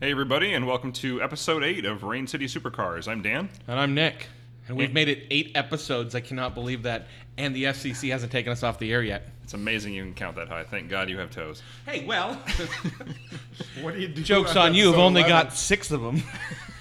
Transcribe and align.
Hey, 0.00 0.12
everybody, 0.12 0.54
and 0.54 0.66
welcome 0.66 0.92
to 0.92 1.20
episode 1.20 1.64
8 1.64 1.84
of 1.84 2.04
Rain 2.04 2.28
City 2.28 2.46
Supercars. 2.46 3.08
I'm 3.08 3.20
Dan. 3.20 3.48
And 3.66 3.80
I'm 3.80 3.94
Nick. 3.94 4.28
And 4.68 4.76
we've 4.76 4.92
made 4.92 5.08
it 5.08 5.26
eight 5.30 5.50
episodes. 5.56 6.14
I 6.14 6.20
cannot 6.20 6.54
believe 6.54 6.84
that. 6.84 7.08
And 7.36 7.54
the 7.54 7.64
FCC 7.64 8.10
hasn't 8.10 8.30
taken 8.30 8.52
us 8.52 8.62
off 8.62 8.78
the 8.78 8.92
air 8.92 9.02
yet. 9.02 9.28
It's 9.42 9.54
amazing 9.54 9.94
you 9.94 10.04
can 10.04 10.14
count 10.14 10.36
that 10.36 10.48
high. 10.48 10.62
Thank 10.62 10.88
God 10.88 11.10
you 11.10 11.18
have 11.18 11.30
toes. 11.30 11.62
Hey, 11.84 12.04
well, 12.04 12.34
What 13.80 13.94
do 13.94 14.00
you 14.00 14.08
do? 14.08 14.22
joke's 14.22 14.52
on 14.52 14.68
on 14.68 14.74
you. 14.74 14.92
I've 14.92 14.98
only 14.98 15.22
11? 15.22 15.46
got 15.46 15.52
six 15.54 15.90
of 15.90 16.00
them. 16.00 16.22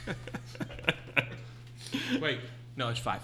Wait, 2.22 2.40
no, 2.76 2.90
it's 2.90 3.00
five. 3.00 3.22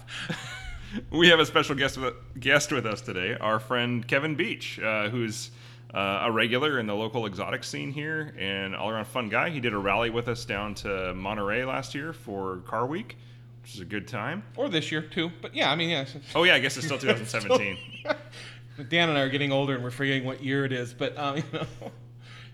We 1.10 1.28
have 1.28 1.38
a 1.38 1.46
special 1.46 1.76
guest 1.76 1.98
with, 1.98 2.14
guest 2.40 2.72
with 2.72 2.86
us 2.86 3.00
today, 3.00 3.36
our 3.40 3.60
friend 3.60 4.06
Kevin 4.06 4.34
Beach, 4.34 4.80
uh, 4.80 5.08
who's 5.08 5.50
uh, 5.94 6.22
a 6.24 6.32
regular 6.32 6.80
in 6.80 6.86
the 6.86 6.94
local 6.94 7.26
exotic 7.26 7.62
scene 7.62 7.92
here 7.92 8.34
and 8.38 8.74
all 8.74 8.90
around 8.90 9.04
fun 9.06 9.28
guy. 9.28 9.48
He 9.50 9.60
did 9.60 9.72
a 9.72 9.78
rally 9.78 10.10
with 10.10 10.28
us 10.28 10.44
down 10.44 10.74
to 10.76 11.14
Monterey 11.14 11.64
last 11.64 11.94
year 11.94 12.12
for 12.12 12.58
Car 12.66 12.84
Week, 12.84 13.16
which 13.62 13.74
is 13.74 13.80
a 13.80 13.84
good 13.84 14.08
time. 14.08 14.42
Or 14.56 14.68
this 14.68 14.90
year, 14.90 15.02
too. 15.02 15.30
But 15.40 15.54
yeah, 15.54 15.70
I 15.70 15.76
mean, 15.76 15.90
yeah. 15.90 16.04
Oh, 16.34 16.42
yeah, 16.42 16.54
I 16.54 16.58
guess 16.58 16.76
it's 16.76 16.86
still 16.86 16.98
2017. 17.00 17.78
Dan 18.88 19.08
and 19.08 19.16
I 19.16 19.20
are 19.20 19.28
getting 19.28 19.52
older 19.52 19.76
and 19.76 19.84
we're 19.84 19.92
forgetting 19.92 20.24
what 20.24 20.42
year 20.42 20.64
it 20.64 20.72
is. 20.72 20.92
But, 20.92 21.16
um, 21.16 21.36
you 21.42 21.44
know, 21.52 21.66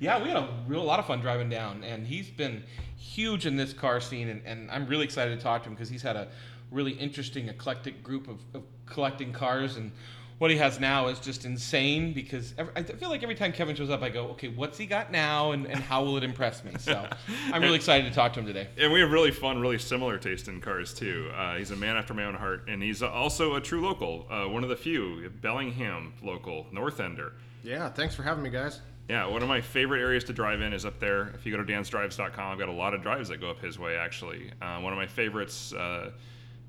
yeah, 0.01 0.23
we 0.23 0.29
had 0.29 0.37
a 0.37 0.49
real 0.67 0.85
lot 0.85 0.99
of 0.99 1.07
fun 1.07 1.21
driving 1.21 1.49
down. 1.49 1.83
And 1.83 2.07
he's 2.07 2.29
been 2.29 2.63
huge 2.99 3.47
in 3.47 3.57
this 3.57 3.73
car 3.73 4.03
scene. 4.03 4.29
And, 4.29 4.43
and 4.45 4.71
I'm 4.71 4.87
really 4.87 5.05
excited 5.05 5.35
to 5.35 5.43
talk 5.43 5.63
to 5.63 5.71
him 5.71 5.75
because 5.75 5.89
he's 5.89 6.03
had 6.03 6.17
a 6.17 6.29
really 6.71 6.93
interesting, 6.93 7.49
eclectic 7.49 8.03
group 8.03 8.29
of, 8.29 8.39
of 8.53 8.65
collecting 8.85 9.33
cars. 9.33 9.79
And 9.79 9.93
what 10.41 10.51
he 10.51 10.57
has 10.57 10.81
now 10.81 11.09
is 11.09 11.21
just 11.21 11.45
insane 11.45 12.15
because 12.15 12.55
every, 12.57 12.73
I 12.75 12.83
feel 12.83 13.11
like 13.11 13.23
every 13.23 13.35
time 13.35 13.53
Kevin 13.53 13.77
shows 13.77 13.91
up, 13.91 14.01
I 14.01 14.09
go, 14.09 14.29
okay, 14.29 14.49
what's 14.49 14.79
he 14.79 14.87
got 14.87 15.13
now 15.13 15.53
and, 15.53 15.67
and 15.67 15.79
how 15.79 16.03
will 16.03 16.17
it 16.17 16.25
impress 16.25 16.65
me? 16.65 16.73
So 16.79 17.07
I'm 17.53 17.61
really 17.61 17.77
excited 17.77 18.09
to 18.09 18.15
talk 18.15 18.33
to 18.33 18.41
him 18.41 18.47
today. 18.47 18.69
And 18.79 18.91
we 18.91 19.01
have 19.01 19.11
really 19.11 19.33
fun, 19.33 19.61
really 19.61 19.79
similar 19.79 20.17
taste 20.17 20.49
in 20.49 20.63
cars 20.63 20.95
too. 20.95 21.31
Uh, 21.37 21.57
he's 21.57 21.73
a 21.73 21.77
man 21.77 21.99
after 21.99 22.15
my 22.15 22.25
own 22.25 22.33
heart, 22.33 22.65
and 22.69 22.83
he's 22.83 23.03
also 23.03 23.57
a 23.57 23.61
true 23.61 23.83
local, 23.83 24.27
uh, 24.31 24.47
one 24.47 24.63
of 24.63 24.71
the 24.71 24.77
few, 24.77 25.31
Bellingham 25.43 26.15
local, 26.23 26.67
North 26.73 27.01
Ender. 27.01 27.35
Yeah, 27.63 27.91
thanks 27.91 28.15
for 28.15 28.23
having 28.23 28.43
me, 28.43 28.49
guys. 28.49 28.81
Yeah, 29.11 29.27
one 29.27 29.43
of 29.43 29.49
my 29.49 29.61
favorite 29.61 30.01
areas 30.01 30.25
to 30.25 30.33
drive 30.33 30.63
in 30.63 30.73
is 30.73 30.87
up 30.87 30.99
there. 31.01 31.35
If 31.35 31.45
you 31.45 31.55
go 31.55 31.63
to 31.63 31.71
dansdrives.com, 31.71 32.53
I've 32.53 32.59
got 32.59 32.71
a 32.71 32.73
lot 32.73 32.95
of 32.95 33.03
drives 33.03 33.29
that 33.29 33.43
go 33.43 33.51
up 33.51 33.61
his 33.61 33.79
way, 33.79 33.97
actually. 33.97 34.53
Uh, 34.63 34.81
one 34.81 34.95
of 34.95 34.99
my 34.99 35.07
favorites, 35.07 35.75
uh, 35.75 36.13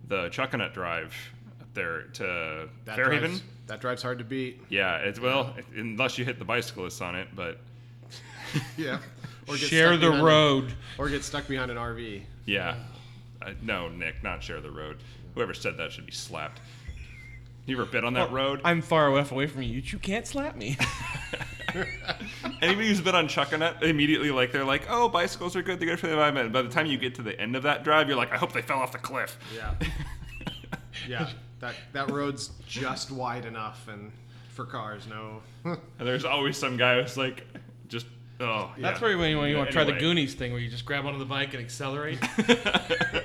the 0.10 0.28
Chuckanut 0.28 0.74
Drive 0.74 1.14
up 1.14 1.41
there 1.74 2.04
to 2.14 2.70
That 2.86 2.96
Fairhaven. 2.96 3.30
drives, 3.32 3.44
that 3.68 3.82
drives 3.82 4.02
hard 4.04 4.18
to 4.20 4.24
beat. 4.26 4.62
Yeah, 4.70 4.98
it's 4.98 5.20
well, 5.20 5.56
unless 5.76 6.18
you 6.18 6.26
hit 6.26 6.40
the 6.40 6.46
bicyclists 6.46 7.02
on 7.02 7.16
it, 7.16 7.28
but 7.36 7.60
Yeah. 8.78 9.00
Or 9.48 9.56
get 9.56 9.70
Share 9.70 9.88
stuck 9.90 10.02
the 10.02 10.08
behind 10.08 10.22
a- 10.22 10.26
road. 10.26 10.74
or 10.98 11.10
get 11.10 11.24
stuck 11.24 11.48
behind 11.48 11.72
an 11.72 11.78
RV. 11.78 12.22
yeah. 12.46 12.76
Uh, 13.42 13.54
no, 13.64 13.90
Nick, 13.90 14.22
not 14.22 14.44
share 14.44 14.62
the 14.62 14.70
road. 14.70 14.98
Whoever 15.34 15.56
said 15.56 15.76
that 15.78 15.92
should 15.92 16.06
be 16.06 16.12
slapped. 16.12 16.62
You 17.66 17.76
ever 17.76 17.86
been 17.90 18.06
on 18.06 18.14
that 18.14 18.32
road? 18.32 18.62
I'm 18.64 18.84
far 18.84 19.10
enough 19.12 19.32
away 19.32 19.48
from 19.48 19.64
you. 19.64 19.80
You 19.84 19.98
can't 19.98 20.28
slap 20.28 20.56
me. 20.56 20.78
Anybody 22.62 22.88
who's 22.88 23.02
been 23.02 23.16
on 23.16 23.28
Chuckanut 23.28 23.82
immediately 23.82 24.30
like 24.30 24.52
they're 24.52 24.66
like, 24.66 24.84
oh, 24.90 25.10
bicycles 25.10 25.56
are 25.56 25.62
good, 25.64 25.80
they're 25.80 25.88
good 25.90 26.00
for 26.00 26.08
the 26.08 26.14
environment. 26.14 26.52
By 26.54 26.62
the 26.62 26.70
time 26.70 26.86
you 26.86 26.98
get 26.98 27.16
to 27.16 27.22
the 27.24 27.40
end 27.40 27.56
of 27.56 27.64
that 27.64 27.84
drive, 27.84 28.08
you're 28.08 28.18
like, 28.18 28.32
I 28.32 28.38
hope 28.38 28.52
they 28.54 28.62
fell 28.62 28.80
off 28.80 28.92
the 28.92 28.98
cliff. 29.00 29.38
Yeah. 29.56 29.74
yeah. 31.08 31.30
That 31.62 31.76
that 31.94 32.12
road's 32.12 32.50
just 32.68 33.12
wide 33.12 33.46
enough 33.46 33.88
and 33.88 34.12
for 34.52 34.66
cars, 34.66 35.08
no. 35.08 35.42
And 35.64 36.08
there's 36.08 36.26
always 36.26 36.58
some 36.58 36.78
guy 36.78 37.02
who's 37.02 37.18
like, 37.18 37.46
just 37.88 38.06
oh. 38.40 38.72
That's 38.78 39.00
yeah. 39.00 39.08
where 39.08 39.18
when 39.18 39.32
you, 39.32 39.38
when 39.40 39.50
you 39.50 39.58
want 39.58 39.70
to 39.70 39.74
try 39.74 39.84
the 39.84 39.94
Goonies 39.94 40.34
thing, 40.34 40.52
where 40.52 40.62
you 40.62 40.70
just 40.70 40.86
grab 40.86 41.06
onto 41.06 41.20
the 41.20 41.26
bike 41.26 41.54
and 41.54 41.64
accelerate. 41.64 42.20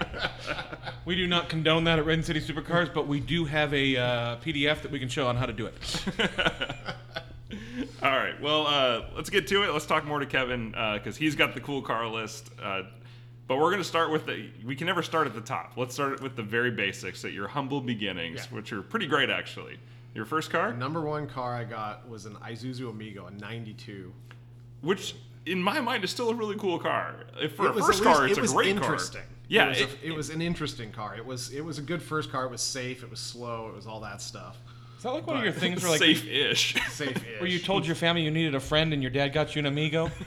we 1.04 1.16
do 1.16 1.26
not 1.26 1.48
condone 1.48 1.84
that 1.84 1.98
at 1.98 2.06
Rain 2.06 2.22
City 2.22 2.40
Supercars, 2.40 2.92
but 2.92 3.08
we 3.08 3.20
do 3.20 3.44
have 3.46 3.72
a 3.74 3.96
uh, 3.96 4.36
PDF 4.36 4.82
that 4.82 4.91
we 4.91 4.98
can 4.98 5.08
show 5.08 5.26
on 5.26 5.36
how 5.36 5.46
to 5.46 5.52
do 5.52 5.66
it. 5.66 6.04
All 8.02 8.10
right, 8.10 8.41
well, 8.41 8.66
uh, 8.66 9.06
let's 9.14 9.30
get 9.30 9.46
to 9.48 9.62
it. 9.64 9.72
Let's 9.72 9.86
talk 9.86 10.04
more 10.04 10.20
to 10.20 10.26
Kevin 10.26 10.70
because 10.70 11.16
he's 11.16 11.34
got 11.34 11.54
the 11.54 11.60
cool 11.60 11.82
car 11.82 12.06
list. 12.06 12.50
But 13.48 13.56
we're 13.58 13.70
going 13.70 13.78
to 13.78 13.84
start 13.84 14.10
with 14.10 14.26
the. 14.26 14.48
We 14.64 14.74
can 14.74 14.86
never 14.86 15.02
start 15.02 15.26
at 15.26 15.34
the 15.34 15.40
top. 15.40 15.72
Let's 15.76 15.94
start 15.94 16.20
with 16.20 16.34
the 16.36 16.42
very 16.42 16.70
basics 16.70 17.24
at 17.24 17.32
your 17.32 17.46
humble 17.48 17.80
beginnings, 17.80 18.40
Yeah. 18.50 18.56
which 18.56 18.72
are 18.72 18.82
pretty 18.82 19.06
great 19.06 19.30
actually. 19.30 19.78
Your 20.14 20.24
first 20.24 20.50
car, 20.50 20.72
Number 20.72 21.02
one 21.02 21.28
car 21.28 21.54
I 21.54 21.64
got 21.64 22.08
was 22.08 22.24
an 22.24 22.34
Isuzu 22.36 22.88
Amigo, 22.90 23.26
a 23.26 23.30
92. 23.30 24.12
which 24.80 25.14
in 25.44 25.62
my 25.62 25.78
mind 25.80 26.02
is 26.04 26.10
still 26.10 26.30
a 26.30 26.34
really 26.34 26.56
cool 26.56 26.78
car. 26.78 27.26
If 27.40 27.54
for 27.54 27.66
It 27.66 27.70
a 27.70 27.72
was 27.74 27.86
first 27.86 28.00
at 28.00 28.06
least- 28.06 28.16
car, 28.18 28.26
it's 28.28 28.38
it 28.38 28.40
was 28.40 28.52
a 28.52 28.54
great 28.54 28.68
interesting. 28.68 29.20
car. 29.20 29.30
Yeah, 29.48 29.66
it 29.66 29.68
was, 29.68 29.80
it- 29.80 29.88
a, 30.02 30.06
it 30.06 30.16
was 30.16 30.30
an 30.30 30.42
interesting 30.42 30.90
car. 30.90 31.14
It 31.16 31.24
was 31.24 31.52
it 31.52 31.60
was 31.64 31.78
a 31.78 31.82
good 31.82 32.02
first 32.02 32.32
car. 32.32 32.46
It 32.46 32.50
was 32.50 32.62
safe. 32.62 33.02
It 33.04 33.10
was 33.10 33.20
slow. 33.20 33.68
It 33.68 33.76
was 33.76 33.86
all 33.86 34.00
that 34.00 34.20
stuff. 34.22 34.56
Is 34.96 35.02
that 35.04 35.10
like 35.12 35.26
one 35.26 35.36
of 35.36 35.44
your 35.44 35.52
things 35.52 35.82
where 35.82 35.92
like 35.92 36.00
safe-ish. 36.00 36.74
safe-ish, 36.90 37.40
where 37.40 37.48
you 37.48 37.58
told 37.60 37.86
your 37.86 37.94
family 37.94 38.22
you 38.22 38.30
needed 38.30 38.54
a 38.56 38.60
friend 38.60 38.92
and 38.94 39.02
your 39.02 39.10
dad 39.12 39.28
got 39.34 39.54
you 39.54 39.60
an 39.60 39.66
amigo? 39.66 40.10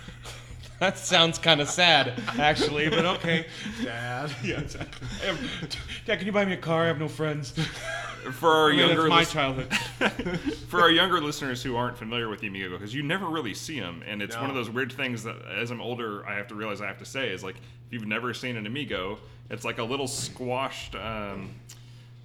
that 0.82 0.98
sounds 0.98 1.38
kind 1.38 1.62
of 1.62 1.70
sad, 1.70 2.22
actually, 2.38 2.90
but 2.90 3.06
okay. 3.06 3.46
Dad. 3.84 4.32
Yeah, 4.44 4.60
exactly. 4.60 5.08
Dad, 6.06 6.18
can 6.18 6.26
you 6.26 6.32
buy 6.32 6.46
me 6.46 6.54
a 6.54 6.58
car? 6.58 6.84
I 6.84 6.88
have 6.88 7.00
no 7.00 7.08
friends. 7.08 7.52
for 8.34 8.50
our 8.50 8.68
I 8.68 8.70
mean, 8.72 8.80
younger 8.80 8.96
that's 9.04 9.10
my 9.10 9.20
lis- 9.20 9.32
childhood. 9.32 9.74
for 10.68 10.82
our 10.82 10.90
younger 10.92 11.22
listeners 11.22 11.62
who 11.64 11.76
aren't 11.76 11.98
familiar 11.98 12.30
with 12.30 12.40
the 12.40 12.48
Amigo, 12.48 12.70
because 12.72 12.94
you 12.94 13.04
never 13.04 13.28
really 13.28 13.54
see 13.54 13.80
them, 13.80 14.04
and 14.08 14.22
it's 14.22 14.36
one 14.38 14.50
of 14.50 14.56
those 14.56 14.70
weird 14.70 14.92
things 14.92 15.24
that, 15.24 15.36
as 15.46 15.72
I'm 15.72 15.82
older, 15.82 16.26
I 16.28 16.36
have 16.36 16.48
to 16.48 16.56
realize 16.56 16.82
I 16.82 16.88
have 16.88 17.00
to 17.00 17.06
say 17.06 17.30
is 17.30 17.44
like, 17.44 17.56
if 17.58 17.94
you've 17.94 18.08
never 18.08 18.34
seen 18.34 18.56
an 18.58 18.66
Amigo, 18.66 19.18
it's 19.50 19.66
like 19.66 19.80
a 19.80 19.84
little 19.84 20.08
squashed, 20.08 20.96
um, 20.96 21.50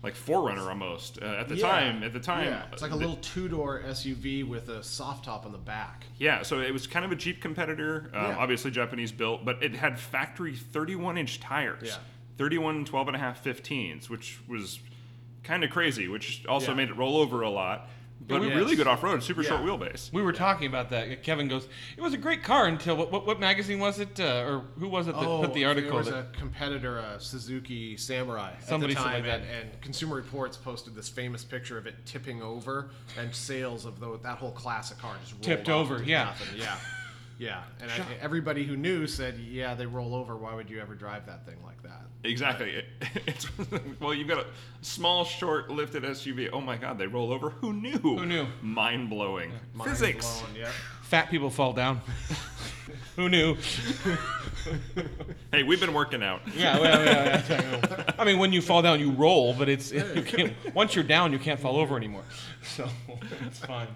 like 0.04 0.14
4Runner 0.14 0.68
almost. 0.68 1.18
Uh, 1.20 1.24
at 1.24 1.48
the 1.48 1.56
Yeah. 1.56 1.66
time, 1.68 2.02
at 2.04 2.12
the 2.12 2.20
time, 2.20 2.46
Yeah, 2.46 2.66
it's 2.72 2.82
like 2.82 2.92
a 2.92 2.96
little 2.96 3.16
two-door 3.16 3.82
SUV 3.84 4.44
with 4.46 4.68
a 4.68 4.82
soft 4.84 5.24
top 5.24 5.46
on 5.46 5.52
the 5.52 5.58
back. 5.58 6.04
Yeah, 6.18 6.42
so 6.42 6.60
it 6.60 6.72
was 6.72 6.86
kind 6.86 7.04
of 7.04 7.10
a 7.10 7.16
Jeep 7.16 7.40
competitor, 7.40 8.10
um, 8.14 8.22
Yeah. 8.30 8.36
obviously 8.36 8.70
Japanese 8.70 9.10
built, 9.10 9.44
but 9.44 9.62
it 9.62 9.74
had 9.74 9.98
factory 9.98 10.54
31 10.54 11.16
inch 11.18 11.40
tires. 11.40 11.88
Yeah. 11.88 11.96
31 12.36 12.84
12 12.84 13.08
and 13.08 13.16
a 13.16 13.20
half 13.20 13.42
15s, 13.42 14.10
which 14.10 14.38
was 14.46 14.78
kind 15.42 15.64
of 15.64 15.70
crazy, 15.70 16.06
which 16.08 16.44
also 16.46 16.74
made 16.74 16.88
it 16.90 16.96
roll 16.96 17.16
over 17.16 17.40
a 17.42 17.50
lot. 17.50 17.88
But 18.26 18.40
we- 18.40 18.48
really 18.48 18.74
good 18.76 18.86
off 18.86 19.02
road, 19.02 19.22
super 19.22 19.42
Yeah. 19.42 19.50
short 19.50 19.62
wheelbase. 19.62 20.12
We 20.12 20.22
were 20.22 20.32
talking 20.32 20.66
about 20.66 20.90
that. 20.90 21.22
Kevin 21.22 21.46
goes, 21.48 21.68
"It 21.96 22.00
was 22.00 22.14
a 22.14 22.16
great 22.16 22.42
car 22.42 22.66
until 22.66 22.96
what? 22.96 23.12
What, 23.12 23.26
what 23.26 23.38
magazine 23.38 23.78
was 23.80 23.98
it, 24.00 24.18
uh, 24.18 24.44
or 24.46 24.64
who 24.78 24.88
was 24.88 25.08
it 25.08 25.14
that 25.14 25.22
put 25.24 25.52
the 25.52 25.64
article?" 25.66 25.90
Oh, 25.98 26.02
There 26.02 26.14
was 26.14 26.24
that- 26.30 26.34
a 26.34 26.38
competitor, 26.38 26.98
a 26.98 27.20
Suzuki 27.20 27.96
Samurai, 27.98 28.52
Somebody 28.60 28.94
at 28.94 28.98
the 28.98 29.04
time, 29.04 29.12
like 29.14 29.24
that. 29.24 29.40
and, 29.42 29.70
and 29.72 29.80
Consumer 29.82 30.16
Reports 30.16 30.56
posted 30.56 30.94
this 30.94 31.08
famous 31.08 31.44
picture 31.44 31.76
of 31.76 31.86
it 31.86 31.94
tipping 32.06 32.40
over, 32.42 32.90
and 33.18 33.34
sales 33.34 33.84
of 33.84 34.00
the, 34.00 34.18
that 34.22 34.38
whole 34.38 34.52
class 34.52 34.90
of 34.90 34.98
car 34.98 35.14
just 35.22 35.40
Tipped 35.42 35.68
over, 35.68 36.02
yeah. 36.02 36.24
nothing. 36.24 36.58
yeah, 36.60 36.76
yeah. 37.38 37.62
And 37.80 37.90
I, 37.90 38.04
everybody 38.20 38.64
who 38.64 38.76
knew 38.76 39.06
said, 39.06 39.38
"Yeah, 39.38 39.74
they 39.74 39.86
roll 39.86 40.14
over. 40.14 40.36
Why 40.36 40.54
would 40.54 40.70
you 40.70 40.80
ever 40.80 40.94
drive 40.94 41.26
that 41.26 41.44
thing 41.46 41.56
like 41.64 41.82
that?" 41.82 42.02
Exactly. 42.24 42.70
It- 42.70 42.86
it's 43.26 43.46
well, 44.00 44.14
you've 44.14 44.28
got 44.28 44.38
a 44.38 44.46
small, 44.80 45.24
short, 45.24 45.70
lifted 45.70 46.02
SUV. 46.04 46.50
Oh 46.52 46.60
my 46.60 46.76
God, 46.76 46.98
they 46.98 47.06
roll 47.06 47.32
over. 47.32 47.50
Who 47.50 47.72
knew? 47.72 47.98
Who 47.98 48.26
knew? 48.26 48.46
Mind 48.62 49.10
blowing. 49.10 49.52
Mind 49.74 49.90
Physics. 49.90 50.40
blown, 50.40 50.56
yeah. 50.56 50.70
Fat 51.04 51.30
people 51.30 51.50
fall 51.50 51.72
down. 51.72 52.00
Who 53.16 53.28
knew? 53.28 53.56
Hey, 55.52 55.62
we've 55.62 55.78
been 55.78 55.94
working 55.94 56.22
out. 56.22 56.40
Yeah, 56.56 56.80
well, 56.80 57.04
yeah, 57.04 57.42
yeah, 57.48 58.12
I 58.18 58.24
mean, 58.24 58.38
when 58.38 58.52
you 58.52 58.60
fall 58.60 58.82
down, 58.82 58.98
you 58.98 59.12
roll, 59.12 59.54
but 59.54 59.68
it's 59.68 59.92
you 59.92 60.22
can't. 60.26 60.52
Once 60.74 60.94
you're 60.96 61.04
down, 61.04 61.30
you 61.32 61.38
can't 61.38 61.60
fall 61.60 61.76
over 61.76 61.96
anymore. 61.96 62.24
So 62.64 62.88
it's 63.46 63.58
fine. 63.58 63.86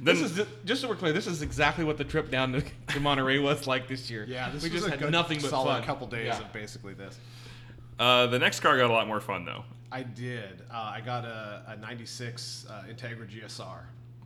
Then- 0.00 0.16
this 0.16 0.20
is 0.20 0.44
just 0.64 0.80
so 0.82 0.88
we're 0.88 0.96
clear. 0.96 1.12
This 1.12 1.26
is 1.28 1.42
exactly 1.42 1.84
what 1.84 1.96
the 1.96 2.04
trip 2.04 2.28
down 2.30 2.52
to, 2.52 2.62
to 2.88 3.00
Monterey 3.00 3.38
was 3.38 3.66
like 3.68 3.86
this 3.86 4.10
year. 4.10 4.24
Yeah, 4.28 4.50
this 4.50 4.64
we 4.64 4.68
was 4.70 4.80
just 4.80 4.88
a 4.88 4.90
had 4.90 4.98
good, 4.98 5.12
nothing 5.12 5.40
but 5.40 5.48
solid 5.50 5.74
fun. 5.76 5.82
couple 5.84 6.06
days 6.08 6.26
Yeah. 6.26 6.40
of 6.40 6.52
basically 6.52 6.92
this. 6.94 7.18
Uh, 8.00 8.26
the 8.26 8.38
next 8.38 8.60
car 8.60 8.76
got 8.76 8.90
a 8.90 8.92
lot 8.92 9.06
more 9.06 9.20
fun 9.20 9.44
though. 9.44 9.62
I 9.92 10.02
did. 10.02 10.62
Uh, 10.70 10.74
I 10.94 11.00
got 11.02 11.24
a, 11.24 11.62
a 11.68 11.76
'96 11.76 12.66
uh, 12.68 12.82
Integra 12.90 13.28
GSR. 13.30 13.78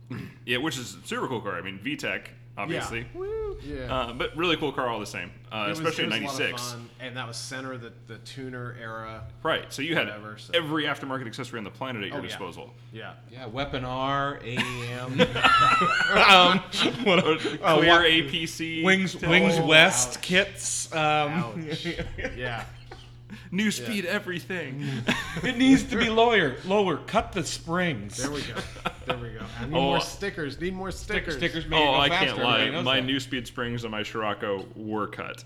Yeah, 0.45 0.57
which 0.57 0.77
is 0.77 0.95
a 1.03 1.07
super 1.07 1.27
cool 1.27 1.41
car. 1.41 1.55
I 1.57 1.61
mean, 1.61 1.79
VTEC, 1.83 2.27
obviously. 2.57 3.07
Yeah. 3.65 3.91
Uh, 3.93 4.13
but 4.13 4.35
really 4.37 4.57
cool 4.57 4.71
car 4.71 4.87
all 4.89 4.99
the 4.99 5.05
same, 5.05 5.31
uh, 5.51 5.63
It 5.65 5.69
was- 5.69 5.79
especially 5.79 6.03
in 6.03 6.09
was 6.11 6.19
a 6.19 6.23
lot 6.25 6.33
of 6.33 6.39
'96. 6.39 6.75
and 6.99 7.17
that 7.17 7.27
was 7.27 7.37
center 7.37 7.73
of 7.73 7.81
the, 7.81 7.91
the 8.07 8.17
tuner 8.19 8.75
era. 8.79 9.23
Right. 9.43 9.71
So 9.73 9.81
you 9.81 9.95
had 9.95 10.07
so- 10.37 10.51
every 10.53 10.83
aftermarket 10.83 11.25
accessory 11.25 11.57
on 11.57 11.63
the 11.63 11.71
planet 11.71 12.03
at 12.03 12.09
your 12.09 12.17
Oh, 12.19 12.21
yeah. 12.21 12.27
disposal. 12.27 12.73
Yeah. 12.93 13.13
Yeah, 13.31 13.47
Weapon 13.47 13.83
R, 13.85 14.39
AEM, 14.43 15.21
um, 16.29 16.59
what, 17.05 17.23
Or 17.25 17.37
oh, 17.63 17.77
Clear 17.77 17.89
wa- 17.89 17.99
APC, 18.01 18.83
Wings 18.83 19.15
till- 19.15 19.29
Wings 19.29 19.55
Oh, 19.57 19.65
West 19.65 20.17
ouch. 20.17 20.21
kits. 20.23 20.93
Um, 20.93 20.99
Ouch. 21.01 21.85
yeah. 22.37 22.65
Neuspeed, 23.51 24.05
everything. 24.05 24.83
it 25.43 25.57
needs 25.57 25.83
to 25.83 25.97
be 25.97 26.09
lower. 26.09 26.55
Lower. 26.65 26.97
Cut 26.97 27.31
the 27.31 27.43
springs. 27.43 28.17
There 28.17 28.31
we 28.31 28.41
go. 28.41 28.53
There 29.05 29.17
we 29.17 29.29
go. 29.29 29.45
I 29.59 29.65
need 29.65 29.75
Oh. 29.75 29.81
more 29.81 30.01
stickers. 30.01 30.59
Need 30.61 30.75
more 30.75 30.91
Stick, 30.91 31.23
stickers. 31.23 31.37
stickers. 31.37 31.65
Make 31.67 31.81
it 31.81 31.87
oh, 31.87 31.93
I 31.93 32.09
faster. 32.09 32.25
can't 32.27 32.39
lie. 32.39 32.81
My 32.81 33.01
that. 33.01 33.07
Neuspeed 33.09 33.47
springs 33.47 33.83
on 33.85 33.91
my 33.91 34.03
Scirocco 34.03 34.65
were 34.75 35.07
cut. 35.07 35.43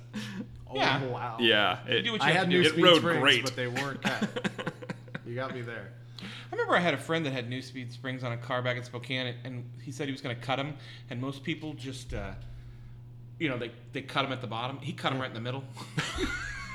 Oh 0.70 0.76
Yeah. 0.76 1.04
wow. 1.06 1.38
Yeah, 1.40 1.80
it, 1.88 2.04
do 2.04 2.12
what 2.12 2.22
I 2.22 2.28
you 2.28 2.34
have 2.34 2.42
had 2.44 2.52
to 2.52 2.58
new 2.58 2.64
do. 2.64 2.76
It 2.78 2.84
rode 2.84 2.98
springs, 3.00 3.20
great. 3.22 3.44
but 3.44 3.56
they 3.56 3.68
weren't 3.68 4.02
cut. 4.02 4.52
you 5.25 5.36
got 5.36 5.54
me 5.56 5.62
there. 5.62 5.94
I 6.22 6.25
remember 6.52 6.75
I 6.75 6.80
had 6.80 6.94
a 6.94 6.98
friend 6.98 7.25
that 7.25 7.32
had 7.32 7.50
Neuspeed 7.50 7.92
springs 7.94 8.24
on 8.24 8.32
a 8.34 8.38
car 8.38 8.62
back 8.62 8.75
in 8.78 8.84
Spokane, 8.84 9.28
and, 9.28 9.38
and 9.46 9.70
he 9.82 9.92
said 9.92 10.08
he 10.08 10.12
was 10.12 10.22
going 10.22 10.36
to 10.36 10.42
cut 10.42 10.58
them, 10.58 10.75
and 11.10 11.22
most 11.22 11.44
people 11.44 11.74
just, 11.74 12.14
uh, 12.14 12.32
you 13.40 13.48
know, 13.50 13.58
they, 13.58 13.72
they 13.94 14.02
cut 14.02 14.24
them 14.24 14.32
at 14.34 14.42
the 14.42 14.48
bottom. 14.48 14.78
He 14.80 14.92
cut 14.92 15.12
them 15.12 15.20
right 15.20 15.30
in 15.30 15.34
the 15.36 15.40
middle. 15.42 15.64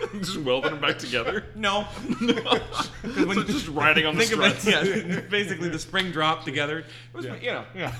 just 0.20 0.38
welding 0.38 0.73
them 0.73 0.81
back 0.81 0.99
together. 0.99 1.44
No. 1.55 1.82
when 1.85 3.37
so 3.37 3.43
just 3.44 3.69
riding 3.69 4.06
on 4.06 4.17
the 4.17 4.25
Think 4.25 4.41
of 4.41 4.44
it, 4.44 4.61
struts. 4.61 4.87
yeah, 4.88 5.20
basically 5.31 5.69
the 5.69 5.79
spring 5.79 6.11
dropped 6.11 6.44
together. 6.44 6.81
It 6.81 6.87
was, 7.12 7.25
you 7.26 7.52
know, 7.52 7.64
yeah. 7.75 7.94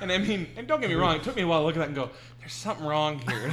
And 0.00 0.10
I 0.10 0.18
mean, 0.18 0.48
and 0.56 0.66
don't 0.66 0.80
get 0.80 0.88
me 0.88 0.96
wrong, 0.96 1.16
it 1.16 1.22
took 1.22 1.36
me 1.36 1.42
a 1.42 1.46
while 1.46 1.60
to 1.60 1.66
look 1.66 1.76
at 1.76 1.80
that 1.80 1.88
and 1.88 1.94
go, 1.94 2.10
there's 2.40 2.52
something 2.52 2.84
wrong 2.84 3.20
here. 3.20 3.52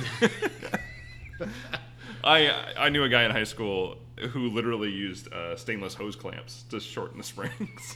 I 2.24 2.74
I 2.78 2.90
knew 2.90 3.04
a 3.04 3.10
guy 3.10 3.24
in 3.24 3.32
high 3.32 3.44
school 3.44 3.98
who 4.32 4.50
literally 4.50 4.90
used 4.90 5.32
uh, 5.34 5.56
stainless 5.58 5.94
hose 5.94 6.16
clamps 6.16 6.64
to 6.70 6.80
shorten 6.80 7.18
the 7.18 7.24
springs. 7.24 7.96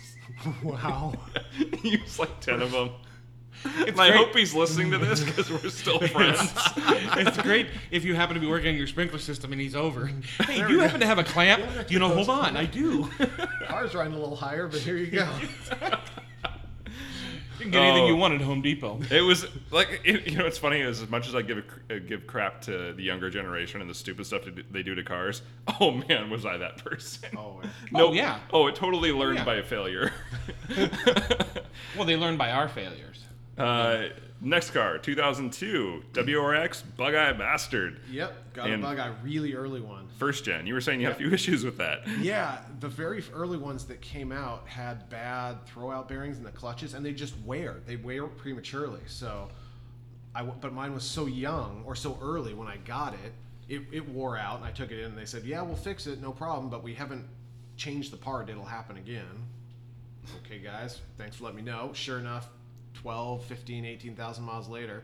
Wow. 0.63 1.13
he 1.81 1.97
used 1.97 2.19
like 2.19 2.39
ten 2.41 2.61
of 2.61 2.71
them. 2.71 2.91
It's 3.65 3.91
and 3.91 3.99
I 3.99 4.09
great. 4.09 4.17
hope 4.17 4.35
he's 4.35 4.53
listening 4.53 4.91
to 4.91 4.97
this 4.97 5.21
because 5.23 5.49
we're 5.51 5.69
still 5.69 5.99
friends. 6.07 6.39
it's 6.77 7.37
great 7.37 7.67
if 7.91 8.05
you 8.05 8.15
happen 8.15 8.35
to 8.35 8.39
be 8.39 8.47
working 8.47 8.69
on 8.69 8.75
your 8.75 8.87
sprinkler 8.87 9.19
system 9.19 9.51
and 9.51 9.59
he's 9.61 9.75
over. 9.75 10.07
Hey, 10.45 10.65
do 10.65 10.73
you 10.73 10.79
happen 10.79 10.99
to 11.01 11.05
have 11.05 11.19
a 11.19 11.23
clamp? 11.23 11.89
You 11.91 11.99
know, 11.99 12.09
hold 12.09 12.29
on, 12.29 12.55
I 12.55 12.65
do. 12.65 13.09
Ours 13.69 13.93
riding 13.95 14.13
a 14.13 14.19
little 14.19 14.35
higher, 14.35 14.67
but 14.67 14.79
here 14.79 14.97
you 14.97 15.07
go. 15.11 15.29
You 17.57 17.65
can 17.65 17.71
get 17.73 17.81
anything 17.81 18.03
Oh. 18.05 18.07
you 18.07 18.15
want 18.15 18.33
at 18.35 18.39
Home 18.39 18.61
Depot. 18.61 19.01
It 19.11 19.19
was 19.19 19.45
like 19.69 19.99
it, 20.05 20.25
you 20.31 20.37
know 20.37 20.45
it's 20.45 20.57
funny 20.57 20.79
is 20.79 21.01
as 21.01 21.09
much 21.09 21.27
as 21.27 21.35
I 21.35 21.41
give 21.41 21.57
a, 21.57 21.95
uh, 21.95 21.99
give 21.99 22.25
crap 22.25 22.61
to 22.61 22.93
the 22.93 23.03
younger 23.03 23.29
generation 23.29 23.81
and 23.81 23.89
the 23.89 23.93
stupid 23.93 24.25
stuff 24.25 24.45
to 24.45 24.51
do, 24.51 24.63
they 24.71 24.81
do 24.81 24.95
to 24.95 25.03
cars. 25.03 25.41
Oh 25.81 25.91
man, 25.91 26.29
was 26.29 26.45
I 26.45 26.55
that 26.55 26.77
person? 26.85 27.27
Oh, 27.37 27.59
yeah. 27.61 27.69
no, 27.91 28.13
yeah. 28.13 28.39
Oh, 28.53 28.67
it 28.67 28.75
totally 28.75 29.11
learned 29.11 29.39
yeah. 29.39 29.43
by 29.43 29.61
failure. 29.61 30.13
Well, 31.97 32.05
they 32.05 32.15
learn 32.15 32.37
by 32.37 32.51
our 32.51 32.69
failures. 32.69 33.25
Uh, 33.59 34.09
next 34.41 34.71
car, 34.71 34.97
2002 34.97 36.03
WRX 36.13 36.83
Bug 36.97 37.13
Eye 37.15 37.33
Bastard, 37.33 37.99
Yep. 38.09 38.53
Got 38.53 38.69
And- 38.69 38.83
a 38.83 38.87
bug 38.87 38.99
eye 38.99 39.13
really 39.23 39.53
early 39.53 39.81
one. 39.81 40.07
first 40.17 40.43
gen. 40.45 40.65
You 40.67 40.73
were 40.73 40.81
saying 40.81 40.99
you 41.01 41.07
had 41.07 41.15
a 41.15 41.19
few 41.19 41.29
issues 41.33 41.63
with 41.63 41.77
that. 41.77 42.07
Yeah, 42.19 42.59
the 42.79 42.87
very 42.89 43.23
early 43.33 43.57
ones 43.57 43.85
that 43.85 44.01
came 44.01 44.31
out 44.31 44.67
had 44.67 45.09
bad 45.09 45.57
throwout 45.67 46.07
bearings 46.07 46.37
in 46.37 46.43
the 46.43 46.51
clutches, 46.51 46.93
and 46.93 47.05
they 47.05 47.13
just 47.13 47.37
wear. 47.45 47.77
They 47.85 47.95
wear 47.97 48.27
prematurely. 48.27 49.01
So, 49.07 49.49
I 50.35 50.43
but 50.43 50.73
mine 50.73 50.93
was 50.93 51.03
so 51.03 51.25
young 51.25 51.83
or 51.85 51.95
so 51.95 52.17
early 52.21 52.53
when 52.53 52.67
I 52.67 52.77
got 52.77 53.13
it, 53.13 53.33
it, 53.67 53.81
it 53.91 54.07
wore 54.09 54.37
out, 54.37 54.57
and 54.57 54.65
I 54.65 54.71
took 54.71 54.91
it 54.91 54.99
in, 54.99 55.05
and 55.05 55.17
they 55.17 55.25
said, 55.25 55.43
"Yeah, 55.43 55.61
we'll 55.61 55.75
fix 55.75 56.07
it, 56.07 56.21
no 56.21 56.31
problem." 56.31 56.69
But 56.69 56.83
we 56.83 56.93
haven't 56.93 57.25
changed 57.77 58.11
the 58.11 58.17
part; 58.17 58.49
it'll 58.49 58.63
happen 58.65 58.97
again. 58.97 59.25
Okay, 60.45 60.59
guys, 60.59 61.01
thanks 61.17 61.37
for 61.37 61.45
letting 61.45 61.57
me 61.57 61.63
know. 61.63 61.91
Sure 61.93 62.19
enough, 62.19 62.49
12, 62.99 63.45
15, 63.45 63.85
18,000 63.85 64.43
miles 64.43 64.67
later, 64.67 65.03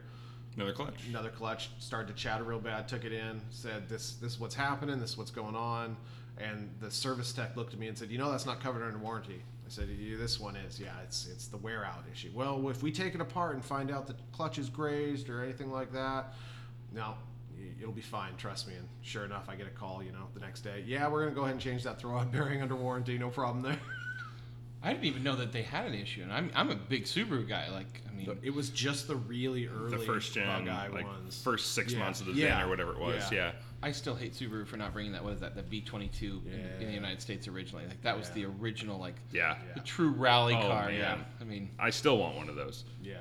Another 0.58 0.74
clutch. 0.74 0.94
another 1.10 1.30
clutch 1.30 1.70
started 1.80 2.08
to 2.08 2.14
chatter 2.14 2.44
real 2.46 2.60
bad 2.60 2.88
took 2.88 3.04
it 3.04 3.12
in 3.12 3.42
said 3.50 3.90
this 3.90 4.14
this 4.22 4.34
is 4.34 4.40
what's 4.40 4.56
happening 4.56 5.00
this 5.02 5.12
is 5.12 5.18
what's 5.18 5.30
going 5.32 5.54
on 5.56 5.98
and 6.38 6.70
the 6.80 6.90
service 6.90 7.34
tech 7.34 7.58
looked 7.58 7.74
at 7.74 7.80
me 7.80 7.88
and 7.90 7.98
said 7.98 8.10
you 8.10 8.18
know 8.18 8.32
that's 8.32 8.46
not 8.46 8.62
covered 8.62 8.82
under 8.86 8.98
warranty. 8.98 9.42
I 9.66 9.70
said 9.70 9.90
this 10.18 10.40
one 10.40 10.56
is 10.56 10.80
yeah 10.80 10.94
it's 11.04 11.28
it's 11.28 11.48
the 11.48 11.58
wear 11.58 11.84
out 11.84 12.04
issue. 12.12 12.32
Well 12.34 12.70
if 12.70 12.82
we 12.84 12.92
take 12.92 13.16
it 13.16 13.22
apart 13.22 13.56
and 13.56 13.66
find 13.66 13.92
out 13.92 14.08
the 14.08 14.16
clutch 14.32 14.58
is 14.58 14.70
grazed 14.70 15.30
or 15.30 15.44
anything 15.44 15.72
like 15.72 15.92
that 15.92 16.34
no 16.94 17.16
it'll 17.82 17.92
be 17.94 18.02
fine 18.02 18.36
trust 18.38 18.66
me. 18.68 18.76
And 18.76 18.88
sure 19.02 19.26
enough 19.26 19.50
i 19.50 19.56
get 19.56 19.68
a 19.68 19.72
call 19.72 20.02
you 20.04 20.14
know 20.14 20.28
the 20.34 20.40
next 20.40 20.62
day 20.62 20.84
yeah 20.88 21.06
we're 21.10 21.22
going 21.24 21.34
to 21.34 21.36
go 21.36 21.42
ahead 21.42 21.54
and 21.54 21.62
change 21.62 21.84
that 21.84 22.00
throwout 22.02 22.32
bearing 22.36 22.62
under 22.62 22.76
warranty 22.78 23.18
no 23.18 23.30
problem 23.30 23.62
there 23.62 23.80
I 24.86 24.92
didn't 24.94 25.06
even 25.06 25.24
know 25.24 25.36
that 25.36 25.52
they 25.52 25.64
had 25.64 25.86
an 25.88 25.96
issue, 25.96 26.22
and 26.22 26.32
I'm, 26.32 26.52
I'm 26.56 26.70
a 26.70 26.76
big 26.76 27.06
Subaru 27.06 27.48
guy. 27.48 27.70
Like, 27.72 28.02
I 28.10 28.14
mean, 28.16 28.38
it 28.44 28.52
was 28.54 28.70
just 28.70 29.08
the 29.08 29.16
really 29.16 29.68
early 29.68 29.98
The 29.98 30.04
first 30.04 30.34
gen, 30.34 30.46
bug 30.66 30.94
like 30.94 31.06
ones 31.06 31.42
first 31.42 31.74
six 31.74 31.94
Yeah. 31.94 32.00
months 32.00 32.22
of 32.22 32.28
the 32.28 32.34
Yeah. 32.34 32.60
gen 32.60 32.62
or 32.62 32.70
whatever 32.70 32.92
it 32.94 33.00
was. 33.00 33.32
Yeah. 33.32 33.38
Yeah. 33.48 33.52
I 33.82 33.92
still 33.92 34.16
hate 34.16 34.34
Subaru 34.34 34.66
for 34.66 34.78
not 34.78 34.94
bringing 34.94 35.12
that. 35.14 35.24
What 35.24 35.34
is 35.34 35.40
that? 35.42 35.56
The 35.56 35.64
V22 35.64 36.22
in, 36.46 36.82
in 36.82 36.88
the 36.88 36.94
United 36.94 37.22
States 37.22 37.48
originally. 37.48 37.86
Like 37.88 38.02
that 38.04 38.18
was 38.18 38.28
Yeah. 38.30 38.34
the 38.36 38.46
original, 38.46 39.00
like 39.00 39.16
Yeah. 39.32 39.58
the 39.74 39.82
true 39.82 40.10
rally 40.12 40.54
Oh, 40.56 40.62
car. 40.62 40.86
man. 40.88 41.00
Yeah. 41.00 41.18
I 41.42 41.44
mean, 41.44 41.70
I 41.80 41.90
still 41.90 42.18
want 42.18 42.36
one 42.36 42.48
of 42.50 42.56
those. 42.56 42.86
yeah 43.04 43.18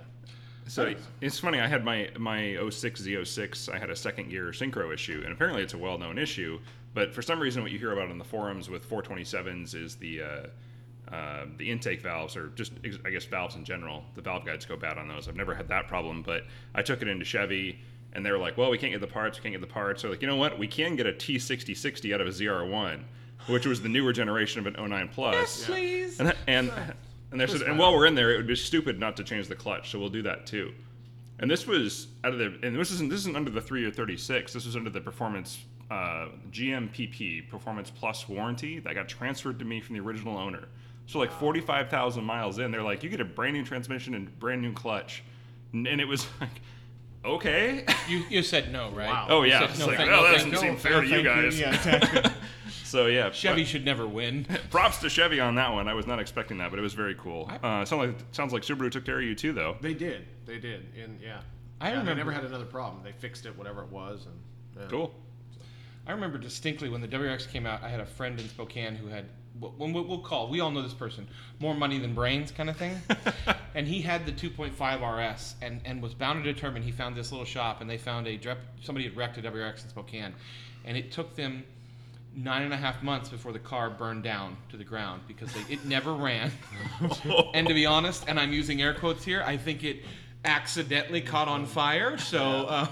So 0.67 0.95
it's 1.21 1.39
funny. 1.39 1.61
I 1.61 1.67
had 1.67 1.85
my 1.85 2.11
my 2.19 2.57
06 2.71 3.01
Z06. 3.03 3.69
I 3.75 3.79
had 3.79 3.91
a 3.91 3.97
second 3.97 4.29
gear 4.31 4.47
synchro 4.53 4.93
issue, 4.95 5.21
and 5.25 5.33
apparently 5.33 5.63
it's 5.63 5.75
a 5.75 5.79
well 5.79 5.99
known 5.99 6.19
issue. 6.19 6.61
But 6.95 7.13
for 7.13 7.23
some 7.23 7.41
reason, 7.41 7.63
what 7.63 7.73
you 7.73 7.79
hear 7.79 7.93
about 7.93 8.11
on 8.11 8.19
the 8.19 8.25
forums 8.25 8.71
with 8.71 8.89
427s 8.89 9.75
is 9.75 9.97
the 9.97 10.23
uh, 10.23 10.47
uh, 11.15 11.47
the 11.59 11.71
intake 11.71 12.01
valves, 12.01 12.37
or 12.37 12.49
just 12.57 12.73
I 13.05 13.11
guess 13.11 13.25
valves 13.25 13.55
in 13.55 13.65
general. 13.65 14.03
The 14.15 14.23
valve 14.23 14.45
guides 14.45 14.65
go 14.65 14.77
bad 14.77 14.99
on 14.99 15.07
those. 15.07 15.29
I've 15.29 15.37
never 15.37 15.55
had 15.55 15.69
that 15.69 15.87
problem, 15.87 16.23
but 16.23 16.43
I 16.75 16.83
took 16.83 17.03
it 17.03 17.09
into 17.09 17.25
Chevy, 17.25 17.79
and 18.15 18.27
they 18.27 18.33
were 18.33 18.39
like, 18.39 18.59
"Well, 18.59 18.71
we 18.71 18.79
can't 18.79 18.93
get 18.93 19.01
the 19.01 19.07
parts. 19.07 19.39
We 19.39 19.43
can't 19.43 19.55
get 19.55 19.61
the 19.61 19.73
parts." 19.73 20.03
So 20.03 20.09
like, 20.09 20.23
you 20.23 20.27
know 20.27 20.37
what? 20.37 20.59
We 20.59 20.67
can 20.67 20.97
get 20.97 21.07
a 21.07 21.13
T6060 21.13 22.13
out 22.13 22.21
of 22.21 22.27
a 22.27 22.31
ZR1, 22.31 23.05
which 23.47 23.65
was 23.65 23.81
the 23.81 23.89
newer 23.89 24.13
generation 24.13 24.67
of 24.67 24.67
an 24.67 24.89
09 24.89 25.09
Plus. 25.09 25.35
yes, 25.35 25.67
please. 25.67 26.21
And 26.21 26.35
and 26.49 26.73
and 27.31 27.41
they 27.41 27.47
said, 27.47 27.63
and 27.63 27.79
while 27.79 27.93
we're 27.93 28.07
in 28.07 28.17
there, 28.17 28.33
it 28.33 28.37
would 28.37 28.49
be 28.49 28.57
stupid 28.57 28.99
not 28.99 29.17
to 29.19 29.25
change 29.25 29.47
the 29.47 29.57
clutch, 29.57 29.91
so 29.91 30.01
we'll 30.01 30.09
do 30.09 30.23
that 30.23 30.47
too. 30.47 30.75
And 31.39 31.49
this 31.49 31.67
was 31.67 32.09
out 32.25 32.33
of 32.33 32.39
the, 32.39 32.59
and 32.63 32.75
this 32.75 32.91
isn't 32.91 33.09
this 33.09 33.21
isn't 33.21 33.37
under 33.37 33.51
the 33.51 33.61
three 33.61 33.85
or 33.85 33.91
thirty 33.93 34.17
six. 34.17 34.53
This 34.53 34.67
was 34.67 34.75
under 34.75 34.91
the 34.91 35.01
performance 35.01 35.61
uh, 35.91 36.29
GMPP 36.51 37.49
Performance 37.49 37.91
Plus 37.91 38.29
warranty 38.29 38.81
that 38.81 38.95
got 38.95 39.09
transferred 39.09 39.59
to 39.61 39.65
me 39.65 39.81
from 39.81 39.95
the 39.95 40.01
original 40.01 40.37
owner. 40.37 40.67
So 41.07 41.19
like 41.19 41.31
forty 41.33 41.61
five 41.61 41.91
thousand 41.91 42.25
miles 42.25 42.59
in, 42.59 42.71
they're 42.71 42.83
like, 42.83 43.03
you 43.03 43.11
get 43.11 43.21
a 43.21 43.25
brand 43.25 43.55
new 43.55 43.65
transmission 43.65 44.15
and 44.15 44.39
brand 44.39 44.63
new 44.63 44.73
clutch, 44.73 45.23
and, 45.73 45.87
and 45.87 46.01
it 46.01 46.07
was 46.07 46.27
like, 46.41 46.61
okay. 47.25 47.85
You, 48.09 48.23
you 48.29 48.43
said 48.43 48.71
no, 48.71 48.91
right? 48.91 49.09
Wow. 49.09 49.27
Oh 49.31 49.43
yeah, 49.45 49.61
said 49.61 49.71
it's 49.71 49.79
no, 49.79 49.87
like, 49.87 49.97
thank- 49.97 50.11
well, 50.11 50.23
no, 50.23 50.27
that 50.29 50.33
doesn't 50.35 50.51
you. 50.53 50.57
seem 50.59 50.77
fair 50.77 51.01
to 51.01 51.07
you 51.07 51.23
guys. 51.23 51.59
Yeah, 51.59 51.75
exactly. 51.75 52.31
so 52.85 53.07
yeah, 53.07 53.31
Chevy 53.31 53.63
but- 53.63 53.69
should 53.69 53.85
never 53.85 54.07
win. 54.07 54.47
props 54.71 54.99
to 54.99 55.09
Chevy 55.09 55.41
on 55.41 55.55
that 55.55 55.73
one. 55.73 55.89
I 55.89 55.95
was 55.95 56.07
not 56.07 56.19
expecting 56.19 56.59
that, 56.59 56.69
but 56.71 56.79
it 56.79 56.83
was 56.83 56.93
very 56.93 57.15
cool. 57.15 57.51
Uh, 57.63 57.85
sounds 57.87 57.93
like 58.09 58.17
sounds 58.33 58.53
like 58.53 58.63
Subaru 58.63 58.91
took 58.91 59.07
care 59.07 59.19
of 59.19 59.25
you 59.25 59.35
too, 59.35 59.53
though. 59.55 59.77
They 59.81 59.95
did. 59.95 60.27
They 60.45 60.59
did. 60.59 60.87
And 61.03 61.19
yeah. 61.21 61.41
I 61.81 61.87
Yeah, 61.89 61.93
remember- 61.99 62.11
They 62.13 62.17
never 62.19 62.33
had 62.33 62.45
another 62.45 62.67
problem. 62.67 63.03
They 63.03 63.13
fixed 63.13 63.47
it, 63.47 63.57
whatever 63.57 63.83
it 63.83 63.89
was. 63.89 64.27
And 64.27 64.39
yeah. 64.83 64.89
Cool. 64.91 65.15
I 66.07 66.13
remember 66.13 66.37
distinctly 66.37 66.91
when 66.91 67.01
the 67.01 67.09
WRX 67.09 67.51
came 67.51 67.65
out, 67.67 67.83
I 67.83 67.89
had 67.89 68.01
a 68.01 68.07
friend 68.07 68.39
in 68.39 68.47
Spokane 68.51 68.95
who 68.97 69.07
had, 69.09 69.25
when 69.61 69.93
we'll, 69.93 70.05
we'll 70.05 70.19
call, 70.19 70.49
we 70.49 70.61
all 70.61 70.71
know 70.71 70.83
this 70.83 70.95
person, 70.95 71.29
more 71.61 71.75
money 71.75 71.99
than 71.99 72.15
brains 72.15 72.51
kind 72.51 72.69
of 72.69 72.77
thing. 72.77 73.01
and 73.75 73.87
he 73.87 74.01
had 74.01 74.27
the 74.27 74.33
2.5 74.33 75.33
RS 75.35 75.55
and, 75.63 75.81
and 75.85 76.03
was 76.03 76.15
bound 76.15 76.45
and 76.45 76.45
determined. 76.45 76.85
He 76.85 76.93
found 76.93 77.17
this 77.17 77.31
little 77.31 77.47
shop 77.47 77.81
and 77.81 77.89
they 77.89 77.99
found 77.99 78.27
a, 78.27 78.39
somebody 78.83 79.07
had 79.07 79.17
wrecked 79.17 79.39
a 79.39 79.43
WRX 79.43 79.85
in 79.85 79.91
Spokane. 79.91 80.35
And 80.85 80.97
it 80.97 81.13
took 81.13 81.37
them 81.37 81.65
nine 82.37 82.63
and 82.63 82.75
a 82.75 82.77
half 82.77 83.03
months 83.03 83.29
before 83.29 83.53
the 83.53 83.59
car 83.59 83.91
burned 83.91 84.25
down 84.25 84.57
to 84.71 84.77
the 84.77 84.85
ground 84.85 85.23
because 85.29 85.53
they, 85.53 85.75
it 85.75 85.85
never 85.85 86.13
ran. 86.13 86.51
and 87.55 87.67
to 87.69 87.75
be 87.75 87.87
honest, 87.87 88.25
and 88.27 88.41
I'm 88.41 88.53
using 88.53 88.83
air 88.83 88.95
quotes 88.95 89.25
here, 89.25 89.43
I 89.47 89.57
think 89.57 89.85
it 89.85 90.03
accidentally 90.45 91.21
caught 91.21 91.49
on 91.49 91.65
fire. 91.65 92.19
So, 92.19 92.43
uh, 92.43 92.87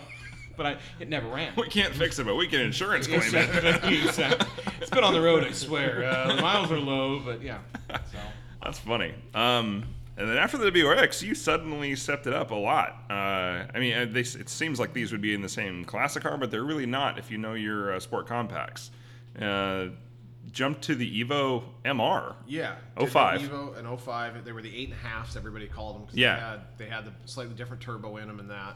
but 0.56 0.66
I, 0.66 0.76
it 1.00 1.08
never 1.08 1.28
ran. 1.28 1.52
We 1.56 1.68
can't 1.68 1.94
fix 1.94 2.18
it, 2.18 2.24
but 2.26 2.34
we 2.36 2.46
can 2.48 2.60
insurance 2.60 3.06
claim 3.06 3.20
it. 3.20 3.34
Exactly, 3.34 4.02
exactly. 4.02 4.48
It's 4.80 4.90
been 4.90 5.04
on 5.04 5.14
the 5.14 5.20
road, 5.20 5.44
I 5.44 5.52
swear. 5.52 6.04
Uh, 6.04 6.34
the 6.36 6.42
miles 6.42 6.70
are 6.72 6.78
low, 6.80 7.20
but 7.20 7.40
yeah. 7.42 7.58
So 7.90 8.18
That's 8.62 8.78
funny. 8.80 9.14
Um, 9.32 9.84
and 10.16 10.28
then 10.28 10.36
after 10.36 10.58
the 10.58 10.70
WRX, 10.70 11.22
you 11.22 11.34
suddenly 11.34 11.94
stepped 11.96 12.26
it 12.26 12.32
up 12.34 12.50
a 12.50 12.54
lot. 12.56 13.04
Uh, 13.08 13.14
I 13.74 13.78
mean, 13.78 13.94
uh, 13.94 14.06
they, 14.10 14.20
it 14.20 14.48
seems 14.48 14.78
like 14.80 14.92
these 14.92 15.10
would 15.12 15.22
be 15.22 15.34
in 15.34 15.40
the 15.40 15.48
same 15.48 15.84
classic 15.84 16.24
car, 16.24 16.36
but 16.36 16.50
they're 16.50 16.64
really 16.64 16.84
not 16.86 17.18
if 17.18 17.30
you 17.30 17.38
know 17.38 17.54
your 17.54 17.94
uh, 17.94 18.00
sport 18.00 18.26
compacts. 18.26 18.90
Uh, 19.40 19.86
jump 20.50 20.80
to 20.82 20.94
the 20.94 21.24
Evo 21.24 21.62
MR. 21.84 22.34
Yeah. 22.46 22.74
Oh 22.96 23.06
five. 23.06 23.40
Evo 23.40 23.78
and 23.78 24.00
05. 24.00 24.44
They 24.44 24.52
were 24.52 24.60
the 24.62 24.76
eight 24.76 24.88
and 24.90 24.98
a 24.98 25.06
halves. 25.06 25.36
Everybody 25.36 25.66
called 25.68 25.94
them 25.96 26.02
because 26.02 26.18
Yeah. 26.18 26.34
they 26.34 26.40
had 26.40 26.60
they 26.78 26.86
had 26.86 27.04
the 27.06 27.12
slightly 27.24 27.54
different 27.54 27.82
turbo 27.82 28.16
in 28.18 28.26
them 28.28 28.40
and 28.40 28.50
that. 28.50 28.74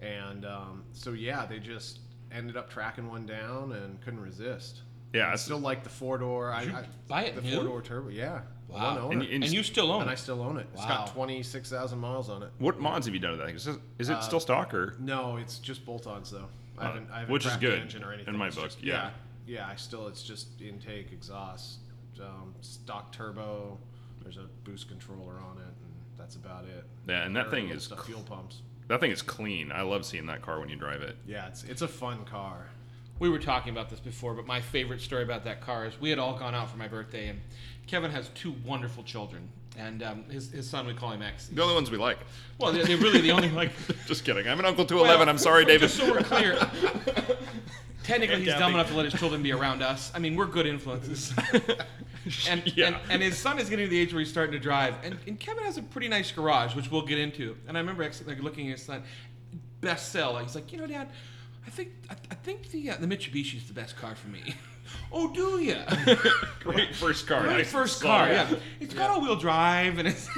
And 0.00 0.44
um, 0.44 0.84
so 0.92 1.12
yeah, 1.12 1.46
they 1.46 1.58
just 1.58 2.00
ended 2.32 2.56
up 2.56 2.68
tracking 2.70 3.08
one 3.08 3.26
down 3.26 3.72
and 3.72 4.00
couldn't 4.02 4.20
resist. 4.20 4.82
Yeah, 5.12 5.30
I 5.32 5.36
still 5.36 5.58
like 5.58 5.82
the 5.84 5.88
four 5.90 6.18
door. 6.18 6.50
I, 6.52 6.62
I 6.62 6.84
buy 7.08 7.22
it 7.24 7.36
the 7.36 7.42
four 7.42 7.64
door 7.64 7.80
turbo. 7.82 8.08
Yeah. 8.10 8.40
Wow. 8.68 8.94
One 8.94 8.98
owner. 8.98 9.12
And, 9.12 9.22
and 9.22 9.44
and 9.44 9.52
you 9.52 9.62
still 9.62 9.90
own 9.92 10.00
it. 10.00 10.02
And 10.02 10.10
I 10.10 10.16
still 10.16 10.42
own 10.42 10.56
it. 10.58 10.66
Wow. 10.74 10.82
It's 10.82 10.84
got 10.86 11.06
twenty 11.12 11.42
six 11.42 11.70
thousand 11.70 11.98
miles 12.00 12.28
on 12.28 12.42
it. 12.42 12.50
what 12.58 12.78
mods 12.80 13.06
have 13.06 13.14
you 13.14 13.20
done 13.20 13.32
to 13.32 13.36
that? 13.38 13.50
Is 13.50 13.66
it, 13.68 13.76
is 13.98 14.10
Uh, 14.10 14.14
it 14.14 14.22
still 14.24 14.40
stock 14.40 14.74
or? 14.74 14.94
No, 14.98 15.36
it's 15.36 15.58
just 15.58 15.86
bolt-ons 15.86 16.30
though. 16.32 16.48
I 16.76 16.82
Uh, 16.82 16.86
haven't, 16.88 17.10
I 17.10 17.20
haven't 17.20 17.32
which 17.32 17.46
is 17.46 17.56
good 17.56 17.78
the 17.78 17.82
engine 17.82 18.04
or 18.04 18.12
anything. 18.12 18.34
in 18.34 18.38
my 18.38 18.48
It's 18.48 18.56
book, 18.56 18.64
just- 18.66 18.82
yeah. 18.82 19.10
yeah, 19.46 19.60
yeah. 19.60 19.68
I 19.68 19.76
still, 19.76 20.08
it's 20.08 20.22
just 20.22 20.60
intake, 20.60 21.12
exhaust, 21.12 21.78
um, 22.20 22.54
stock 22.60 23.12
turbo. 23.12 23.78
There's 24.22 24.36
a 24.36 24.48
boost 24.64 24.88
controller 24.88 25.34
on 25.38 25.58
it, 25.58 25.62
and 25.84 25.94
that's 26.18 26.34
about 26.34 26.64
it. 26.64 26.84
Yeah, 27.08 27.24
and 27.24 27.34
that 27.36 27.44
There 27.50 27.60
thing 27.60 27.70
is 27.70 27.84
stuff, 27.84 28.04
fuel 28.04 28.22
pumps. 28.22 28.60
That 28.88 29.00
thing 29.00 29.10
is 29.10 29.22
clean. 29.22 29.72
I 29.72 29.82
love 29.82 30.04
seeing 30.06 30.26
that 30.26 30.42
car 30.42 30.60
when 30.60 30.68
you 30.68 30.76
drive 30.76 31.02
it. 31.02 31.16
Yeah, 31.26 31.48
it's 31.48 31.64
it's 31.64 31.82
a 31.82 31.88
fun 31.88 32.24
car. 32.24 32.66
we 33.18 33.28
were 33.28 33.38
talking 33.38 33.72
about 33.72 33.90
this 33.90 34.00
before, 34.00 34.34
but 34.34 34.46
my 34.46 34.60
favorite 34.60 35.00
story 35.00 35.22
about 35.22 35.44
that 35.44 35.60
car 35.60 35.86
is 35.86 36.00
we 36.00 36.10
had 36.10 36.18
all 36.18 36.38
gone 36.38 36.54
out 36.54 36.70
for 36.70 36.76
my 36.76 36.86
birthday, 36.88 37.28
and 37.28 37.40
Kevin 37.86 38.10
has 38.10 38.28
two 38.34 38.54
wonderful 38.64 39.02
children, 39.02 39.48
and 39.76 40.02
um, 40.02 40.24
his 40.30 40.52
his 40.52 40.68
son 40.70 40.86
we 40.86 40.94
call 40.94 41.10
him 41.10 41.22
X. 41.22 41.48
The 41.48 41.62
only 41.62 41.74
ones 41.74 41.90
we 41.90 41.98
like. 41.98 42.18
Well, 42.58 42.72
they're, 42.72 42.84
they're 42.84 42.96
really 42.98 43.20
the 43.20 43.32
only 43.32 43.50
like. 43.50 43.72
Just 44.06 44.24
kidding. 44.24 44.46
I'm 44.48 44.58
an 44.60 44.66
uncle 44.66 44.84
to 44.86 44.98
11. 44.98 45.28
I'm 45.28 45.38
sorry, 45.38 45.64
David. 45.72 45.80
Just 45.88 45.96
so 45.96 46.10
we're 46.12 46.22
clear. 46.22 46.56
Technically, 48.04 48.36
And 48.36 48.44
he's 48.44 48.54
dumb 48.54 48.72
enough 48.74 48.88
to 48.90 48.94
let 48.94 49.04
his 49.10 49.14
children 49.18 49.42
be 49.42 49.50
around 49.50 49.82
us. 49.82 50.12
I 50.14 50.20
mean, 50.20 50.36
we're 50.36 50.46
good 50.46 50.64
influences. 50.68 51.32
and, 52.48 52.62
Yeah. 52.76 52.86
and 52.86 52.96
and 53.10 53.22
his 53.22 53.38
son 53.38 53.58
is 53.58 53.68
getting 53.70 53.86
to 53.86 53.90
the 53.90 53.98
age 53.98 54.12
where 54.12 54.20
he's 54.20 54.30
starting 54.30 54.52
to 54.52 54.58
drive. 54.58 54.94
And, 55.04 55.16
and 55.26 55.38
Kevin 55.38 55.64
has 55.64 55.78
a 55.78 55.82
pretty 55.82 56.08
nice 56.08 56.30
garage, 56.32 56.74
which 56.74 56.90
we'll 56.90 57.06
get 57.06 57.18
into. 57.18 57.56
And 57.68 57.76
I 57.76 57.80
remember 57.80 58.04
like 58.26 58.42
looking 58.42 58.66
at 58.70 58.78
his 58.78 58.82
son, 58.84 59.02
best 59.80 60.12
sell. 60.12 60.36
He's 60.38 60.54
like, 60.54 60.72
you 60.72 60.78
know, 60.78 60.86
Dad, 60.86 61.08
I 61.66 61.70
think 61.70 61.90
I, 62.10 62.14
I 62.30 62.34
think 62.34 62.70
the 62.70 62.90
uh, 62.90 62.96
the 62.98 63.06
Mitsubishi 63.06 63.56
is 63.56 63.66
the 63.66 63.74
best 63.74 63.96
car 63.96 64.14
for 64.14 64.28
me. 64.28 64.54
oh, 65.12 65.32
do 65.32 65.58
you? 65.60 65.76
Great 66.60 66.94
first 66.94 67.26
car. 67.26 67.42
Great 67.42 67.66
first 67.66 68.02
car. 68.02 68.28
Yeah, 68.28 68.48
it's 68.80 68.94
got 68.94 69.10
all-wheel 69.10 69.36
drive, 69.36 69.98
and 69.98 70.06
it's 70.08 70.28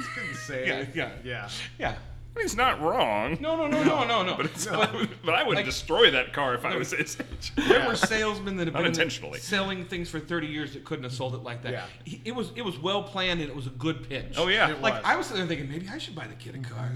Say 0.47 0.67
yeah, 0.67 0.85
yeah, 0.93 1.09
Yeah. 1.23 1.49
yeah. 1.77 1.95
He's 2.41 2.55
not 2.55 2.81
wrong. 2.81 3.37
No, 3.41 3.55
no, 3.55 3.67
no, 3.67 3.83
no, 3.83 4.05
no, 4.05 4.23
no. 4.23 4.35
But, 4.37 4.45
it's 4.47 4.65
but, 4.65 4.91
but 5.25 5.35
I 5.35 5.43
would 5.43 5.55
like- 5.57 5.65
destroy 5.65 6.09
that 6.11 6.33
car 6.33 6.55
if 6.55 6.63
I 6.65 6.75
was 6.75 6.91
his 6.91 7.17
age. 7.19 7.51
There 7.67 7.85
were 7.85 7.95
salesmen 7.95 8.55
that 8.57 8.67
have 8.67 8.73
been 8.73 8.83
Unintentionally. 8.85 9.39
selling 9.39 9.85
things 9.85 10.09
for 10.09 10.19
30 10.19 10.47
years 10.47 10.73
that 10.73 10.85
couldn't 10.85 11.03
have 11.03 11.13
sold 11.13 11.35
it 11.35 11.43
like 11.43 11.61
that. 11.63 11.71
Yeah. 11.73 11.85
He- 12.05 12.21
It 12.25 12.33
was 12.35 12.51
it 12.55 12.63
was 12.63 12.77
well 12.79 13.03
planned 13.03 13.41
and 13.41 13.49
it 13.49 13.55
was 13.55 13.67
a 13.67 13.71
good 13.71 14.07
pitch. 14.07 14.35
Oh 14.37 14.47
yeah. 14.47 14.69
It 14.71 14.81
Like 14.81 14.95
was. 14.95 15.03
I 15.05 15.15
was 15.15 15.27
sitting 15.27 15.41
there 15.45 15.57
thinking 15.57 15.69
maybe 15.69 15.87
I 15.89 15.97
should 15.97 16.15
buy 16.15 16.27
the 16.27 16.35
kid 16.35 16.55
a 16.55 16.59
car. 16.59 16.91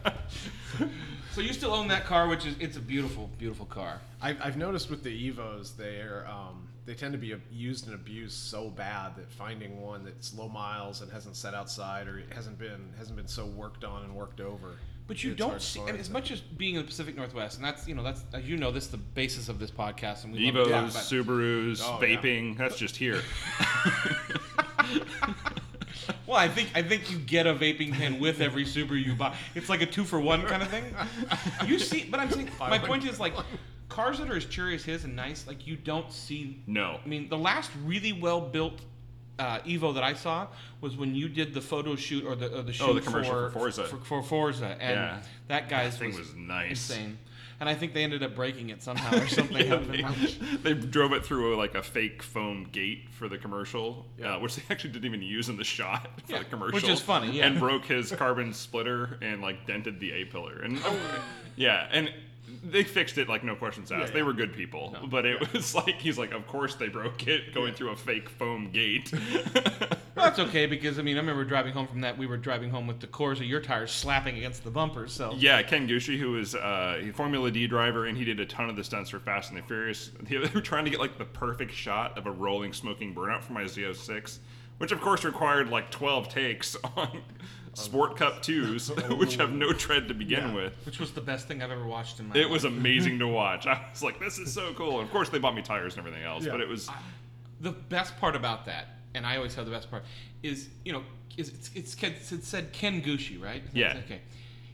so 1.32 1.40
you 1.40 1.52
still 1.52 1.72
own 1.74 1.88
that 1.88 2.04
car, 2.06 2.28
which 2.28 2.46
is 2.46 2.56
it's 2.58 2.76
a 2.76 2.80
beautiful, 2.80 3.30
beautiful 3.38 3.66
car. 3.66 4.00
I've, 4.20 4.40
I've 4.42 4.56
noticed 4.56 4.90
with 4.90 5.02
the 5.02 5.30
Evos, 5.30 5.76
they're 5.76 6.26
um, 6.28 6.66
they 6.86 6.94
tend 6.94 7.12
to 7.12 7.18
be 7.18 7.34
used 7.50 7.86
and 7.86 7.94
abused 7.94 8.36
so 8.38 8.68
bad 8.70 9.16
that 9.16 9.30
finding 9.30 9.80
one 9.80 10.04
that's 10.04 10.34
low 10.34 10.48
miles 10.48 11.02
and 11.02 11.12
hasn't 11.12 11.36
sat 11.36 11.54
outside 11.54 12.08
or 12.08 12.22
hasn't 12.34 12.58
been 12.58 12.92
hasn't 12.98 13.16
been 13.16 13.28
so 13.28 13.46
worked 13.46 13.84
on 13.84 14.04
and 14.04 14.14
worked 14.14 14.40
over. 14.40 14.76
But 15.06 15.24
you 15.24 15.34
don't 15.34 15.60
see, 15.60 15.80
I 15.80 15.86
mean, 15.86 15.96
as 15.96 16.08
much 16.08 16.30
as 16.30 16.40
being 16.40 16.76
in 16.76 16.82
the 16.82 16.86
Pacific 16.86 17.16
Northwest, 17.16 17.56
and 17.56 17.64
that's 17.64 17.88
you 17.88 17.94
know 17.96 18.02
that's 18.04 18.22
as 18.32 18.44
you 18.44 18.56
know 18.56 18.70
this 18.70 18.84
is 18.84 18.90
the 18.90 18.96
basis 18.96 19.48
of 19.48 19.58
this 19.58 19.70
podcast, 19.70 20.22
and 20.24 20.32
we 20.32 20.50
Evos, 20.50 20.54
love 20.54 20.66
to 20.66 20.70
about- 20.70 20.92
Subarus, 20.92 21.80
Oh, 21.82 21.98
yeah. 22.00 22.16
vaping. 22.16 22.56
That's 22.56 22.78
just 22.78 22.96
here. 22.96 23.20
Well, 26.26 26.38
I 26.38 26.46
think 26.48 26.70
I 26.76 26.82
think 26.82 27.10
you 27.10 27.18
get 27.18 27.46
a 27.48 27.54
vaping 27.54 27.92
pen 27.92 28.20
with 28.20 28.40
every 28.40 28.64
Subaru 28.64 29.04
you 29.04 29.14
buy. 29.16 29.34
It's 29.56 29.68
like 29.68 29.82
a 29.82 29.86
two 29.86 30.04
for 30.04 30.20
one 30.20 30.42
kind 30.46 30.62
of 30.62 30.68
thing. 30.68 30.84
You 31.66 31.78
see, 31.78 32.06
but 32.08 32.20
I'm 32.20 32.30
saying 32.30 32.48
my 32.60 32.78
point 32.78 33.04
is 33.04 33.18
like 33.18 33.34
cars 33.90 34.18
that 34.18 34.30
are 34.30 34.36
as 34.36 34.46
cheery 34.46 34.74
as 34.74 34.82
his 34.84 35.04
and 35.04 35.14
nice, 35.14 35.46
like 35.46 35.66
you 35.66 35.76
don't 35.76 36.10
see. 36.10 36.62
No. 36.66 36.98
I 37.04 37.06
mean, 37.08 37.28
the 37.28 37.36
last 37.38 37.70
really 37.84 38.12
well 38.14 38.40
built 38.40 38.80
uh, 39.38 39.58
Evo 39.60 39.92
that 39.94 40.02
I 40.04 40.14
saw 40.14 40.46
was 40.80 40.96
when 40.96 41.14
you 41.14 41.28
did 41.28 41.52
the 41.52 41.60
photo 41.60 41.96
shoot 41.96 42.24
or 42.24 42.34
the 42.36 42.58
or 42.58 42.62
the 42.62 42.72
shoot 42.72 42.88
Oh, 42.88 42.92
the 42.94 43.00
commercial 43.02 43.32
for 43.32 43.50
Forza. 43.50 43.84
For, 43.84 43.96
for 43.98 44.22
Forza, 44.22 44.76
and 44.80 44.94
Yeah. 44.96 45.18
that 45.48 45.68
guy's 45.68 45.96
thing 45.98 46.14
was 46.16 46.34
nice. 46.34 46.70
insane. 46.90 47.18
And 47.58 47.68
I 47.68 47.74
think 47.74 47.92
they 47.92 48.04
ended 48.04 48.22
up 48.22 48.34
breaking 48.34 48.70
it 48.70 48.82
somehow 48.82 49.18
or 49.18 49.26
something. 49.38 49.66
Yeah, 49.66 49.76
they, 49.76 50.02
they 50.62 50.72
drove 50.74 51.12
it 51.12 51.26
through 51.26 51.54
a, 51.54 51.56
like 51.58 51.74
a 51.74 51.82
fake 51.82 52.22
foam 52.22 52.66
gate 52.72 53.08
for 53.10 53.28
the 53.28 53.36
commercial, 53.36 54.06
uh, 54.24 54.38
which 54.38 54.56
they 54.56 54.62
actually 54.70 54.92
didn't 54.92 55.04
even 55.04 55.20
use 55.20 55.50
in 55.50 55.58
the 55.58 55.64
shot 55.64 56.08
for 56.26 56.32
Yeah, 56.32 56.38
the 56.38 56.44
commercial. 56.46 56.74
which 56.76 56.88
is 56.88 57.00
funny, 57.02 57.32
yeah. 57.32 57.46
And 57.46 57.58
broke 57.58 57.84
his 57.84 58.12
carbon 58.12 58.54
splitter 58.54 59.18
and 59.20 59.42
like 59.42 59.66
dented 59.66 60.00
the 60.00 60.10
A 60.12 60.24
pillar. 60.24 60.60
And 60.62 60.80
yeah, 61.56 61.86
and 61.92 62.10
they 62.62 62.82
fixed 62.82 63.18
it 63.18 63.28
like 63.28 63.44
no 63.44 63.54
questions 63.56 63.90
asked. 63.92 64.08
Yeah, 64.08 64.14
They 64.14 64.22
were 64.22 64.32
good 64.32 64.52
people, 64.52 64.96
but 65.10 65.26
it 65.26 65.52
was 65.52 65.74
like 65.86 66.00
he's 66.00 66.18
like, 66.18 66.32
of 66.32 66.46
course 66.46 66.74
they 66.74 66.88
broke 66.88 67.26
it 67.26 67.54
going 67.54 67.74
through 67.74 67.90
a 67.90 67.96
fake 67.96 68.28
foam 68.28 68.70
gate. 68.70 69.12
Well, 69.12 69.88
that's 70.14 70.38
okay 70.38 70.66
because 70.66 70.98
I 70.98 71.02
mean 71.02 71.16
I 71.16 71.20
remember 71.20 71.44
driving 71.44 71.72
home 71.72 71.86
from 71.86 72.00
that. 72.02 72.16
We 72.16 72.26
were 72.26 72.36
driving 72.36 72.70
home 72.70 72.86
with 72.86 73.00
the 73.00 73.06
cores 73.06 73.40
of 73.40 73.46
your 73.46 73.60
tires 73.60 73.90
slapping 73.90 74.36
against 74.36 74.64
the 74.64 74.70
bumpers. 74.70 75.12
So 75.12 75.34
Yeah, 75.36 75.62
Ken 75.62 75.88
Gushi, 75.88 76.18
who 76.18 76.32
was 76.32 76.54
uh, 76.54 77.00
a 77.00 77.10
Formula 77.12 77.50
D 77.50 77.66
driver, 77.66 78.06
and 78.06 78.16
he 78.16 78.24
did 78.24 78.40
a 78.40 78.46
ton 78.46 78.68
of 78.70 78.76
the 78.76 78.84
stunts 78.84 79.10
for 79.10 79.18
Fast 79.20 79.50
and 79.50 79.58
the 79.58 79.62
Furious. 79.62 80.10
They 80.22 80.38
were 80.38 80.60
trying 80.60 80.84
to 80.84 80.90
get 80.90 81.00
like 81.00 81.18
the 81.18 81.24
perfect 81.24 81.72
shot 81.72 82.16
of 82.18 82.26
a 82.26 82.30
rolling 82.30 82.72
smoking 82.72 83.14
burnout 83.14 83.42
for 83.42 83.52
my 83.52 83.64
Z06, 83.64 84.38
which 84.78 84.92
of 84.92 85.00
course 85.00 85.24
required 85.24 85.68
like 85.68 85.90
12 85.90 86.28
takes 86.28 86.76
on 86.96 87.22
Sport 87.74 88.16
Cup 88.16 88.42
2s, 88.42 89.18
which 89.18 89.36
have 89.36 89.52
no 89.52 89.72
tread 89.72 90.08
to 90.08 90.14
begin 90.14 90.48
Yeah. 90.48 90.54
with. 90.54 90.72
which 90.86 90.98
was 90.98 91.12
the 91.12 91.20
best 91.20 91.46
thing 91.48 91.62
I've 91.62 91.70
ever 91.70 91.86
watched 91.86 92.18
in 92.20 92.28
my 92.28 92.34
It 92.34 92.42
life. 92.42 92.50
was 92.50 92.64
amazing 92.64 93.18
to 93.20 93.28
watch. 93.40 93.66
I 93.66 93.86
was 93.90 94.02
like, 94.02 94.18
this 94.18 94.38
is 94.38 94.52
so 94.52 94.74
cool. 94.74 94.98
And 94.98 95.06
of 95.06 95.12
course, 95.12 95.28
they 95.28 95.38
bought 95.38 95.54
me 95.54 95.62
tires 95.62 95.94
and 95.96 96.00
everything 96.06 96.24
else, 96.24 96.44
Yeah. 96.44 96.52
but 96.52 96.60
it 96.60 96.68
was. 96.68 96.88
the 97.60 97.72
best 97.72 98.16
part 98.18 98.34
about 98.36 98.64
that, 98.66 98.86
and 99.14 99.24
I 99.26 99.36
always 99.36 99.54
have 99.54 99.66
the 99.66 99.70
best 99.72 99.90
part, 99.90 100.04
is 100.42 100.68
you 100.84 100.92
know, 100.92 101.02
is 101.36 101.48
it's 101.50 101.70
it's, 101.74 101.94
it's, 102.02 102.32
it 102.32 102.44
said 102.44 102.72
Ken 102.72 103.00
Gushi, 103.02 103.40
right? 103.40 103.62
Yeah. 103.72 103.98
Okay. 104.04 104.20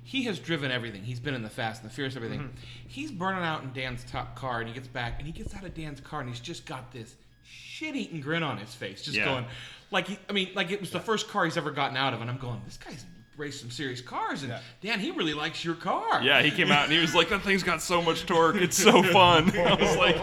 He 0.04 0.22
has 0.24 0.38
driven 0.38 0.70
everything. 0.70 1.02
He's 1.02 1.18
been 1.18 1.34
in 1.34 1.42
the 1.42 1.50
Fast 1.50 1.82
and 1.82 1.90
the 1.90 1.94
Furious, 1.94 2.14
everything. 2.14 2.38
Mm-hmm. 2.38 2.56
He's 2.86 3.10
burning 3.10 3.42
out 3.42 3.64
in 3.64 3.72
Dan's 3.72 4.04
top 4.04 4.36
car, 4.36 4.60
and 4.60 4.68
he 4.68 4.72
gets 4.74 4.86
back, 4.86 5.14
and 5.18 5.26
he 5.26 5.32
gets 5.32 5.52
out 5.54 5.64
of 5.64 5.74
Dan's 5.74 6.00
car, 6.00 6.20
and 6.20 6.28
he's 6.28 6.38
just 6.38 6.64
got 6.64 6.92
this 6.92 7.16
shit-eating 7.48 8.20
grin 8.20 8.42
on 8.42 8.58
his 8.58 8.74
face, 8.74 9.02
just 9.02 9.16
Yeah. 9.16 9.24
going, 9.26 9.46
like 9.90 10.08
he, 10.08 10.18
I 10.28 10.32
mean, 10.32 10.50
like 10.54 10.70
it 10.70 10.80
was 10.80 10.90
the 10.90 11.00
first 11.00 11.28
car 11.28 11.44
he's 11.44 11.56
ever 11.56 11.70
gotten 11.70 11.96
out 11.96 12.12
of, 12.14 12.20
and 12.20 12.30
I'm 12.30 12.38
going, 12.38 12.60
this 12.64 12.76
guy's 12.76 13.04
raced 13.36 13.60
some 13.60 13.70
serious 13.70 14.00
cars, 14.00 14.42
and 14.42 14.50
Yeah. 14.52 14.60
Dan, 14.80 15.00
he 15.00 15.10
really 15.10 15.34
likes 15.34 15.64
your 15.64 15.74
car. 15.74 16.22
Yeah, 16.22 16.42
he 16.42 16.50
came 16.50 16.70
out 16.72 16.84
and 16.84 16.92
he 16.92 16.98
was 16.98 17.14
like, 17.14 17.28
"That 17.28 17.42
thing's 17.42 17.62
got 17.62 17.82
so 17.82 18.00
much 18.00 18.24
torque. 18.26 18.56
It's 18.56 18.76
so 18.82 19.02
fun." 19.02 19.56
I 19.58 19.74
was 19.74 19.96
like, 19.96 20.16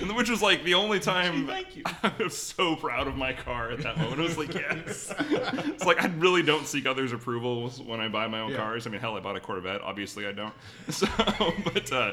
and 0.00 0.14
which 0.16 0.30
was 0.30 0.40
like 0.42 0.64
the 0.64 0.74
only 0.74 0.98
time 1.00 1.46
Thank 1.46 1.76
you. 1.76 1.82
I 2.02 2.12
was 2.18 2.36
so 2.36 2.76
proud 2.76 3.06
of 3.06 3.16
my 3.16 3.32
car 3.32 3.70
at 3.70 3.82
that 3.82 3.98
moment. 3.98 4.20
It 4.20 4.22
was 4.24 4.38
like, 4.38 4.54
yes. 4.54 5.12
It's 5.18 5.84
like 5.84 6.02
I 6.02 6.06
really 6.16 6.42
don't 6.42 6.66
seek 6.66 6.86
others' 6.86 7.12
approvals 7.12 7.80
when 7.82 8.00
I 8.00 8.08
buy 8.08 8.26
my 8.28 8.40
own 8.40 8.50
Yeah. 8.52 8.56
cars. 8.58 8.86
I 8.86 8.90
mean, 8.90 9.00
hell, 9.00 9.16
I 9.16 9.20
bought 9.20 9.36
a 9.36 9.40
Corvette. 9.40 9.80
Obviously, 9.82 10.26
I 10.26 10.32
don't. 10.32 10.54
So, 10.90 11.06
but 11.72 11.92
uh, 11.92 12.12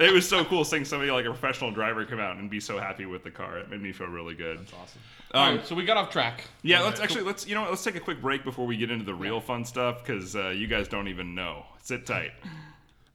it 0.00 0.12
was 0.12 0.28
so 0.28 0.44
cool 0.44 0.64
seeing 0.64 0.84
somebody 0.84 1.10
like 1.10 1.24
a 1.26 1.30
professional 1.30 1.70
driver 1.70 2.04
come 2.04 2.18
out 2.18 2.36
and 2.36 2.50
be 2.50 2.60
so 2.60 2.78
happy 2.78 3.06
with 3.06 3.22
the 3.24 3.30
car. 3.30 3.58
It 3.58 3.70
made 3.70 3.80
me 3.82 3.92
feel 3.92 4.08
really 4.08 4.34
good. 4.34 4.58
That's 4.58 4.72
awesome. 4.72 5.00
All 5.34 5.44
Um, 5.48 5.56
right, 5.56 5.66
so 5.66 5.74
we 5.74 5.84
got 5.84 5.96
off 5.96 6.10
track. 6.10 6.44
yeah, 6.62 6.82
let's 6.82 7.00
actually 7.00 7.22
let's 7.22 7.46
you 7.46 7.54
know 7.54 7.62
what, 7.62 7.70
let's 7.70 7.82
take 7.84 7.96
a 7.96 8.00
quick 8.00 8.20
break 8.20 8.44
before 8.44 8.66
we 8.66 8.76
get 8.76 8.90
into 8.90 9.04
the 9.04 9.14
real 9.14 9.40
fun 9.40 9.64
stuff 9.64 9.85
because 9.92 10.36
uh, 10.36 10.48
you 10.48 10.66
guys 10.66 10.88
don't 10.88 11.08
even 11.08 11.34
know. 11.34 11.64
Sit 11.82 12.06
tight. 12.06 12.32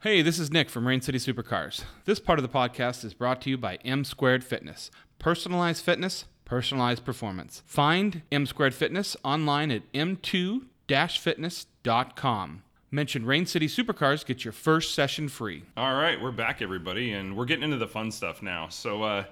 Hey, 0.04 0.24
this 0.24 0.40
is 0.40 0.52
Nick 0.52 0.68
from 0.72 0.88
Rain 0.88 1.02
City 1.02 1.20
Supercars. 1.20 1.84
This 2.06 2.20
part 2.20 2.40
of 2.40 2.44
the 2.44 2.50
podcast 2.50 3.06
is 3.06 3.14
brought 3.14 3.40
to 3.42 3.52
you 3.52 3.58
by 3.60 3.76
M 3.86 4.04
Squared 4.04 4.44
Fitness. 4.44 4.90
Personalized 5.20 5.84
fitness, 5.84 6.26
personalized 6.44 7.06
performance. 7.06 7.62
Find 7.68 8.24
M 8.32 8.48
Squared 8.48 8.74
Fitness 8.74 9.16
online 9.24 9.70
at 9.70 9.84
m2-fitness.com. 9.94 12.64
Mention 12.90 13.26
Rain 13.28 13.46
City 13.46 13.68
Supercars, 13.68 14.26
get 14.26 14.44
your 14.44 14.52
first 14.52 14.96
session 14.96 15.30
free. 15.30 15.66
All 15.78 15.94
right, 15.94 16.20
we're 16.20 16.32
back, 16.32 16.64
everybody, 16.64 17.14
and 17.14 17.38
we're 17.38 17.46
getting 17.46 17.66
into 17.66 17.78
the 17.78 17.88
fun 17.88 18.10
stuff 18.12 18.42
now. 18.42 18.70
So, 18.70 19.04
uh, 19.04 19.26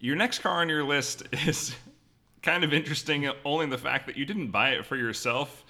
your 0.00 0.16
next 0.16 0.40
car 0.40 0.60
on 0.60 0.68
your 0.68 0.82
list 0.82 1.22
is 1.46 1.72
kind 2.42 2.64
of 2.64 2.74
interesting, 2.74 3.30
only 3.44 3.66
the 3.66 3.78
fact 3.78 4.06
that 4.06 4.16
you 4.16 4.24
didn't 4.24 4.48
buy 4.48 4.70
it 4.70 4.84
for 4.84 4.96
yourself, 4.96 5.64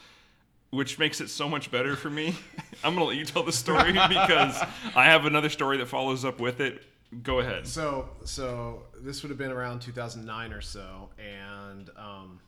which 0.71 0.99
makes 0.99 1.21
it 1.21 1.29
so 1.29 1.49
much 1.49 1.71
better 1.71 1.97
for 1.97 2.11
me. 2.11 2.35
I'm 2.85 2.95
to 2.97 3.05
let 3.05 3.17
you 3.17 3.25
tell 3.25 3.43
the 3.43 3.53
story 3.53 3.93
because 4.09 4.63
I 4.95 5.05
have 5.07 5.27
another 5.27 5.49
story 5.49 5.77
that 5.79 5.87
follows 5.87 6.25
up 6.25 6.41
with 6.41 6.61
it. 6.61 6.83
Go 7.23 7.41
ahead. 7.41 7.67
So, 7.67 8.09
so 8.25 8.85
this 9.01 9.23
would 9.23 9.31
have 9.31 9.39
been 9.39 9.51
around 9.51 9.81
2009 9.81 10.53
or 10.53 10.61
so, 10.61 11.09
and 11.19 11.91
um, 11.97 12.39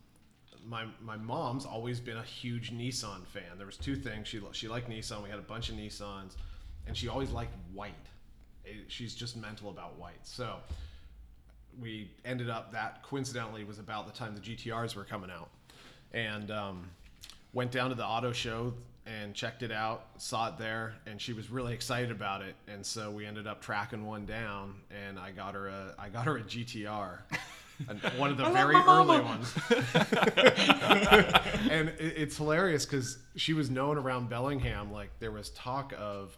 my 0.65 0.85
my 1.01 1.17
mom's 1.17 1.65
always 1.65 1.99
been 1.99 2.17
a 2.17 2.23
huge 2.23 2.73
Nissan 2.73 3.27
fan. 3.27 3.43
There 3.57 3.67
was 3.67 3.77
two 3.77 3.97
things 3.97 4.29
she 4.29 4.41
she 4.53 4.69
liked 4.69 4.89
Nissan. 4.89 5.21
We 5.23 5.31
had 5.31 5.41
a 5.41 5.43
bunch 5.43 5.69
of 5.69 5.75
Nissans, 5.75 6.37
and 6.87 6.97
she 6.97 7.09
always 7.09 7.31
liked 7.33 7.55
white. 7.75 7.95
It- 8.65 8.85
she's 8.87 9.17
just 9.17 9.37
mental 9.37 9.69
about 9.71 9.99
white. 9.99 10.25
So 10.25 10.59
we 11.81 12.13
ended 12.25 12.49
up 12.49 12.71
that 12.73 13.03
coincidentally 13.03 13.65
was 13.65 13.81
about 13.81 14.07
the 14.07 14.13
time 14.17 14.35
the 14.37 14.41
GTRs 14.41 14.95
were 14.95 15.03
coming 15.05 15.31
out, 15.31 15.51
and 16.13 16.53
um, 16.53 16.89
went 17.53 17.71
down 17.71 17.91
to 17.91 17.95
the 17.95 18.05
auto 18.05 18.33
show 18.33 18.75
and 19.07 19.35
checked 19.35 19.63
it 19.63 19.73
out, 19.73 20.07
saw 20.19 20.49
it 20.49 20.59
there, 20.59 20.95
and 21.07 21.21
she 21.21 21.33
was 21.33 21.51
really 21.51 21.75
excited 21.75 22.11
about 22.11 22.43
it. 22.43 22.55
And 22.69 22.85
so 22.85 23.11
we 23.11 23.27
ended 23.27 23.47
up 23.47 23.61
tracking 23.61 24.07
one 24.07 24.27
down, 24.27 24.75
and 24.91 25.19
I 25.19 25.33
got 25.33 25.55
her 25.55 25.69
a 25.69 25.95
I 25.99 26.09
got 26.09 26.27
her 26.27 26.37
a 26.37 26.43
GTR. 26.43 27.19
One 28.17 28.31
of 28.31 28.37
the 28.37 28.45
very 28.51 28.77
early 28.77 29.21
ones, 29.21 29.53
and 31.71 31.89
it, 31.89 32.15
it's 32.17 32.37
hilarious 32.37 32.87
because 32.87 33.19
she 33.35 33.55
was 33.55 33.71
known 33.71 33.99
around 33.99 34.29
Bellingham. 34.29 34.93
Like 34.93 35.11
there 35.19 35.33
was 35.33 35.51
talk 35.51 35.93
of 35.99 36.37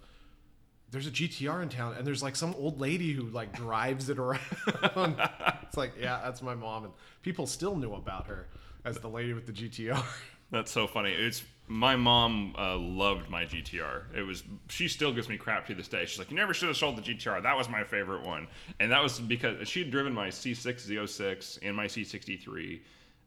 there's 0.91 1.07
a 1.07 1.11
GTR 1.11 1.63
in 1.63 1.69
town, 1.69 1.97
and 1.99 2.07
there's 2.07 2.23
like 2.23 2.37
some 2.37 2.55
old 2.55 2.81
lady 2.81 3.13
who 3.13 3.25
like 3.25 3.53
drives 3.53 4.09
it 4.09 4.19
around. 4.19 5.17
it's 5.63 5.77
like, 5.77 5.93
yeah, 6.01 6.21
that's 6.25 6.41
my 6.41 6.55
mom, 6.55 6.85
and 6.85 6.93
people 7.23 7.47
still 7.47 7.77
knew 7.77 7.93
about 7.93 8.27
her 8.29 8.47
as 8.87 8.97
the 8.99 9.09
lady 9.09 9.35
with 9.35 9.45
the 9.45 9.53
GTR. 9.53 10.03
That's 10.51 10.71
so 10.71 10.87
funny. 10.87 11.13
It's 11.13 11.43
my 11.67 11.97
mom 11.97 12.55
uh, 12.59 12.77
loved 12.77 13.31
my 13.31 13.45
GTR. 13.45 14.15
It 14.15 14.23
was 14.23 14.43
she 14.69 14.89
still 14.89 15.13
gives 15.13 15.29
me 15.29 15.37
crap 15.37 15.67
to 15.69 15.75
this 15.75 15.89
day. 15.89 16.05
She's 16.05 16.19
like, 16.19 16.31
"You 16.31 16.37
never 16.37 16.53
should 16.53 16.69
have 16.69 16.77
sold 16.77 16.97
the 16.97 17.03
GTR. 17.03 17.43
That 17.43 17.57
was 17.57 17.69
my 17.69 17.85
favorite 17.85 18.23
one." 18.23 18.47
And 18.81 18.93
that 18.93 19.03
was 19.03 19.19
because 19.19 19.67
she'd 19.67 19.91
driven 19.91 20.13
my 20.13 20.29
C6 20.29 20.87
Z06 20.87 21.59
and 21.63 21.75
my 21.75 21.87
C63, 21.87 22.81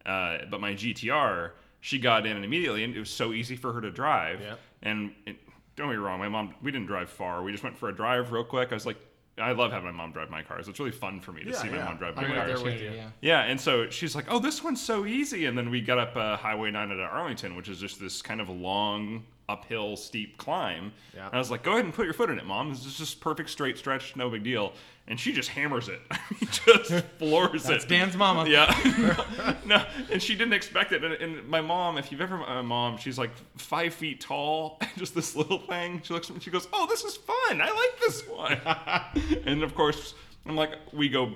uh, 0.05 0.37
but 0.49 0.61
my 0.61 0.73
GTR 0.73 1.51
she 1.79 1.99
got 1.99 2.25
in 2.25 2.43
immediately, 2.43 2.83
and 2.83 2.95
it 2.95 2.99
was 2.99 3.09
so 3.09 3.33
easy 3.33 3.55
for 3.55 3.71
her 3.71 3.81
to 3.81 3.91
drive. 3.91 4.41
Yep. 4.41 4.59
And 4.83 5.13
it, 5.25 5.37
don't 5.75 5.87
get 5.87 5.93
me 5.93 5.97
wrong, 5.97 6.19
my 6.19 6.29
mom 6.29 6.53
we 6.61 6.71
didn't 6.71 6.87
drive 6.87 7.09
far. 7.09 7.43
We 7.43 7.51
just 7.51 7.63
went 7.63 7.77
for 7.77 7.89
a 7.89 7.95
drive 7.95 8.31
real 8.31 8.43
quick. 8.43 8.71
I 8.71 8.75
was 8.75 8.85
like. 8.85 8.97
I 9.39 9.51
love 9.51 9.71
having 9.71 9.85
my 9.85 9.91
mom 9.91 10.11
drive 10.11 10.29
my 10.29 10.41
cars. 10.41 10.67
It's 10.67 10.79
really 10.79 10.91
fun 10.91 11.19
for 11.19 11.31
me 11.31 11.43
to 11.43 11.51
Yeah, 11.51 11.55
see 11.57 11.69
my 11.69 11.77
yeah. 11.77 11.85
mom 11.85 11.97
drive 11.97 12.15
my 12.15 12.23
I'm 12.23 12.31
right 12.31 12.47
cars. 12.47 12.61
there 12.61 12.71
with 12.71 12.81
you. 12.81 12.91
Yeah. 12.91 13.09
Yeah, 13.21 13.41
and 13.43 13.59
so 13.61 13.89
she's 13.89 14.15
like, 14.15 14.25
"Oh, 14.29 14.39
this 14.39 14.63
one's 14.63 14.81
so 14.81 15.05
easy." 15.05 15.45
And 15.45 15.57
then 15.57 15.69
we 15.69 15.79
got 15.81 15.99
up 15.99 16.15
uh, 16.15 16.37
Highway 16.37 16.71
9 16.71 16.91
at 16.91 16.99
Arlington, 16.99 17.55
which 17.55 17.69
is 17.69 17.79
just 17.79 17.99
this 17.99 18.21
kind 18.21 18.41
of 18.41 18.49
long 18.49 19.25
uphill 19.49 19.95
steep 19.95 20.37
climb. 20.37 20.91
Yeah. 21.15 21.27
And 21.27 21.35
I 21.35 21.37
was 21.37 21.49
like, 21.49 21.63
"Go 21.63 21.73
ahead 21.73 21.85
and 21.85 21.93
put 21.93 22.05
your 22.05 22.13
foot 22.13 22.29
in 22.29 22.37
it, 22.37 22.45
mom. 22.45 22.69
This 22.69 22.85
is 22.85 22.97
just 22.97 23.21
perfect 23.21 23.49
straight 23.49 23.77
stretch, 23.77 24.15
no 24.15 24.29
big 24.29 24.43
deal." 24.43 24.73
And 25.09 25.17
she 25.17 25.31
just 25.31 25.49
hammers 25.49 25.87
it. 25.87 26.01
just 26.51 27.05
floors 27.19 27.63
That's 27.63 27.85
it. 27.85 27.89
Dan's 27.89 28.17
mama. 28.17 28.47
Yeah. 28.49 29.55
no, 29.65 29.85
and 30.11 30.21
she 30.21 30.35
didn't 30.35 30.53
expect 30.53 30.91
it. 30.91 31.03
And, 31.03 31.13
and 31.13 31.47
my 31.47 31.61
mom, 31.61 31.97
if 31.97 32.11
you've 32.11 32.19
ever 32.19 32.37
met 32.37 32.49
my 32.49 32.61
mom, 32.61 32.97
she's 32.97 33.17
like 33.17 33.31
five 33.55 33.93
feet 33.93 34.19
tall, 34.19 34.79
just 34.97 35.15
this 35.15 35.35
little 35.35 35.59
thing. 35.59 36.01
She 36.03 36.13
looks 36.13 36.29
at 36.29 36.35
me, 36.35 36.41
she 36.41 36.51
goes, 36.51 36.67
"Oh, 36.73 36.85
this 36.87 37.03
is 37.03 37.15
fun. 37.15 37.61
I 37.61 37.71
like 37.71 37.99
this 38.01 38.27
one." 38.27 39.41
and 39.45 39.63
of 39.63 39.75
course, 39.75 40.13
I'm 40.47 40.55
like, 40.55 40.71
we 40.93 41.09
go, 41.09 41.33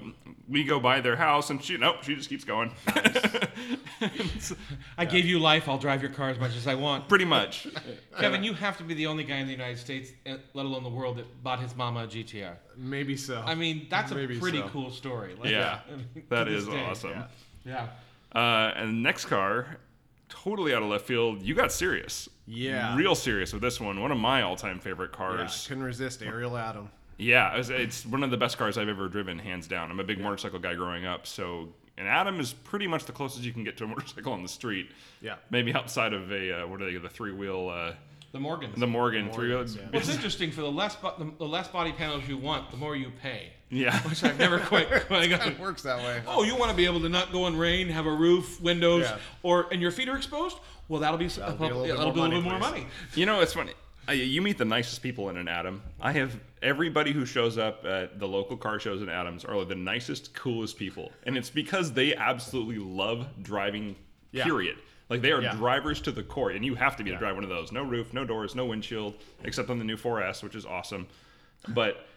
we 0.47 0.63
go 0.63 0.79
by 0.79 1.01
their 1.01 1.15
house, 1.15 1.49
and 1.49 1.61
she, 1.63 1.77
nope, 1.77 1.97
she 2.03 2.15
just 2.15 2.29
keeps 2.29 2.43
going. 2.43 2.71
It's 4.01 4.53
I 4.97 5.05
gave 5.05 5.25
you 5.25 5.39
life. 5.39 5.67
I'll 5.69 5.77
drive 5.77 6.01
your 6.01 6.11
car 6.11 6.29
as 6.29 6.39
much 6.39 6.55
as 6.55 6.67
I 6.67 6.75
want. 6.75 7.07
pretty 7.07 7.25
much. 7.25 7.67
Kevin, 8.19 8.43
you 8.43 8.53
have 8.53 8.77
to 8.77 8.83
be 8.83 8.93
the 8.93 9.07
only 9.07 9.23
guy 9.23 9.37
in 9.37 9.45
the 9.47 9.51
United 9.51 9.77
States, 9.77 10.11
eh, 10.25 10.37
let 10.53 10.65
alone 10.65 10.83
the 10.83 10.89
world, 10.89 11.17
that 11.17 11.43
bought 11.43 11.59
his 11.59 11.75
mama 11.75 12.03
a 12.03 12.07
GTR. 12.07 12.55
Maybe 12.77 13.15
so. 13.17 13.43
I 13.45 13.55
mean, 13.55 13.87
that's 13.89 14.11
a 14.11 14.15
pretty 14.15 14.59
so. 14.61 14.69
cool 14.69 14.91
story. 14.91 15.35
Like, 15.39 15.49
Yeah, 15.51 15.79
I 15.87 15.95
mean, 15.95 16.07
that 16.29 16.45
this 16.45 16.63
is 16.63 16.67
day. 16.67 16.83
awesome. 16.85 17.11
Yeah. 17.11 17.87
Yeah. 18.33 18.39
Uh, 18.39 18.73
and 18.75 18.89
the 18.89 19.01
next 19.01 19.25
car, 19.25 19.77
totally 20.29 20.73
out 20.73 20.81
of 20.81 20.89
left 20.89 21.05
field. 21.05 21.41
You 21.41 21.53
got 21.53 21.71
serious. 21.71 22.29
Yeah. 22.47 22.95
Real 22.95 23.13
serious 23.15 23.53
with 23.53 23.61
this 23.61 23.79
one. 23.79 24.01
One 24.01 24.11
of 24.11 24.17
my 24.17 24.41
all-time 24.41 24.79
favorite 24.79 25.11
Yeah, 25.11 25.17
cars. 25.17 25.65
couldn't 25.67 25.83
resist 25.83 26.21
Ariel 26.23 26.57
Atom. 26.57 26.89
Yeah, 27.21 27.55
it's, 27.55 27.69
it's 27.69 28.05
one 28.05 28.23
of 28.23 28.31
the 28.31 28.37
best 28.37 28.57
cars 28.57 28.77
I've 28.77 28.89
ever 28.89 29.07
driven, 29.07 29.37
hands 29.39 29.67
down. 29.67 29.91
I'm 29.91 29.99
a 29.99 30.03
big 30.03 30.19
motorcycle 30.19 30.59
guy 30.59 30.73
growing 30.73 31.05
up, 31.05 31.27
so 31.27 31.69
and 31.97 32.07
Atom 32.07 32.39
is 32.39 32.53
pretty 32.53 32.87
much 32.87 33.05
the 33.05 33.11
closest 33.11 33.43
you 33.43 33.53
can 33.53 33.63
get 33.63 33.77
to 33.77 33.83
a 33.83 33.87
motorcycle 33.95 34.33
on 34.33 34.41
the 34.41 34.49
street. 34.49 34.89
Yeah. 35.21 35.35
Maybe 35.51 35.73
outside 35.73 36.13
of 36.13 36.31
a 36.31 36.63
uh, 36.63 36.67
what 36.67 36.81
are 36.81 36.91
they, 36.91 36.97
the 36.97 37.09
three 37.09 37.31
wheel, 37.31 37.69
uh, 37.69 37.93
The 38.31 38.39
Morgans. 38.39 38.79
the 38.79 38.87
Morgan 38.87 39.31
three 39.31 39.49
wheel. 39.49 39.57
Morgans, 39.57 39.75
yeah. 39.75 39.87
What's 39.91 40.09
interesting 40.09 40.51
for 40.51 40.61
the 40.61 40.71
less 40.71 40.95
bo- 40.95 41.13
the, 41.19 41.31
the 41.37 41.45
less 41.47 41.67
body 41.67 41.91
panels 41.91 42.27
you 42.27 42.37
want, 42.37 42.71
the 42.71 42.77
more 42.77 42.95
you 42.95 43.11
pay. 43.21 43.53
Yeah, 43.69 43.97
Which 44.09 44.23
I've 44.23 44.39
never 44.39 44.59
quite, 44.59 44.89
quite 45.07 45.29
got. 45.29 45.45
It 45.47 45.59
works 45.59 45.83
that 45.83 45.99
way. 45.99 46.21
Oh, 46.27 46.43
you 46.43 46.55
want 46.55 46.71
to 46.71 46.75
be 46.77 46.85
able 46.85 47.01
to 47.01 47.09
not 47.09 47.31
go 47.31 47.45
in 47.47 47.55
rain, 47.55 47.87
have 47.89 48.05
a 48.07 48.11
roof, 48.13 48.59
windows, 48.61 49.03
Yeah. 49.03 49.17
or 49.43 49.67
and 49.71 49.79
your 49.81 49.91
feet 49.91 50.09
are 50.09 50.17
exposed? 50.17 50.57
Well, 50.89 50.99
that'll 51.01 51.17
be 51.19 51.25
s- 51.25 51.35
That'll 51.35 51.55
be 51.55 51.65
a 51.65 51.67
little 51.67 51.87
yeah, 51.87 51.93
bit 51.93 51.99
more 52.03 52.13
be 52.13 52.19
a 52.19 52.23
little 52.23 52.41
bit 52.41 52.49
more 52.49 52.59
money, 52.59 52.79
money. 52.81 52.91
you 53.13 53.25
know 53.27 53.41
it's 53.41 53.53
funny. 53.53 53.73
Uh, 54.09 54.13
you 54.13 54.41
meet 54.41 54.57
the 54.57 54.65
nicest 54.65 55.03
people 55.03 55.29
in 55.29 55.37
an 55.37 55.47
Atom. 55.47 55.83
I 56.01 56.11
have 56.13 56.35
everybody 56.61 57.11
who 57.11 57.25
shows 57.25 57.57
up 57.57 57.85
at 57.85 58.19
the 58.19 58.27
local 58.27 58.57
car 58.57 58.79
shows 58.79 59.01
in 59.01 59.09
Atoms 59.09 59.45
are 59.45 59.55
like 59.57 59.67
the 59.69 59.75
nicest, 59.75 60.33
coolest 60.33 60.77
people, 60.77 61.11
and 61.23 61.37
it's 61.37 61.49
because 61.49 61.91
they 61.93 62.15
absolutely 62.15 62.77
love 62.77 63.27
driving. 63.41 63.95
Yeah. 64.31 64.43
Period. 64.45 64.77
Like 65.09 65.21
they 65.21 65.31
are 65.33 65.41
Yeah. 65.41 65.55
drivers 65.55 65.99
to 66.01 66.11
the 66.11 66.23
core, 66.23 66.51
and 66.51 66.63
you 66.63 66.75
have 66.75 66.95
to 66.97 67.03
be 67.03 67.09
Yeah. 67.09 67.17
to 67.17 67.19
drive 67.19 67.35
one 67.35 67.43
of 67.43 67.49
those. 67.49 67.71
No 67.71 67.83
roof, 67.83 68.13
no 68.13 68.23
doors, 68.23 68.55
no 68.55 68.65
windshield, 68.65 69.15
except 69.43 69.69
on 69.69 69.77
the 69.77 69.83
new 69.85 69.97
4S, 69.97 70.41
which 70.43 70.55
is 70.55 70.65
awesome. 70.65 71.07
But 71.67 72.07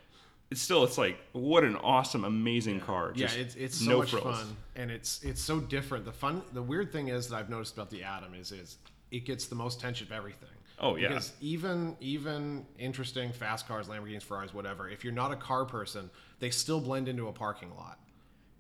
it's 0.51 0.61
still, 0.63 0.85
it's 0.85 0.97
like 0.99 1.19
what 1.33 1.65
an 1.65 1.75
awesome, 1.77 2.25
amazing 2.25 2.81
car. 2.81 3.13
Yeah, 3.17 3.27
Just 3.27 3.39
it's 3.39 3.55
it's 3.57 3.79
so 3.85 3.91
no 3.91 3.99
much 3.99 4.11
frills. 4.11 4.25
fun, 4.41 4.57
and 4.77 4.91
it's 4.91 5.23
it's 5.25 5.41
so 5.41 5.59
different. 5.59 6.05
The 6.05 6.13
fun, 6.13 6.43
the 6.53 6.63
weird 6.63 6.93
thing 6.93 7.09
is 7.09 7.29
that 7.31 7.37
I've 7.37 7.51
noticed 7.51 7.75
about 7.75 7.91
the 7.91 8.05
Atom 8.05 8.35
is 8.35 8.53
is 8.53 8.79
it 9.11 9.25
gets 9.25 9.47
the 9.47 9.55
most 9.57 9.79
attention 9.81 10.07
of 10.07 10.13
everything. 10.13 10.49
Oh, 10.79 10.97
yeah. 10.97 11.09
Because 11.09 11.33
even 11.41 11.97
even 12.01 12.67
interesting 12.79 13.33
fast 13.33 13.69
cars, 13.69 13.87
Lamborghinis, 13.89 14.23
Ferraris, 14.23 14.53
whatever. 14.53 14.89
If 14.89 15.05
you're 15.05 15.13
not 15.13 15.33
a 15.33 15.37
car 15.37 15.65
person, 15.65 16.11
they 16.41 16.51
still 16.51 16.81
blend 16.81 17.09
into 17.09 17.29
a 17.29 17.33
parking 17.33 17.75
lot. 17.77 17.99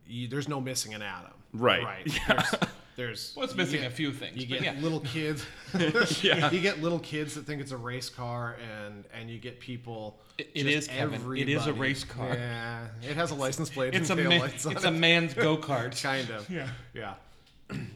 You, 0.06 0.28
there's 0.28 0.48
no 0.48 0.60
missing 0.60 0.94
an 0.94 1.02
Atom. 1.02 1.32
Right. 1.52 1.82
Right. 1.82 2.06
Yeah. 2.28 2.42
There's, 2.50 2.60
there's 2.96 3.32
Well, 3.36 3.44
it's 3.44 3.54
missing 3.56 3.80
get- 3.80 3.90
a 3.90 3.94
few 3.94 4.12
things. 4.12 4.36
You 4.36 4.46
get 4.46 4.62
yeah. 4.62 4.74
little 4.80 5.00
kids. 5.00 5.44
Yeah. 6.22 6.50
You 6.52 6.60
get 6.60 6.80
little 6.80 7.00
kids 7.00 7.34
that 7.34 7.44
think 7.44 7.60
it's 7.60 7.72
a 7.72 7.76
race 7.76 8.08
car, 8.08 8.56
and 8.84 9.04
and 9.12 9.28
you 9.28 9.38
get 9.40 9.58
people. 9.58 10.20
It- 10.38 10.50
it 10.54 10.62
just 10.64 10.76
is, 10.76 10.86
Kevin. 10.88 11.36
It 11.36 11.48
is 11.48 11.66
a 11.66 11.72
race 11.72 12.04
car. 12.04 12.28
Yeah, 12.34 12.86
it 13.02 13.16
has 13.16 13.32
a 13.32 13.34
license 13.34 13.68
plate 13.70 13.94
It's 13.94 14.10
a 14.10 14.16
man, 14.16 14.26
taillights 14.40 14.66
on 14.66 14.72
it's 14.72 14.84
it. 14.84 14.88
a 14.88 14.90
man's 14.92 15.34
go 15.34 15.56
kart. 15.56 16.00
kind 16.00 16.30
of. 16.30 16.48
Yeah. 16.48 16.68
Yeah. 16.92 17.14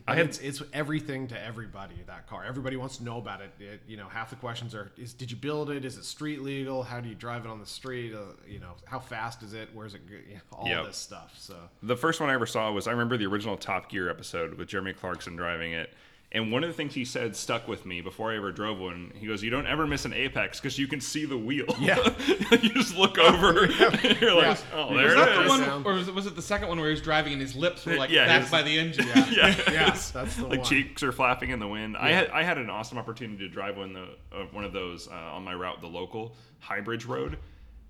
I 0.06 0.14
had- 0.14 0.26
it's, 0.26 0.38
it's 0.38 0.62
everything 0.72 1.28
to 1.28 1.40
everybody. 1.44 1.94
That 2.06 2.26
car, 2.26 2.42
everybody 2.44 2.76
wants 2.76 2.96
to 2.98 3.04
know 3.04 3.18
about 3.18 3.42
it. 3.42 3.50
it. 3.60 3.82
You 3.86 3.96
know, 3.98 4.08
half 4.08 4.30
the 4.30 4.36
questions 4.36 4.74
are: 4.74 4.90
Is 4.96 5.12
did 5.12 5.30
you 5.30 5.36
build 5.36 5.70
it? 5.70 5.84
Is 5.84 5.96
it 5.98 6.04
street 6.04 6.40
legal? 6.42 6.82
How 6.82 7.00
do 7.00 7.08
you 7.08 7.14
drive 7.14 7.44
it 7.44 7.48
on 7.48 7.60
the 7.60 7.66
street? 7.66 8.14
Uh, 8.14 8.20
you 8.46 8.60
know, 8.60 8.72
how 8.86 8.98
fast 8.98 9.42
is 9.42 9.52
it? 9.52 9.68
Where's 9.74 9.94
it? 9.94 10.08
go- 10.08 10.14
You 10.16 10.36
know, 10.36 10.40
all 10.58 10.66
Yep. 10.68 10.86
this 10.86 10.96
stuff. 10.96 11.34
So 11.38 11.54
The 11.82 11.96
first 11.96 12.20
one 12.20 12.30
I 12.30 12.34
ever 12.34 12.46
saw 12.46 12.72
was 12.72 12.86
I 12.86 12.92
remember 12.92 13.16
the 13.18 13.26
original 13.26 13.56
Top 13.58 13.90
Gear 13.90 14.08
episode 14.08 14.54
with 14.54 14.68
Jeremy 14.68 14.94
Clarkson 14.94 15.36
driving 15.36 15.72
it. 15.72 15.92
And 16.30 16.52
one 16.52 16.62
of 16.62 16.68
the 16.68 16.74
things 16.74 16.92
he 16.92 17.06
said 17.06 17.34
stuck 17.34 17.66
with 17.66 17.86
me 17.86 18.02
before 18.02 18.30
I 18.30 18.36
ever 18.36 18.52
drove 18.52 18.78
one. 18.78 19.12
He 19.16 19.26
goes, 19.26 19.42
"You 19.42 19.48
don't 19.48 19.66
ever 19.66 19.86
miss 19.86 20.04
an 20.04 20.12
apex 20.12 20.60
because 20.60 20.78
you 20.78 20.86
can 20.86 21.00
see 21.00 21.24
the 21.24 21.38
wheel. 21.38 21.64
Yeah. 21.80 21.96
you 22.50 22.68
just 22.68 22.94
look 22.98 23.16
over. 23.16 23.64
and 23.64 23.72
you're 24.20 24.34
like, 24.34 24.58
oh, 24.74 24.94
there 24.94 25.06
Was 25.06 25.14
it 25.14 25.16
that 25.16 25.38
is. 25.38 25.44
the 25.44 25.48
one, 25.70 25.86
or 25.86 25.92
was 25.94 26.08
it, 26.08 26.14
was 26.14 26.26
it 26.26 26.36
the 26.36 26.42
second 26.42 26.68
one 26.68 26.76
where 26.78 26.88
he 26.88 26.92
was 26.92 27.00
driving 27.00 27.32
and 27.32 27.40
his 27.40 27.56
lips 27.56 27.86
were 27.86 27.94
like 27.96 28.10
Yeah, 28.10 28.26
back 28.26 28.42
his- 28.42 28.50
by 28.50 28.60
the 28.62 28.78
engine? 28.78 29.06
yeah, 29.06 29.24
yes, 29.70 30.10
that's 30.10 30.36
the 30.36 30.46
like 30.48 30.58
one. 30.58 30.68
cheeks 30.68 31.02
are 31.02 31.12
flapping 31.12 31.48
in 31.48 31.60
the 31.60 31.68
wind. 31.68 31.96
I 31.96 32.10
had 32.10 32.28
I 32.28 32.42
had 32.42 32.58
an 32.58 32.68
awesome 32.68 32.98
opportunity 32.98 33.38
to 33.38 33.48
drive 33.48 33.78
one 33.78 33.94
the 33.94 34.08
uh, 34.30 34.44
one 34.52 34.64
of 34.64 34.74
those 34.74 35.08
uh, 35.08 35.12
on 35.14 35.44
my 35.44 35.54
route, 35.54 35.80
the 35.80 35.86
local 35.88 36.34
High 36.60 36.82
Bridge 36.82 37.06
Road, 37.06 37.38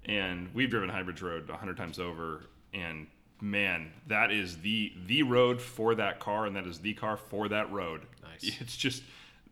and 0.05 0.49
we've 0.55 0.71
driven 0.71 0.89
High 0.89 1.03
Bridge 1.03 1.23
Road 1.23 1.51
a 1.51 1.57
hundred 1.57 1.77
times 1.77 1.99
over. 1.99 2.43
And 2.73 3.09
man, 3.41 3.91
that 4.07 4.31
is 4.31 4.59
the 4.59 4.93
the 5.07 5.23
road 5.23 5.61
for 5.61 5.95
that 5.95 6.21
car, 6.21 6.47
and 6.47 6.57
that 6.57 6.67
is 6.67 6.79
the 6.81 6.95
car 6.95 7.17
for 7.17 7.49
that 7.49 7.71
road. 7.73 8.03
Nice. 8.23 8.57
It's 8.61 8.77
just. 8.77 9.03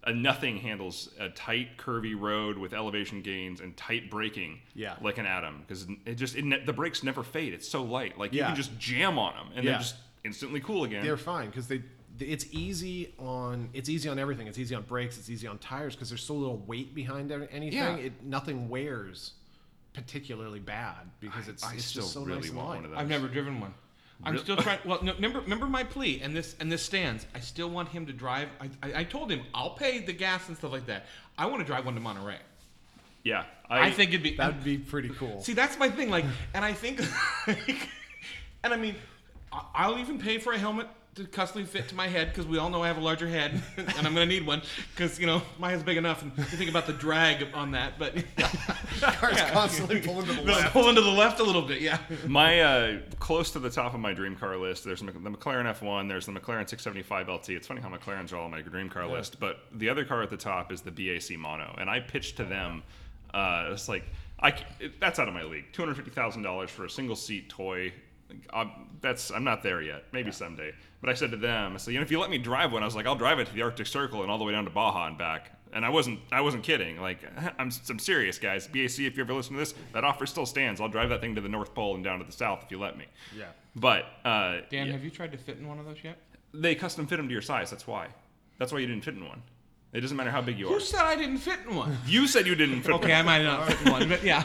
Uh, 0.05 0.13
nothing 0.13 0.59
handles 0.59 1.09
a 1.19 1.29
tight, 1.31 1.77
curvy 1.79 2.15
road 2.17 2.57
with 2.57 2.73
elevation 2.73 3.23
gains 3.23 3.61
and 3.61 3.77
tight 3.77 4.09
braking 4.09 4.61
Yeah. 4.73 4.95
like 5.03 5.19
an 5.19 5.27
Atom 5.27 5.65
because 5.67 5.85
it 6.05 6.15
just 6.15 6.37
it 6.37 6.45
ne- 6.45 6.65
the 6.65 6.73
brakes 6.73 7.03
never 7.03 7.25
fade. 7.25 7.53
It's 7.53 7.69
so 7.69 7.83
light, 7.83 8.17
like 8.17 8.33
you 8.33 8.39
Yeah. 8.39 8.47
can 8.47 8.55
just 8.55 8.79
jam 8.79 9.19
on 9.19 9.35
them 9.35 9.47
and 9.57 9.65
Yeah. 9.65 9.73
they're 9.73 9.81
just 9.81 9.97
instantly 10.25 10.61
cool 10.61 10.85
again. 10.85 11.03
they're 11.05 11.17
fine 11.17 11.47
because 11.51 11.67
they. 11.67 11.83
It's 12.21 12.47
easy 12.53 13.15
on 13.19 13.69
it's 13.73 13.89
easy 13.89 14.09
on 14.09 14.21
everything. 14.21 14.47
It's 14.47 14.59
easy 14.59 14.77
on 14.77 14.83
brakes. 14.83 15.19
It's 15.19 15.29
easy 15.29 15.49
on 15.49 15.59
tires 15.59 15.97
because 15.97 16.09
there's 16.11 16.23
so 16.23 16.35
little 16.35 16.59
weight 16.59 16.95
behind 16.95 17.33
any- 17.33 17.49
anything. 17.51 17.77
Yeah. 17.79 17.97
It 17.97 18.23
nothing 18.23 18.69
wears 18.69 19.33
particularly 19.97 20.61
bad 20.61 20.95
because 21.21 21.49
it's 21.49 21.65
I 21.65 21.75
it's 21.75 21.85
still 21.87 22.03
just 22.03 22.15
so 22.15 22.23
really 22.23 22.43
nice 22.43 22.51
want 22.53 22.69
one 22.69 22.85
of 22.85 22.91
those. 22.93 23.01
I've 23.01 23.09
never 23.09 23.27
driven 23.27 23.61
one. 23.61 23.75
I'm 24.25 24.33
Really? 24.35 24.45
still 24.45 24.57
trying. 24.57 24.79
Well, 24.85 25.03
no, 25.03 25.13
remember, 25.15 25.41
remember 25.41 25.67
my 25.67 25.83
plea, 25.85 26.21
and 26.23 26.35
this 26.37 26.55
and 26.61 26.71
this 26.71 26.83
stands. 26.83 27.27
I 27.35 27.41
still 27.41 27.69
want 27.71 27.89
him 27.89 28.07
to 28.07 28.13
drive. 28.13 28.49
I, 28.61 28.71
I, 28.87 29.01
I 29.01 29.05
told 29.05 29.31
him 29.31 29.43
I'll 29.55 29.71
pay 29.75 29.99
the 29.99 30.13
gas 30.13 30.49
and 30.49 30.57
stuff 30.57 30.73
like 30.73 30.87
that. 30.87 31.07
I 31.37 31.47
want 31.47 31.59
to 31.61 31.65
drive 31.67 31.85
one 31.85 31.95
to 31.95 32.01
Monterey. 32.01 32.39
Yeah, 33.25 33.45
I, 33.69 33.89
I 33.89 33.91
think 33.91 34.11
it'd 34.11 34.23
be. 34.23 34.37
That'd 34.37 34.63
be 34.63 34.79
pretty 34.79 35.09
cool. 35.11 35.43
See, 35.43 35.53
that's 35.53 35.79
my 35.79 35.89
thing. 35.91 36.11
Like, 36.11 36.25
and 36.55 36.65
I 36.65 36.73
think, 36.73 37.01
and 38.63 38.73
I 38.73 38.77
mean, 38.77 38.95
I- 39.53 39.65
I'll 39.75 39.99
even 39.99 40.19
pay 40.19 40.39
for 40.39 40.53
a 40.53 40.59
helmet 40.59 40.87
to 41.17 41.25
customly 41.25 41.67
fit 41.67 41.89
to 41.89 41.95
my 41.95 42.07
head 42.09 42.29
because 42.29 42.47
we 42.47 42.59
all 42.59 42.69
know 42.71 42.83
I 42.83 42.87
have 42.89 42.99
a 42.99 43.01
larger 43.01 43.27
head, 43.29 43.63
and 43.77 43.89
I'm 44.07 44.13
gonna 44.15 44.27
need 44.27 44.47
one 44.47 44.63
because 44.95 45.19
you 45.19 45.27
know 45.27 45.43
my 45.59 45.71
head's 45.71 45.83
big 45.83 45.97
enough. 45.97 46.23
And 46.23 46.33
you 46.37 46.45
think 46.45 46.71
about 46.71 46.87
the 46.87 46.93
drag 46.93 47.47
on 47.55 47.71
that, 47.73 47.99
but 47.99 48.15
Car's 49.01 49.41
constantly 49.51 50.01
pulling 50.01 50.27
to 50.27 50.33
the 50.35 50.43
left. 50.43 50.73
pulling 50.73 50.95
to 50.95 51.01
the 51.01 51.11
left 51.11 51.41
a 51.41 51.43
little 51.43 51.63
bit. 51.63 51.81
Yeah. 51.81 51.99
my 52.27 52.61
uh, 52.61 52.99
close 53.19 53.51
to 53.53 53.59
the 53.59 53.71
top 53.71 53.95
of 53.95 54.01
my 54.01 54.13
dream 54.13 54.37
car 54.37 54.57
list. 54.57 54.85
There's 54.85 55.01
the 55.01 55.07
McLaren 55.13 55.73
F1. 55.79 56.09
There's 56.09 56.27
the 56.27 56.33
McLaren 56.33 56.69
675 56.69 57.29
LT. 57.29 57.49
It's 57.51 57.67
funny 57.67 57.81
how 57.81 57.89
McLarens 57.89 58.33
are 58.33 58.37
all 58.37 58.45
on 58.45 58.51
my 58.51 58.61
dream 58.61 58.89
car 58.89 59.07
list, 59.07 59.41
but 59.41 59.61
the 59.73 59.89
other 59.89 60.05
car 60.05 60.23
at 60.23 60.31
the 60.31 60.37
top 60.37 60.71
is 60.71 60.83
the 60.83 60.91
BAC 60.91 61.39
Mono, 61.39 61.75
and 61.79 61.89
I 61.89 62.01
pitched 62.01 62.37
to 62.37 62.45
them. 62.45 62.83
Uh, 63.33 63.71
it's 63.73 63.89
like 63.89 64.05
I 64.41 64.51
c- 64.57 64.65
it- 64.81 65.01
that's 65.01 65.19
out 65.19 65.29
of 65.29 65.35
my 65.35 65.43
league. 65.45 65.65
Two 65.73 65.81
hundred 65.83 65.97
fifty 65.97 66.11
thousand 66.11 66.43
dollars 66.43 66.71
for 66.71 66.85
a 66.85 66.91
single 66.91 67.17
seat 67.17 67.49
toy. 67.49 67.93
I'm, 68.53 68.71
that's 69.01 69.31
I'm 69.31 69.45
not 69.45 69.63
there 69.63 69.83
yet. 69.83 70.05
Maybe 70.13 70.33
someday. 70.33 70.73
But 71.01 71.11
I 71.11 71.15
said 71.15 71.31
to 71.31 71.37
them, 71.37 71.75
I 71.75 71.77
said, 71.77 71.93
you 71.93 71.99
know, 72.01 72.05
if 72.05 72.11
you 72.11 72.19
let 72.21 72.31
me 72.31 72.39
drive 72.39 72.73
one, 72.73 72.83
I 72.83 72.87
was 72.87 72.97
like, 72.97 73.07
I'll 73.07 73.17
drive 73.17 73.39
it 73.39 73.47
to 73.49 73.55
the 73.55 73.63
Arctic 73.63 73.87
Circle 73.87 74.23
and 74.23 74.31
all 74.31 74.39
the 74.39 74.45
way 74.45 74.53
down 74.53 74.65
to 74.65 74.71
Baja 74.71 75.07
and 75.07 75.19
back. 75.19 75.53
And 75.73 75.85
I 75.85 75.91
wasn't 75.91 76.21
I 76.33 76.41
wasn't 76.41 76.63
kidding. 76.63 77.01
Like 77.01 77.19
I'm 77.59 77.71
I'm 77.89 77.99
serious, 77.99 78.39
guys. 78.39 78.67
BAC, 78.67 79.01
if 79.01 79.17
you 79.17 79.23
ever 79.23 79.35
listen 79.35 79.55
to 79.55 79.59
this, 79.59 79.75
that 79.93 80.05
offer 80.05 80.27
still 80.27 80.47
stands. 80.47 80.81
I'll 80.81 80.89
drive 80.89 81.09
that 81.11 81.21
thing 81.21 81.35
to 81.35 81.41
the 81.41 81.49
North 81.49 81.75
Pole 81.75 81.95
and 81.95 82.05
down 82.05 82.19
to 82.19 82.25
the 82.25 82.33
South 82.33 82.63
if 82.65 82.71
you 82.71 82.79
let 82.79 82.97
me. 82.97 83.07
Yeah. 83.37 83.47
But 83.75 84.05
uh, 84.25 84.61
Dan, 84.71 84.87
yeah, 84.87 84.93
have 84.93 85.05
you 85.05 85.11
tried 85.11 85.33
to 85.33 85.39
fit 85.39 85.59
in 85.59 85.69
one 85.69 85.79
of 85.79 85.85
those 85.85 85.99
yet? 86.03 86.19
they 86.55 86.75
custom 86.75 87.07
fit 87.07 87.17
them 87.17 87.29
to 87.29 87.33
your 87.33 87.43
size. 87.43 87.71
That's 87.71 87.87
why. 87.87 88.09
That's 88.59 88.73
why 88.73 88.79
you 88.79 88.87
didn't 88.87 89.05
fit 89.05 89.15
in 89.15 89.27
one. 89.27 89.43
It 89.93 90.01
doesn't 90.01 90.17
matter 90.17 90.31
how 90.31 90.43
big 90.43 90.59
you 90.59 90.69
are. 90.69 90.73
Who 90.73 90.81
said 90.81 91.01
I 91.01 91.17
didn't 91.17 91.39
fit 91.39 91.61
in 91.69 91.75
one? 91.75 91.97
You 92.07 92.27
said 92.27 92.47
you 92.47 92.55
didn't 92.55 92.83
fit. 92.83 92.87
In 92.87 92.93
one. 92.93 93.05
Okay, 93.05 93.15
I 93.15 93.23
might 93.23 93.43
not 93.43 93.67
fit 93.67 93.87
in 93.87 93.93
one, 93.93 94.09
but 94.09 94.25
yeah, 94.25 94.45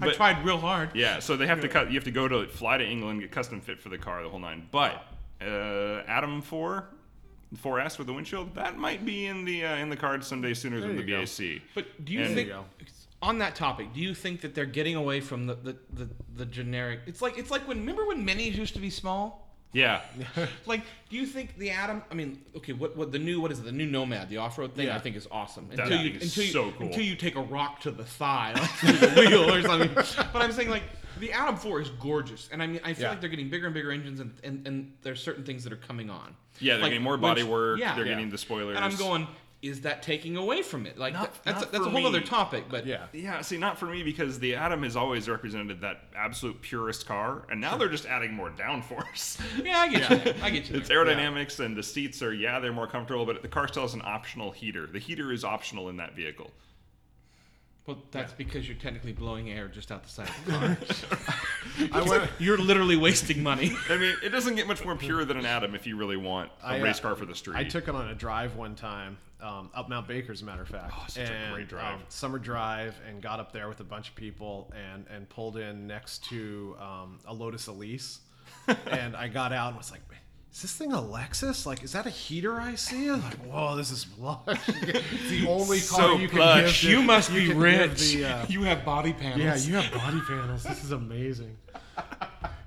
I 0.00 0.06
But- 0.06 0.14
tried 0.16 0.44
real 0.44 0.58
hard. 0.58 0.90
Yeah, 0.94 1.20
so 1.20 1.36
they 1.36 1.46
have 1.46 1.60
to 1.62 1.68
cut. 1.68 1.88
You 1.88 1.94
have 1.94 2.04
to 2.04 2.10
go 2.10 2.28
to 2.28 2.46
fly 2.48 2.76
to 2.78 2.84
England, 2.86 3.20
get 3.20 3.30
custom 3.32 3.60
fit 3.60 3.80
for 3.80 3.88
the 3.88 3.98
car, 3.98 4.22
the 4.22 4.28
whole 4.28 4.38
nine. 4.40 4.68
But 4.70 5.06
uh, 5.40 6.02
Atom 6.06 6.42
Four, 6.42 6.88
4S 7.62 7.96
with 7.98 8.06
the 8.06 8.12
windshield, 8.12 8.54
that 8.56 8.76
might 8.76 9.04
be 9.06 9.26
in 9.26 9.44
the 9.44 9.64
uh, 9.64 9.76
in 9.76 9.88
the 9.88 9.96
cards 9.96 10.26
someday 10.26 10.52
sooner 10.54 10.80
than 10.80 10.96
the 10.96 11.02
you 11.02 11.08
go. 11.08 11.20
BAC. 11.22 11.62
But 11.74 12.04
do 12.04 12.12
you 12.12 12.20
And- 12.22 12.34
think 12.34 12.48
you 12.48 12.64
on 13.22 13.38
that 13.38 13.54
topic, 13.54 13.94
do 13.94 14.00
you 14.00 14.12
think 14.14 14.42
that 14.42 14.54
they're 14.54 14.66
getting 14.66 14.94
away 14.94 15.20
from 15.22 15.46
the, 15.46 15.54
the, 15.54 15.76
the, 15.94 16.08
the 16.36 16.44
generic 16.46 17.00
it's 17.06 17.22
like 17.22 17.38
it's 17.38 17.50
like 17.50 17.66
when 17.66 17.78
remember 17.78 18.06
when 18.06 18.24
minis 18.26 18.54
used 18.56 18.74
to 18.74 18.80
be 18.80 18.90
small? 18.90 19.45
Yeah, 19.72 20.00
Like, 20.66 20.82
do 21.10 21.16
you 21.16 21.26
think 21.26 21.56
the 21.58 21.70
Atom? 21.70 22.02
I 22.10 22.14
mean, 22.14 22.40
okay, 22.56 22.72
what 22.72 22.96
what 22.96 23.12
the 23.12 23.18
new 23.18 23.40
what 23.40 23.52
is 23.52 23.58
it? 23.58 23.64
The 23.66 23.72
new 23.72 23.84
Nomad, 23.86 24.28
the 24.30 24.38
off 24.38 24.56
road 24.58 24.74
thing, 24.74 24.86
Yeah. 24.86 24.96
I 24.96 25.00
think 25.00 25.16
is 25.16 25.28
awesome. 25.30 25.68
That 25.68 25.80
Until 25.80 25.98
thing 25.98 26.06
you 26.06 26.12
is 26.18 26.22
until 26.24 26.44
you 26.44 26.50
so 26.50 26.72
cool. 26.72 26.86
until 26.86 27.02
you 27.04 27.14
take 27.16 27.36
a 27.36 27.42
rock 27.42 27.80
to 27.80 27.90
the 27.90 28.04
thigh, 28.04 28.52
like 28.54 28.70
through 28.78 28.92
the 28.92 29.08
wheel 29.20 29.52
or 29.52 29.60
something. 29.62 29.90
But 29.94 30.40
I'm 30.42 30.52
saying 30.52 30.70
like 30.70 30.84
the 31.20 31.32
Atom 31.32 31.56
Four 31.56 31.80
is 31.82 31.90
gorgeous, 31.90 32.48
and 32.52 32.62
I 32.62 32.66
mean 32.66 32.80
I 32.84 32.94
feel 32.94 33.04
Yeah. 33.04 33.10
like 33.10 33.20
they're 33.20 33.28
getting 33.30 33.50
bigger 33.50 33.66
and 33.66 33.74
bigger 33.74 33.90
engines, 33.92 34.20
and, 34.20 34.32
and, 34.44 34.66
and 34.66 34.92
there's 35.02 35.20
certain 35.22 35.44
things 35.44 35.62
that 35.64 35.72
are 35.72 35.76
coming 35.78 36.08
on. 36.10 36.34
yeah, 36.58 36.74
they're 36.74 36.82
Like, 36.82 36.90
getting 36.92 37.02
more 37.02 37.18
work. 37.18 37.78
yeah. 37.78 37.94
they're 37.96 38.04
getting 38.04 38.30
the 38.30 38.38
spoilers. 38.38 38.76
And 38.76 38.84
I'm 38.84 38.96
going, 38.96 39.26
is 39.62 39.80
that 39.80 40.02
taking 40.02 40.36
away 40.36 40.62
from 40.62 40.86
it? 40.86 40.98
Like 40.98 41.14
Not- 41.14 41.32
that- 41.32 41.44
that's 41.44 41.60
not 41.62 41.72
that's 41.72 41.86
a 41.86 41.90
whole 41.90 42.06
other 42.06 42.20
topic, 42.20 42.64
but 42.68 42.86
Yeah. 42.86 43.06
Yeah, 43.12 43.40
see, 43.40 43.56
not 43.56 43.78
for 43.78 43.86
me 43.86 44.02
because 44.02 44.38
the 44.38 44.54
Atom 44.54 44.82
has 44.82 44.96
always 44.96 45.28
represented 45.28 45.80
that 45.80 46.04
absolute 46.14 46.60
purist 46.60 47.06
car, 47.06 47.46
and 47.50 47.60
now 47.60 47.76
they're 47.76 47.88
just 47.88 48.06
adding 48.06 48.34
more 48.34 48.50
downforce. 48.50 49.40
yeah, 49.64 49.78
I 49.80 49.88
get 49.88 50.10
you. 50.26 50.34
I 50.42 50.50
get 50.50 50.68
you. 50.70 50.76
It's 50.76 50.88
there. 50.88 51.04
aerodynamics 51.04 51.58
and 51.58 51.76
the 51.76 51.82
seats 51.82 52.22
are 52.22 52.32
yeah 52.34 52.60
they're 52.60 52.72
more 52.72 52.86
comfortable, 52.86 53.24
but 53.26 53.40
the 53.42 53.48
car 53.48 53.66
still 53.66 53.82
has 53.82 53.94
an 53.94 54.02
optional 54.04 54.50
heater. 54.52 54.86
The 54.86 54.98
heater 54.98 55.32
is 55.32 55.42
optional 55.44 55.88
in 55.88 55.96
that 55.96 56.14
vehicle. 56.14 56.50
Well, 57.86 58.02
that's 58.10 58.32
because 58.32 58.66
you're 58.66 58.76
technically 58.76 59.12
blowing 59.12 59.48
air 59.50 59.68
just 59.68 59.92
out 59.92 60.02
the 60.02 60.08
side 60.08 60.28
of 60.28 60.44
the 60.44 60.52
car. 61.88 62.00
I 62.00 62.02
went. 62.02 62.30
you're 62.40 62.58
literally 62.58 62.96
wasting 62.96 63.44
money. 63.44 63.76
I 63.88 63.96
mean, 63.96 64.16
it 64.24 64.30
doesn't 64.30 64.56
get 64.56 64.66
much 64.66 64.84
more 64.84 64.96
pure 64.96 65.24
than 65.24 65.36
an 65.36 65.46
Atom 65.46 65.76
if 65.76 65.86
you 65.86 65.96
really 65.96 66.16
want 66.16 66.50
a 66.64 66.66
I, 66.66 66.80
uh, 66.80 66.82
race 66.82 66.98
car 66.98 67.14
for 67.14 67.26
the 67.26 67.34
street. 67.36 67.56
I 67.56 67.62
took 67.62 67.86
it 67.86 67.94
on 67.94 68.08
a 68.08 68.14
drive 68.14 68.56
one 68.56 68.74
time, 68.74 69.18
um, 69.40 69.70
up 69.74 69.88
Mount 69.88 70.08
Baker, 70.08 70.32
as 70.32 70.42
a 70.42 70.44
matter 70.44 70.62
of 70.62 70.68
fact. 70.68 70.92
Oh, 70.96 71.04
such 71.08 71.28
a 71.28 71.52
great 71.52 71.68
drive. 71.68 71.94
Um, 71.96 72.02
summer 72.08 72.38
drive, 72.38 72.94
and 73.08 73.20
got 73.22 73.40
up 73.40 73.52
there 73.52 73.68
with 73.68 73.80
a 73.80 73.84
bunch 73.84 74.08
of 74.08 74.14
people, 74.14 74.72
and 74.92 75.04
and 75.14 75.28
pulled 75.28 75.56
in 75.56 75.86
next 75.86 76.24
to 76.30 76.76
um, 76.80 77.18
a 77.26 77.34
Lotus 77.34 77.66
Elise, 77.66 78.20
and 78.90 79.14
I 79.16 79.28
got 79.28 79.52
out 79.52 79.68
and 79.68 79.76
was 79.76 79.90
like. 79.90 80.00
Is 80.52 80.62
this 80.62 80.72
thing 80.72 80.94
a 80.94 80.96
Lexus? 80.96 81.66
Like, 81.66 81.84
is 81.84 81.92
that 81.92 82.06
a 82.06 82.10
heater 82.10 82.58
I 82.58 82.76
see? 82.76 83.10
I'm 83.10 83.20
like, 83.20 83.36
whoa, 83.44 83.76
this 83.76 83.90
is 83.90 84.06
plush. 84.06 84.40
it's 84.68 85.28
the 85.28 85.46
only 85.46 85.80
car 85.80 86.00
So 86.00 86.16
you 86.16 86.28
can 86.28 86.38
plush. 86.38 86.80
give. 86.80 86.90
You 86.92 86.96
the- 86.96 87.02
must 87.02 87.30
be 87.30 87.52
rich. 87.52 88.12
the, 88.14 88.24
uh, 88.24 88.46
you 88.48 88.62
have 88.62 88.82
body 88.82 89.12
panels. 89.12 89.38
yeah, 89.38 89.56
you 89.56 89.74
have 89.78 89.92
body 89.92 90.18
panels. 90.26 90.62
This 90.62 90.82
is 90.82 90.92
amazing. 90.92 91.58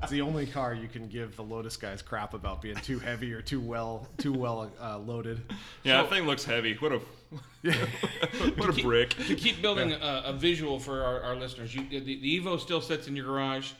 It's 0.09 0.15
the 0.15 0.21
only 0.21 0.47
car 0.47 0.73
you 0.73 0.87
can 0.87 1.07
give 1.07 1.35
the 1.35 1.43
Lotus 1.43 1.77
guys 1.77 2.01
crap 2.01 2.33
about 2.33 2.63
being 2.63 2.77
too 2.77 2.97
heavy 2.97 3.31
or 3.31 3.43
too 3.43 3.59
well 3.59 4.07
too 4.17 4.33
well 4.33 4.71
uh, 4.81 4.97
loaded. 4.97 5.39
yeah, 5.83 6.01
that 6.01 6.09
thing 6.09 6.25
looks 6.25 6.43
heavy. 6.43 6.73
What 6.77 6.93
a 6.93 6.97
what 8.55 8.69
a 8.69 8.81
brick. 8.81 9.09
to 9.27 9.35
keep 9.35 9.61
building 9.61 9.93
a, 9.93 10.23
a 10.25 10.33
visual 10.33 10.79
for 10.79 11.03
our, 11.03 11.21
our 11.21 11.35
listeners, 11.35 11.75
you, 11.75 11.87
the, 11.87 11.99
the 11.99 12.41
Evo 12.41 12.59
still 12.59 12.81
sits 12.81 13.07
in 13.07 13.15
your 13.15 13.27
garage. 13.27 13.73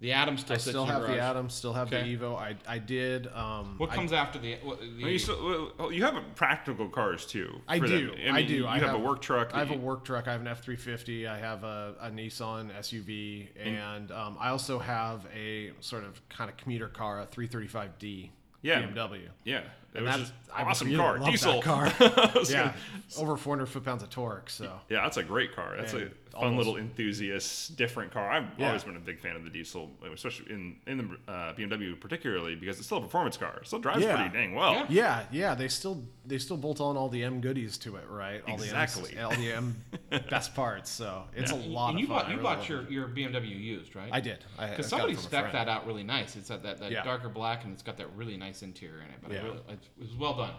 The 0.00 0.12
Atom 0.12 0.36
still 0.36 0.54
I 0.54 0.56
sits 0.58 0.68
still 0.70 0.82
in 0.82 0.88
your 0.88 0.96
have 0.98 1.06
garage. 1.06 1.16
the 1.16 1.22
Atom, 1.22 1.48
still 1.50 1.72
have 1.72 1.86
Okay. 1.92 2.14
the 2.14 2.18
Evo. 2.24 2.36
I 2.36 2.56
I 2.68 2.78
did. 2.78 3.26
Um, 3.28 3.76
What 3.78 3.90
I- 3.90 3.94
comes 3.94 4.12
after 4.12 4.38
the? 4.38 4.56
What, 4.56 4.80
the 4.80 5.02
Well, 5.02 5.10
you, 5.10 5.18
still, 5.18 5.72
well, 5.78 5.92
you 5.92 6.02
have 6.04 6.22
practical 6.34 6.88
cars 6.88 7.24
too. 7.24 7.60
I 7.68 7.78
for 7.78 7.86
do. 7.86 8.08
them. 8.10 8.16
I, 8.28 8.32
mean, 8.32 8.48
do. 8.48 8.54
You 8.54 8.66
I 8.66 8.78
have, 8.80 8.94
a 8.94 8.98
work 8.98 9.22
truck. 9.22 9.54
I 9.54 9.60
have 9.60 9.70
a 9.70 9.74
you- 9.74 9.80
work 9.80 10.04
truck. 10.04 10.28
I 10.28 10.32
have 10.32 10.40
an 10.42 10.48
F 10.48 10.62
three 10.62 10.76
fifty. 10.76 11.26
I 11.26 11.38
have 11.38 11.64
a, 11.64 11.94
a 12.00 12.10
Nissan 12.10 12.70
SUV, 12.78 13.48
and 13.58 14.10
um, 14.12 14.36
I 14.38 14.50
also 14.50 14.78
have 14.78 15.26
a 15.34 15.72
sort 15.80 16.04
of 16.04 16.20
kind 16.28 16.50
of 16.50 16.56
commuter 16.58 16.88
car, 16.88 17.20
a 17.20 17.26
three 17.26 17.46
thirty 17.46 17.68
five 17.68 17.98
D 17.98 18.30
Yeah. 18.62 18.82
BMW. 18.82 19.28
Yeah, 19.44 19.58
it 19.60 19.64
And 19.94 20.04
was 20.04 20.12
that's- 20.16 20.18
just 20.20 20.32
I 20.54 20.62
awesome 20.64 20.88
really 20.88 20.98
car. 20.98 21.18
love 21.18 21.30
Diesel 21.30 21.52
that 21.54 21.62
car. 21.62 21.86
I 22.00 22.32
was 22.38 22.52
Yeah, 22.52 22.60
gonna- 22.62 22.74
over 23.18 23.36
four 23.38 23.54
hundred 23.56 23.66
foot 23.66 23.84
pounds 23.84 24.02
of 24.02 24.10
torque. 24.10 24.50
So 24.50 24.80
yeah, 24.90 25.02
that's 25.02 25.16
a 25.16 25.22
great 25.22 25.54
car. 25.54 25.76
That's 25.78 25.94
a 25.94 25.98
And 25.98 26.10
fun 26.34 26.44
almost- 26.44 26.66
little 26.66 26.76
enthusiast, 26.80 27.76
different 27.76 28.12
car. 28.12 28.30
I've 28.30 28.46
Yeah. 28.58 28.66
always 28.68 28.84
been 28.84 28.96
a 28.96 29.00
big 29.00 29.20
fan 29.20 29.36
of 29.36 29.44
the 29.44 29.50
diesel, 29.50 29.90
especially 30.12 30.50
in 30.52 30.76
in 30.86 30.98
the 31.26 31.32
uh, 31.32 31.54
BMW 31.54 31.94
particularly 31.98 32.54
because 32.54 32.78
it's 32.78 32.86
still 32.86 32.98
a 32.98 33.02
performance 33.02 33.36
car. 33.36 33.58
It 33.60 33.66
still 33.66 33.78
drives 33.78 34.02
Yeah. 34.02 34.16
pretty 34.16 34.32
dang 34.32 34.54
well. 34.54 34.74
Yeah. 34.74 34.86
Yeah, 34.90 35.24
yeah, 35.32 35.54
they 35.54 35.68
still 35.68 36.04
they 36.26 36.38
still 36.38 36.56
bolt 36.56 36.80
on 36.80 36.96
all 36.96 37.08
the 37.08 37.22
M 37.22 37.40
goodies 37.40 37.76
to 37.78 37.96
it, 37.96 38.08
right? 38.08 38.42
All 38.48 38.54
Exactly. 38.54 39.12
the 39.12 39.18
M, 39.20 39.24
all 39.26 39.36
the 39.36 39.52
M 39.52 39.84
best 40.30 40.54
parts. 40.54 40.90
So 40.90 41.24
it's 41.34 41.52
Yeah. 41.52 41.58
a 41.58 41.60
lot 41.60 41.88
and 41.90 41.96
of 41.96 42.00
you 42.00 42.06
fun. 42.06 42.16
bought 42.16 42.24
you 42.30 42.36
really 42.36 42.42
bought 42.42 42.68
your, 42.68 42.82
it. 42.82 42.90
your 42.90 43.08
BMW 43.08 43.48
used, 43.56 43.94
right? 43.94 44.08
I 44.12 44.20
did. 44.20 44.38
Because 44.58 44.86
I 44.86 44.88
somebody 44.98 45.12
it 45.14 45.18
spec 45.18 45.52
that 45.52 45.68
out 45.68 45.86
really 45.86 46.02
nice. 46.04 46.36
It's 46.36 46.48
that, 46.48 46.62
that, 46.62 46.78
that 46.80 46.90
Yeah. 46.90 47.04
darker 47.04 47.28
black 47.28 47.64
and 47.64 47.72
it's 47.72 47.82
got 47.82 47.96
that 47.98 48.08
really 48.16 48.36
nice 48.36 48.62
interior 48.62 48.98
in 49.02 49.06
it. 49.10 49.18
But 49.22 49.32
I 49.32 49.34
Yeah. 49.34 49.42
really, 49.42 49.58
it 49.68 49.78
was 49.98 50.14
well 50.14 50.34
done. 50.34 50.54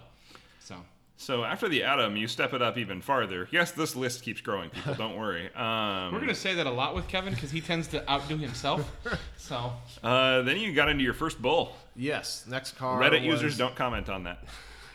So 0.60 0.76
So 1.18 1.44
after 1.46 1.70
the 1.70 1.84
Atom, 1.84 2.18
you 2.18 2.28
step 2.28 2.54
it 2.54 2.62
up 2.62 2.78
even 2.78 3.02
farther. 3.02 3.48
Yes, 3.52 3.72
this 3.72 3.96
list 3.96 4.24
keeps 4.24 4.42
growing. 4.42 4.70
People, 4.70 4.94
don't 4.98 5.16
worry. 5.16 5.46
Um, 5.56 6.14
we're 6.14 6.20
gonna 6.20 6.36
say 6.36 6.56
that 6.56 6.68
a 6.68 6.72
lot 6.72 6.94
with 6.94 7.08
Kevin 7.08 7.34
because 7.34 7.52
he 7.52 7.62
tends 7.62 7.88
to 7.90 8.10
outdo 8.10 8.38
himself. 8.38 8.92
so 9.38 9.72
uh, 10.04 10.42
then 10.42 10.58
you 10.58 10.74
got 10.74 10.90
into 10.90 11.04
your 11.04 11.14
first 11.14 11.42
bull. 11.42 11.76
Yes, 11.96 12.46
next 12.48 12.78
car. 12.78 13.00
Reddit 13.00 13.26
was, 13.26 13.42
users 13.42 13.58
don't 13.58 13.76
comment 13.76 14.10
on 14.10 14.24
that. 14.24 14.44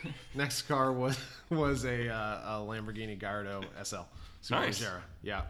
Next 0.33 0.63
car 0.63 0.91
was 0.91 1.15
was 1.51 1.85
a, 1.85 2.09
uh, 2.09 2.59
a 2.59 2.65
Lamborghini 2.65 3.19
Gallardo 3.19 3.61
SL. 3.83 3.97
Nice. 4.49 4.81
Superleggera. 4.81 5.01
Yeah. 5.21 5.41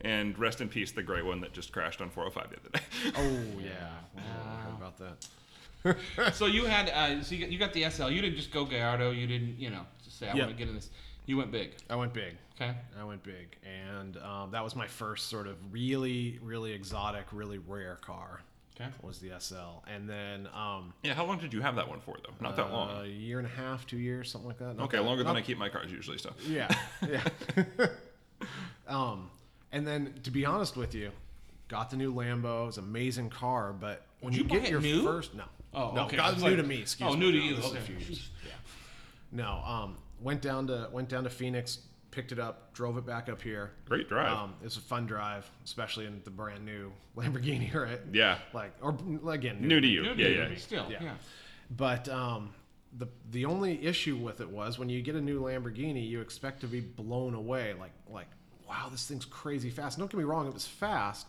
And 0.00 0.38
rest 0.38 0.62
in 0.62 0.70
peace, 0.70 0.92
the 0.92 1.02
gray 1.02 1.20
one 1.20 1.42
that 1.42 1.52
just 1.52 1.70
crashed 1.70 2.00
on 2.00 2.08
405 2.08 2.50
the 2.50 2.56
other 2.56 2.70
day. 2.70 3.12
Oh 3.14 3.60
yeah. 3.62 3.70
yeah 4.16 4.22
I 4.22 4.62
heard 4.62 4.74
about 4.74 4.96
that. 4.98 5.26
so 6.32 6.46
you 6.46 6.64
had 6.66 6.88
uh, 6.90 7.22
so 7.22 7.34
you 7.34 7.40
got, 7.40 7.50
you 7.52 7.58
got 7.58 7.72
the 7.72 7.88
SL. 7.90 8.08
You 8.10 8.20
didn't 8.22 8.36
just 8.36 8.50
go 8.52 8.64
Gallardo. 8.64 9.10
You 9.10 9.26
didn't 9.26 9.58
you 9.58 9.70
know 9.70 9.82
just 10.04 10.18
say 10.18 10.28
I 10.28 10.34
Yeah. 10.34 10.44
want 10.44 10.50
to 10.52 10.56
get 10.58 10.68
in 10.68 10.74
this. 10.74 10.90
You 11.26 11.36
went 11.36 11.50
big. 11.52 11.72
I 11.88 11.96
went 11.96 12.12
big. 12.12 12.36
Okay. 12.60 12.74
I 13.00 13.04
went 13.04 13.22
big, 13.22 13.56
and 13.64 14.16
um, 14.18 14.50
that 14.52 14.62
was 14.62 14.76
my 14.76 14.86
first 14.86 15.28
sort 15.28 15.46
of 15.46 15.56
really, 15.72 16.38
really 16.42 16.72
exotic, 16.72 17.24
really 17.32 17.58
rare 17.58 17.96
car. 17.96 18.40
Okay. 18.80 18.88
Was 19.02 19.18
the 19.18 19.30
SL, 19.38 19.82
and 19.86 20.08
then 20.08 20.48
um, 20.54 20.92
yeah, 21.02 21.14
how 21.14 21.24
long 21.24 21.38
did 21.38 21.52
you 21.52 21.60
have 21.60 21.76
that 21.76 21.88
one 21.88 22.00
for, 22.00 22.16
though? 22.24 22.34
Not 22.40 22.56
that 22.56 22.72
long. 22.72 22.90
a 22.90 22.94
long. 23.00 23.06
year 23.06 23.38
and 23.38 23.46
a 23.46 23.50
half, 23.50 23.86
two 23.86 23.98
years, 23.98 24.30
something 24.30 24.48
like 24.48 24.58
that. 24.58 24.76
Not 24.76 24.84
Okay, 24.84 24.96
that- 24.96 25.02
longer 25.02 25.22
than 25.22 25.34
not- 25.34 25.38
I 25.38 25.42
keep 25.42 25.58
my 25.58 25.68
cars 25.68 25.90
usually, 25.92 26.18
so. 26.18 26.32
Yeah, 26.48 26.68
yeah. 27.08 27.22
um, 28.88 29.30
and 29.72 29.86
then 29.86 30.14
to 30.24 30.30
be 30.30 30.44
honest 30.44 30.76
with 30.76 30.94
you, 30.94 31.10
got 31.68 31.90
the 31.90 31.96
new 31.96 32.12
Lambo. 32.14 32.64
It 32.64 32.66
was 32.66 32.78
an 32.78 32.84
amazing 32.84 33.30
car, 33.30 33.72
but 33.72 34.02
when 34.20 34.32
Did 34.32 34.38
you, 34.38 34.44
you 34.44 34.48
buy 34.50 34.54
get 34.56 34.64
it 34.64 34.70
your 34.70 34.80
new? 34.80 35.02
first, 35.04 35.34
no, 35.34 35.44
Oh, 35.74 35.92
no, 35.94 36.02
okay. 36.04 36.16
got 36.16 36.34
It's 36.34 36.42
new 36.42 36.48
like- 36.50 36.56
to 36.58 36.62
me. 36.62 36.80
Excuse 36.80 37.10
oh, 37.10 37.14
me. 37.14 37.20
new 37.20 37.32
to 37.32 37.38
No, 37.38 37.44
you, 37.44 37.56
this 37.56 37.64
is 37.66 37.72
a 37.72 37.78
okay. 37.78 37.92
Yeah. 38.46 38.52
No, 39.32 39.62
um, 39.66 39.96
went 40.20 40.42
down 40.42 40.66
to 40.66 40.88
went 40.92 41.08
down 41.08 41.24
to 41.24 41.30
Phoenix, 41.30 41.78
picked 42.10 42.32
it 42.32 42.38
up, 42.38 42.74
drove 42.74 42.98
it 42.98 43.06
back 43.06 43.28
up 43.28 43.40
here. 43.40 43.72
Great 43.86 44.08
drive. 44.08 44.36
Um, 44.36 44.54
it's 44.62 44.76
a 44.76 44.80
fun 44.80 45.06
drive, 45.06 45.50
especially 45.64 46.06
in 46.06 46.20
the 46.24 46.30
brand 46.30 46.64
new 46.64 46.92
Lamborghini, 47.16 47.72
right? 47.74 48.00
yeah. 48.12 48.38
Like, 48.52 48.72
or 48.82 48.96
again, 49.30 49.58
New 49.66 49.80
to 49.80 49.86
you. 49.86 50.02
New 50.02 50.08
Yeah, 50.10 50.28
to 50.28 50.34
yeah. 50.34 50.48
you, 50.48 50.56
Still, 50.56 50.86
Yeah. 50.90 51.02
yeah. 51.02 51.14
But 51.70 52.08
um, 52.10 52.50
the 52.98 53.08
the 53.30 53.46
only 53.46 53.82
issue 53.86 54.16
with 54.16 54.42
it 54.42 54.50
was 54.50 54.78
when 54.78 54.90
you 54.90 55.00
get 55.00 55.14
a 55.14 55.20
new 55.20 55.40
Lamborghini, 55.40 56.06
you 56.06 56.20
expect 56.20 56.60
to 56.60 56.66
be 56.66 56.80
blown 56.80 57.34
away. 57.34 57.72
Like 57.80 57.92
like 58.10 58.28
wow, 58.68 58.88
this 58.90 59.06
thing's 59.06 59.24
crazy 59.24 59.70
fast. 59.70 59.98
Don't 59.98 60.10
get 60.10 60.18
me 60.18 60.24
wrong, 60.24 60.46
it 60.46 60.52
was 60.54 60.66
fast, 60.66 61.26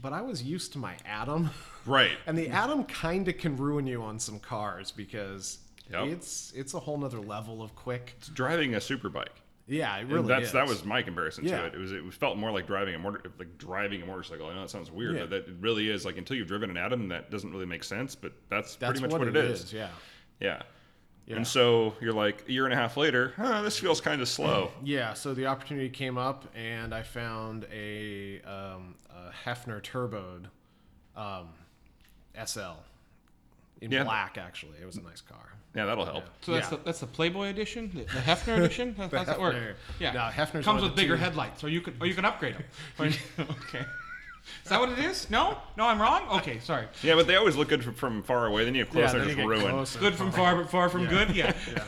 but 0.00 0.12
I 0.12 0.22
was 0.22 0.42
used 0.42 0.72
to 0.72 0.78
my 0.78 0.96
Atom, 1.06 1.50
Right. 1.86 2.12
and 2.26 2.36
the 2.38 2.48
Atom 2.48 2.84
kind 2.84 3.28
of 3.28 3.36
can 3.38 3.56
ruin 3.56 3.86
you 3.86 4.02
on 4.02 4.18
some 4.18 4.38
cars 4.38 4.90
because 4.90 5.58
Yep. 5.90 6.06
it's 6.08 6.52
it's 6.56 6.74
a 6.74 6.78
whole 6.80 6.96
nother 6.96 7.20
level 7.20 7.62
of 7.62 7.74
quick. 7.74 8.14
It's 8.18 8.28
driving 8.28 8.74
a 8.76 8.80
super 8.80 9.08
bike. 9.08 9.34
Yeah, 9.68 9.96
it 9.96 10.02
And 10.02 10.12
really 10.12 10.28
that's 10.28 10.46
is. 10.46 10.52
that 10.52 10.66
was 10.66 10.84
my 10.84 11.02
comparison 11.02 11.44
Yeah. 11.44 11.60
to 11.60 11.66
it. 11.66 11.74
It 11.74 11.78
was 11.78 11.92
it 11.92 12.14
felt 12.14 12.36
more 12.38 12.50
like 12.50 12.66
driving 12.66 12.94
a 12.94 12.98
motor 12.98 13.22
like 13.38 13.58
driving 13.58 14.00
a 14.02 14.06
motorcycle. 14.06 14.46
I 14.46 14.54
know 14.54 14.62
it 14.62 14.70
sounds 14.70 14.90
weird, 14.90 15.14
Yeah. 15.16 15.20
but 15.22 15.30
that 15.30 15.48
it 15.48 15.54
really 15.60 15.88
is 15.90 16.04
like 16.04 16.16
until 16.18 16.36
you've 16.36 16.48
driven 16.48 16.70
an 16.70 16.76
Atom, 16.76 17.08
that 17.08 17.30
doesn't 17.30 17.50
really 17.50 17.66
make 17.66 17.84
sense. 17.84 18.14
But 18.14 18.32
that's, 18.48 18.76
that's 18.76 19.00
pretty 19.00 19.02
much 19.02 19.10
what, 19.12 19.20
what, 19.20 19.28
it 19.28 19.36
is. 19.36 19.72
Yeah. 19.72 19.88
Yeah. 20.40 20.62
Yeah. 21.26 21.36
And 21.36 21.46
so 21.46 21.94
you're 22.00 22.12
like 22.12 22.44
a 22.48 22.52
year 22.52 22.64
and 22.64 22.74
a 22.74 22.76
half 22.76 22.96
later, 22.96 23.32
huh, 23.36 23.62
this 23.62 23.78
feels 23.78 24.00
kind 24.00 24.20
of 24.20 24.28
slow. 24.28 24.70
Yeah, 24.84 25.14
so 25.14 25.32
the 25.34 25.46
opportunity 25.46 25.88
came 25.88 26.18
up, 26.18 26.44
and 26.54 26.92
I 26.92 27.02
found 27.02 27.64
a, 27.72 28.40
um, 28.42 28.96
a 29.08 29.30
Heffner 29.48 29.80
turboed 29.80 30.46
um, 31.16 31.48
SL 32.44 32.80
in 33.80 33.92
Yeah. 33.92 34.02
black. 34.04 34.36
Actually, 34.38 34.78
it 34.82 34.86
was 34.86 34.96
a 34.96 35.02
nice 35.02 35.20
car. 35.20 35.52
Yeah, 35.74 35.86
that'll 35.86 36.04
help. 36.04 36.24
So 36.42 36.52
that's 36.52 36.70
Yeah. 36.70 36.76
the 36.78 36.84
that's 36.84 37.00
the 37.00 37.06
Playboy 37.06 37.46
edition, 37.48 37.90
the, 37.94 38.00
the 38.02 38.20
Hefner 38.20 38.58
edition. 38.58 38.94
How 38.96 39.06
does 39.06 39.26
that 39.26 39.40
work? 39.40 39.54
Hefner. 39.54 39.74
Yeah, 40.00 40.12
No, 40.12 40.20
Hefner's 40.20 40.64
comes 40.64 40.82
with 40.82 40.94
bigger 40.96 41.14
two- 41.16 41.22
headlights, 41.22 41.62
or 41.64 41.68
you 41.68 41.80
can 41.80 41.94
or 42.00 42.06
you 42.06 42.14
can 42.14 42.24
upgrade 42.24 42.56
them. 42.56 42.64
Okay, 43.38 43.84
is 44.64 44.70
that 44.70 44.80
what 44.80 44.88
it 44.90 44.98
is? 44.98 45.30
No, 45.30 45.58
no, 45.76 45.86
I'm 45.86 46.00
wrong. 46.00 46.22
Okay, 46.38 46.58
sorry. 46.60 46.86
Yeah, 47.02 47.14
but 47.14 47.26
they 47.26 47.36
always 47.36 47.56
look 47.56 47.68
good 47.68 47.82
from, 47.84 47.94
from 47.94 48.22
far 48.22 48.46
away. 48.46 48.64
Then 48.64 48.74
you 48.74 48.80
have 48.84 48.90
close, 48.90 49.04
Yeah, 49.06 49.12
they're 49.12 49.24
just 49.26 49.36
you 49.36 49.42
get 49.42 49.48
ruined. 49.48 49.96
Good 50.00 50.14
from 50.14 50.32
far, 50.32 50.56
but 50.56 50.70
far 50.70 50.88
from 50.88 51.02
Yeah. 51.04 51.10
good. 51.10 51.30
Yeah. 51.36 51.52
Yeah. 51.72 51.84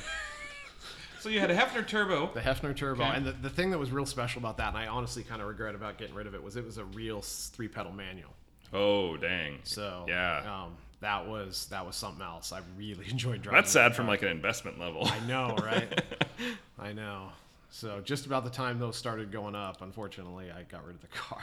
So 1.21 1.31
you 1.31 1.41
had 1.41 1.51
a 1.51 1.57
Heffner 1.57 1.87
turbo. 1.87 2.31
The 2.35 2.41
Heffner 2.41 2.77
turbo, 2.77 3.03
Okay. 3.03 3.17
and 3.17 3.25
the, 3.25 3.33
the 3.33 3.49
thing 3.49 3.71
that 3.71 3.79
was 3.79 3.91
real 3.91 4.05
special 4.05 4.41
about 4.41 4.59
that, 4.59 4.69
and 4.69 4.77
I 4.77 4.89
honestly 4.89 5.23
kind 5.23 5.41
of 5.41 5.49
regret 5.49 5.75
about 5.75 5.97
getting 5.97 6.15
rid 6.15 6.27
of 6.27 6.35
it, 6.35 6.43
was 6.43 6.57
it 6.57 6.65
was 6.67 6.77
a 6.77 6.85
real 6.85 7.23
three 7.23 7.67
pedal 7.69 7.93
manual. 7.93 8.29
Oh 8.75 9.17
dang. 9.17 9.61
So 9.65 10.05
Yeah. 10.07 10.65
um, 10.65 10.77
that 11.01 11.27
was 11.27 11.67
that 11.71 11.87
was 11.87 11.97
something 11.97 12.23
else. 12.23 12.53
I 12.53 12.61
really 12.77 13.07
enjoyed 13.11 13.41
driving. 13.41 13.57
That's 13.59 13.71
sad 13.71 13.93
that 13.93 13.97
from 13.97 14.07
like 14.07 14.21
an 14.23 14.29
investment 14.29 14.79
level. 14.79 15.07
I 15.07 15.19
know, 15.27 15.57
right? 15.63 16.03
I 16.79 16.93
know. 16.93 17.29
So 17.77 18.01
just 18.01 18.25
about 18.27 18.45
the 18.45 18.51
time 18.51 18.79
those 18.79 18.97
started 18.97 19.33
going 19.33 19.57
up, 19.57 19.83
unfortunately, 19.83 20.49
I 20.53 20.63
got 20.63 20.87
rid 20.87 20.95
of 20.95 21.01
the 21.01 21.09
car. 21.09 21.43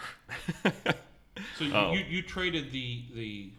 So 1.57 1.63
you, 1.65 1.73
Oh. 1.73 1.93
you, 1.93 2.05
you 2.07 2.21
traded 2.21 2.71
the 2.71 3.03
the 3.15 3.49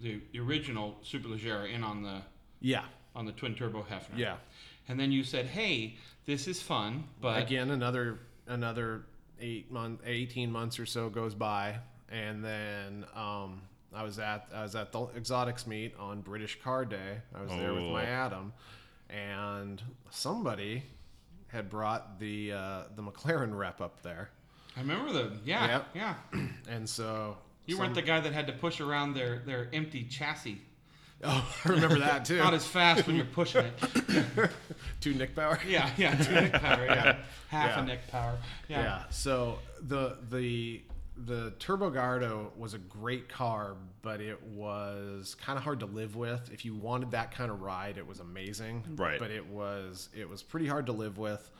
the 0.00 0.20
original 0.38 0.96
Superleggera 1.04 1.72
in 1.72 1.82
on 1.82 2.02
the 2.02 2.22
yeah, 2.60 2.84
on 3.16 3.24
the 3.24 3.32
twin 3.32 3.54
turbo 3.54 3.82
Heffner. 3.82 4.16
yeah. 4.16 4.36
And 4.88 4.98
then 5.00 5.10
you 5.12 5.22
said, 5.24 5.46
"Hey, 5.46 5.94
this 6.26 6.46
is 6.48 6.60
fun, 6.60 7.04
but 7.20 7.40
Again, 7.42 7.70
another 7.70 8.18
another 8.46 9.06
eight 9.40 9.70
month, 9.72 10.00
eighteen 10.04 10.50
months 10.52 10.78
or 10.78 10.86
so 10.86 11.08
goes 11.08 11.34
by, 11.34 11.76
and 12.10 12.44
then 12.44 13.06
um, 13.14 13.62
I 13.94 14.02
was 14.02 14.18
at 14.18 14.48
I 14.54 14.62
was 14.62 14.74
at 14.74 14.92
the 14.92 15.06
exotics 15.16 15.66
meet 15.66 15.94
on 15.98 16.20
British 16.20 16.60
Car 16.62 16.84
Day. 16.84 17.18
I 17.34 17.42
was 17.42 17.50
there 17.50 17.72
with 17.74 17.84
my 17.84 18.04
Oh. 18.04 18.26
Atom, 18.26 18.52
and 19.08 19.80
somebody 20.10 20.82
had 21.54 21.70
brought 21.70 22.18
the 22.18 22.52
uh, 22.52 22.82
the 22.96 23.02
McLaren 23.02 23.56
rep 23.56 23.80
up 23.80 24.02
there, 24.02 24.28
I 24.76 24.80
remember 24.80 25.12
the 25.12 25.32
yeah 25.44 25.66
Yep. 25.68 25.86
yeah. 25.94 26.14
and 26.68 26.86
so 26.88 27.38
You 27.66 27.78
weren't 27.78 27.94
the 27.94 28.02
guy 28.02 28.20
that 28.20 28.32
had 28.34 28.46
to 28.48 28.52
push 28.52 28.80
around 28.80 29.14
their 29.14 29.38
their 29.46 29.68
empty 29.72 30.04
chassis. 30.04 30.60
Oh, 31.26 31.56
I 31.64 31.68
remember 31.70 32.00
that 32.00 32.26
too. 32.26 32.36
Not 32.36 32.52
as 32.52 32.66
fast 32.66 33.06
when 33.06 33.16
you're 33.16 33.24
pushing 33.24 33.64
it. 33.64 34.50
Two 35.00 35.14
Nick 35.14 35.34
power. 35.34 35.58
Yeah, 35.66 35.88
yeah, 35.96 36.14
two 36.16 36.32
nick 36.34 36.52
power. 36.52 36.84
Yeah, 36.84 37.16
half 37.48 37.70
Yeah. 37.76 37.80
a 37.82 37.86
nick 37.86 38.08
power. 38.08 38.36
Yeah. 38.68 38.82
Yeah. 38.82 39.02
So 39.08 39.58
the 39.80 40.18
the 40.28 40.82
the 41.16 41.52
Turbo 41.58 41.90
Gardo 41.90 42.54
was 42.56 42.74
a 42.74 42.78
great 42.78 43.28
car, 43.28 43.76
but 44.02 44.20
it 44.20 44.42
was 44.42 45.36
kind 45.36 45.56
of 45.56 45.62
hard 45.64 45.80
to 45.80 45.86
live 45.86 46.16
with. 46.16 46.50
If 46.52 46.64
you 46.64 46.74
wanted 46.74 47.12
that 47.12 47.30
kind 47.30 47.50
of 47.50 47.62
ride, 47.62 47.98
it 47.98 48.06
was 48.06 48.20
amazing. 48.20 48.84
Right. 48.96 49.18
But 49.18 49.30
it 49.30 49.46
was 49.46 50.08
it 50.16 50.28
was 50.28 50.42
pretty 50.42 50.66
hard 50.66 50.86
to 50.86 50.92
live 50.92 51.18
with. 51.18 51.50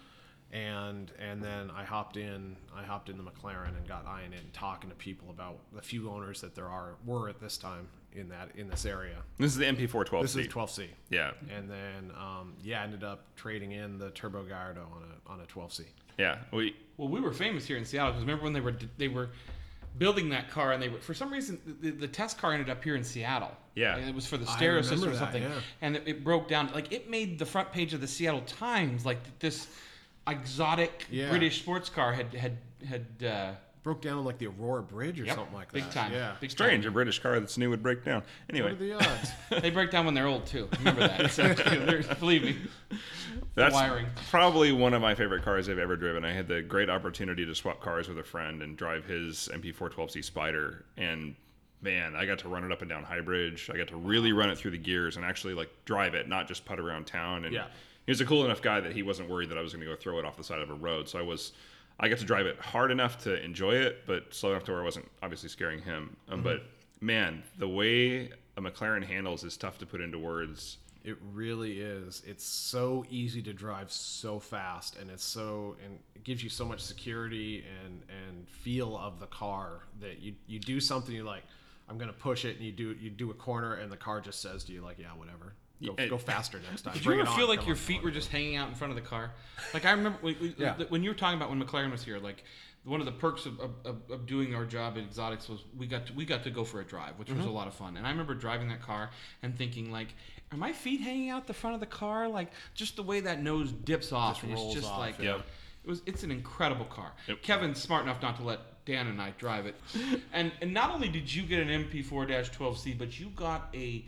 And 0.53 1.11
and 1.19 1.43
then 1.43 1.71
I 1.71 1.85
hopped 1.85 2.17
in 2.17 2.57
I 2.77 2.83
hopped 2.85 3.09
in 3.09 3.17
the 3.17 3.25
McLaren 3.25 3.77
and 3.77 3.87
got 3.89 4.07
eyeing 4.07 4.33
it 4.33 4.41
and 4.41 4.53
talking 4.53 4.91
to 4.91 4.97
people 4.97 5.31
about 5.31 5.59
the 5.73 5.83
few 5.83 6.11
owners 6.11 6.41
that 6.43 6.55
there 6.55 6.69
are 6.69 6.97
were 7.05 7.29
at 7.29 7.41
this 7.41 7.57
time 7.57 7.89
in 8.13 8.29
that 8.29 8.51
in 8.55 8.69
this 8.69 8.85
area. 8.87 9.17
this 9.39 9.51
is 9.53 9.57
the 9.57 9.65
MP412 9.65 10.23
This 10.23 10.37
is 10.37 10.45
seat. 10.45 10.51
12C. 10.53 10.89
Yeah. 11.11 11.33
And 11.53 11.69
then 11.69 12.13
um, 12.17 12.55
yeah, 12.63 12.83
ended 12.83 13.03
up 13.03 13.25
trading 13.35 13.73
in 13.73 13.99
the 13.99 14.11
Turbo 14.11 14.45
Gardo 14.45 14.85
on 14.95 15.03
a 15.03 15.33
on 15.33 15.41
a 15.41 15.45
12C. 15.45 15.87
Yeah. 16.19 16.39
We 16.53 16.77
Well, 16.97 17.09
we 17.09 17.21
were 17.21 17.33
famous 17.33 17.67
here 17.67 17.77
in 17.77 17.85
Seattle 17.85 18.13
because 18.13 18.23
remember 18.23 18.45
when 18.45 18.53
they 18.53 18.61
were 18.61 18.75
they 18.99 19.09
were 19.09 19.31
building 19.99 20.29
that 20.31 20.51
car 20.51 20.73
and 20.73 20.83
they 20.83 20.89
were 20.89 20.99
for 20.99 21.15
some 21.15 21.33
reason 21.33 21.61
the, 21.81 21.91
the 21.91 22.09
test 22.09 22.39
car 22.39 22.53
ended 22.53 22.69
up 22.71 22.83
here 22.83 22.97
in 22.97 23.05
Seattle. 23.05 23.53
Yeah. 23.75 23.97
and 23.97 24.09
it 24.09 24.15
was 24.15 24.27
for 24.27 24.37
the 24.37 24.49
I 24.49 24.57
stereo 24.57 24.83
system 24.83 25.01
remember 25.01 25.17
or 25.17 25.19
that, 25.19 25.25
something, 25.33 25.43
yeah. 25.43 25.61
and 25.83 25.97
it, 25.97 26.03
it 26.07 26.25
broke 26.25 26.49
down. 26.49 26.71
Like 26.73 26.93
it 26.93 27.11
made 27.11 27.39
the 27.39 27.47
front 27.47 27.73
page 27.73 27.93
of 27.95 28.01
the 28.01 28.07
Seattle 28.07 28.43
Times. 28.43 29.05
Like 29.05 29.19
this 29.41 29.67
exotic 30.27 31.07
Yeah. 31.11 31.29
British 31.31 31.61
sports 31.61 31.89
car 31.89 32.13
had 32.13 32.33
had 32.35 32.59
had. 32.87 33.07
Uh, 33.25 33.53
broke 33.85 34.01
down 34.01 34.19
on 34.19 34.25
like 34.25 34.39
the 34.39 34.47
Aurora 34.49 34.83
Bridge 34.83 35.21
or 35.21 35.25
Yep, 35.27 35.37
something 35.37 35.55
like 35.55 35.71
that. 35.71 35.75
big 35.75 35.91
time. 35.93 36.13
Yeah. 36.13 36.35
Big 36.41 36.51
strange, 36.51 36.83
time. 36.85 36.91
a 36.91 36.93
British 36.95 37.19
car 37.21 37.39
that's 37.39 37.57
new 37.59 37.71
would 37.71 37.83
break 37.83 38.03
down. 38.03 38.23
Anyway. 38.51 38.73
What 38.73 38.81
Anyway, 38.81 38.95
are 38.97 38.99
the 38.99 39.09
odds? 39.11 39.31
They 39.63 39.71
break 39.71 39.91
down 39.93 40.07
when 40.07 40.15
they're 40.15 40.27
old 40.27 40.47
too. 40.47 40.69
Remember 40.79 41.07
that. 41.07 41.31
So, 41.31 41.43
there's- 41.55 42.07
believe 42.19 42.43
me. 42.43 42.57
That's 43.55 43.75
wiring. 43.75 44.07
probably 44.31 44.73
one 44.73 44.95
of 44.95 45.03
my 45.03 45.15
favorite 45.15 45.45
cars 45.45 45.69
I've 45.69 45.79
ever 45.79 45.95
driven. 45.97 46.25
I 46.25 46.33
had 46.33 46.49
the 46.49 46.63
great 46.63 46.91
opportunity 46.91 47.45
to 47.47 47.55
swap 47.55 47.81
cars 47.81 48.09
with 48.09 48.19
a 48.19 48.25
friend 48.25 48.63
and 48.63 48.77
drive 48.77 49.05
his 49.05 49.49
MP412C 49.53 50.25
Spider, 50.25 50.85
and 50.97 51.37
man, 51.83 52.17
I 52.17 52.25
got 52.27 52.39
to 52.41 52.49
run 52.49 52.65
it 52.65 52.73
up 52.73 52.81
and 52.81 52.89
down 52.89 53.05
High 53.05 53.21
Bridge. 53.21 53.71
I 53.73 53.77
got 53.77 53.89
to 53.89 53.97
really 53.97 54.33
run 54.33 54.49
it 54.49 54.57
through 54.59 54.71
the 54.73 54.79
gears 54.79 55.17
and 55.17 55.25
actually 55.25 55.53
like 55.55 55.69
drive 55.85 56.15
it, 56.15 56.27
not 56.29 56.49
just 56.49 56.65
putt 56.65 56.81
around 56.81 57.07
town. 57.07 57.45
And 57.45 57.53
Yeah. 57.55 57.67
he 58.07 58.11
was 58.11 58.21
a 58.23 58.25
cool 58.25 58.45
enough 58.47 58.63
guy 58.63 58.81
that 58.81 58.93
he 58.93 59.03
wasn't 59.03 59.29
worried 59.29 59.51
that 59.51 59.59
I 59.59 59.61
was 59.61 59.73
going 59.75 59.85
to 59.85 59.91
go 59.91 59.95
throw 59.95 60.19
it 60.19 60.25
off 60.25 60.37
the 60.39 60.45
side 60.45 60.61
of 60.61 60.71
a 60.71 60.75
road. 60.75 61.09
So 61.09 61.19
I 61.19 61.23
was. 61.23 61.53
I 62.01 62.09
got 62.09 62.19
to 62.19 62.25
drive 62.25 62.47
it 62.47 62.59
hard 62.59 62.91
enough 62.91 63.23
to 63.25 63.43
enjoy 63.43 63.75
it, 63.75 64.05
but 64.07 64.35
slow 64.35 64.51
enough 64.51 64.65
to 64.65 64.73
where 64.73 64.81
I 64.81 64.85
wasn't 64.85 65.09
obviously 65.23 65.49
scaring 65.49 65.81
him. 65.81 66.17
Um, 66.29 66.43
But 66.43 66.63
man, 67.01 67.43
the 67.59 67.69
way 67.69 68.31
a 68.57 68.61
McLaren 68.61 69.05
handles 69.05 69.45
is 69.45 69.57
tough 69.57 69.79
to 69.79 69.87
put 69.87 70.01
into 70.01 70.19
words. 70.19 70.79
it 71.05 71.17
really 71.33 71.81
is. 71.81 72.23
It's 72.27 72.45
so 72.45 73.05
easy 73.11 73.43
to 73.43 73.53
drive 73.53 73.93
so 73.93 74.41
fast, 74.41 74.97
and 74.97 75.11
it's 75.11 75.23
so 75.25 75.77
and 75.85 75.99
it 76.15 76.25
gives 76.25 76.43
you 76.43 76.49
so 76.49 76.65
much 76.65 76.81
security 76.81 77.65
and 77.85 78.03
and 78.09 78.49
feel 78.49 78.97
of 78.97 79.21
the 79.21 79.27
car 79.27 79.83
that 80.01 80.21
you 80.21 80.35
you 80.47 80.59
do 80.59 80.81
something 80.81 81.15
you're 81.15 81.25
like, 81.25 81.45
I'm 81.91 81.99
gonna 81.99 82.13
push 82.15 82.45
it, 82.47 82.57
and 82.57 82.65
you 82.65 82.73
do 82.73 82.97
you 82.99 83.11
do 83.11 83.31
a 83.31 83.35
corner, 83.35 83.75
and 83.75 83.93
the 83.93 83.97
car 83.99 84.21
just 84.21 84.41
says 84.41 84.65
to 84.65 84.73
you 84.73 84.81
like, 84.83 84.99
yeah, 84.99 85.09
whatever. 85.15 85.55
Go, 85.85 85.95
Yeah, 85.99 86.07
go 86.09 86.19
faster 86.19 86.61
next 86.71 86.83
time. 86.83 86.95
Did 86.95 87.05
you 87.05 87.13
ever 87.13 87.27
feel 87.27 87.45
on, 87.45 87.49
like 87.57 87.67
your 87.67 87.77
on, 87.77 87.81
feet 87.83 88.03
were 88.03 88.11
just 88.11 88.31
hanging 88.31 88.57
out 88.57 88.69
in 88.69 88.75
front 88.75 88.91
of 88.91 88.97
the 88.97 89.03
car? 89.07 89.33
Like 89.73 89.85
I 89.85 89.91
remember 89.93 90.19
we, 90.23 90.55
Yeah. 90.59 90.77
when 90.89 91.03
you 91.03 91.11
were 91.11 91.15
talking 91.17 91.37
about 91.37 91.51
when 91.51 91.63
McLaren 91.63 91.91
was 91.91 92.05
here, 92.05 92.19
like 92.19 92.45
one 92.85 93.01
of 93.01 93.07
the 93.07 93.13
perks 93.13 93.47
of, 93.47 93.59
of, 93.61 93.71
of, 94.11 94.27
doing 94.27 94.55
our 94.55 94.67
job 94.67 94.99
at 94.99 95.05
Exotics 95.05 95.49
was 95.49 95.61
we 95.77 95.87
got 95.87 96.07
to, 96.07 96.13
we 96.13 96.27
got 96.27 96.45
to 96.45 96.51
go 96.51 96.65
for 96.65 96.81
a 96.81 96.85
drive, 96.85 97.19
which 97.19 97.29
Mm-hmm. 97.29 97.39
was 97.39 97.47
a 97.47 97.51
lot 97.51 97.67
of 97.67 97.73
fun. 97.75 97.97
And 97.97 98.07
I 98.07 98.11
remember 98.11 98.35
driving 98.35 98.69
that 98.69 98.83
car 98.83 99.09
and 99.43 99.57
thinking 99.57 99.91
like, 99.91 100.09
are 100.53 100.59
my 100.59 100.73
feet 100.73 101.01
hanging 101.01 101.31
out 101.31 101.47
the 101.47 101.55
front 101.55 101.75
of 101.75 101.81
the 101.81 101.87
car? 101.87 102.29
Like 102.29 102.53
just 102.75 102.97
the 102.97 103.03
way 103.03 103.21
that 103.21 103.43
nose 103.43 103.73
dips 103.73 104.13
off, 104.13 104.43
Just 104.43 104.53
it's 104.53 104.75
just 104.75 104.87
off, 104.91 104.99
like 104.99 105.19
yeah. 105.19 105.37
it 105.85 105.89
was. 105.89 106.03
It's 106.07 106.23
an 106.23 106.31
incredible 106.31 106.85
car. 106.85 107.13
Yep. 107.27 107.43
Kevin's 107.43 107.81
smart 107.83 108.05
enough 108.05 108.21
not 108.23 108.37
to 108.37 108.43
let 108.45 108.85
Dan 108.85 109.07
and 109.07 109.21
I 109.21 109.31
drive 109.39 109.65
it. 109.67 109.75
and 110.35 110.53
and 110.61 110.73
not 110.75 110.91
only 110.91 111.09
did 111.09 111.33
you 111.35 111.43
get 111.43 111.67
an 111.67 111.69
MP4-12C, 111.89 112.99
but 112.99 113.19
you 113.19 113.31
got 113.31 113.69
a 113.75 114.05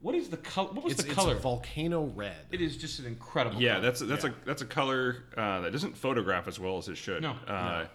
what 0.00 0.14
is 0.14 0.28
the 0.28 0.36
color? 0.36 0.68
What 0.72 0.84
was 0.84 0.92
It's, 0.94 1.02
the 1.02 1.08
it's 1.08 1.14
color? 1.16 1.34
volcano 1.36 2.04
red. 2.14 2.36
It 2.52 2.60
is 2.60 2.76
just 2.76 2.98
an 3.00 3.06
incredible. 3.06 3.60
Yeah, 3.60 3.74
color. 3.74 3.82
that's 3.82 4.00
that's 4.00 4.24
Yeah. 4.24 4.30
a 4.30 4.46
that's 4.46 4.62
a 4.62 4.66
color 4.66 5.24
uh, 5.36 5.60
that 5.62 5.72
doesn't 5.72 5.96
photograph 5.96 6.46
as 6.48 6.58
well 6.60 6.78
as 6.78 6.88
it 6.88 6.96
should. 6.96 7.22
No. 7.22 7.32
Uh, 7.46 7.86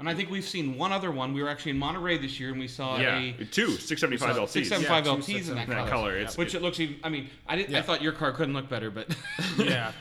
And 0.00 0.08
I 0.08 0.14
think 0.14 0.28
we've 0.28 0.44
seen 0.44 0.76
one 0.76 0.90
other 0.90 1.12
one. 1.12 1.32
We 1.32 1.40
were 1.42 1.48
actually 1.48 1.70
in 1.70 1.78
Monterey 1.78 2.18
this 2.18 2.40
year, 2.40 2.50
and 2.50 2.58
we 2.58 2.66
saw 2.66 2.98
Yeah, 2.98 3.16
a 3.16 3.44
two 3.44 3.68
675 3.70 4.36
LTs. 4.36 4.48
675 4.48 5.06
Yeah, 5.06 5.12
two 5.12 5.18
LTs 5.18 5.48
in 5.48 5.54
that 5.54 5.66
675. 5.66 5.66
color. 5.66 5.84
That 5.84 5.90
color, 5.90 6.16
it's- 6.16 6.36
which 6.36 6.54
it 6.56 6.62
looks 6.62 6.80
even. 6.80 6.96
I 7.04 7.08
mean, 7.10 7.30
I 7.46 7.54
didn't. 7.56 7.74
I 7.76 7.82
thought 7.82 8.02
your 8.02 8.12
car 8.12 8.32
couldn't 8.32 8.54
look 8.54 8.68
better, 8.68 8.90
but 8.90 9.14
yeah, 9.58 9.92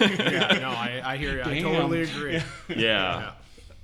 yeah. 0.00 0.58
No, 0.60 0.70
I, 0.70 1.02
I 1.04 1.16
hear 1.18 1.36
you. 1.36 1.42
I 1.42 1.60
totally 1.60 2.02
agree. 2.02 2.32
Yeah. 2.68 2.76
Yeah. 2.76 3.32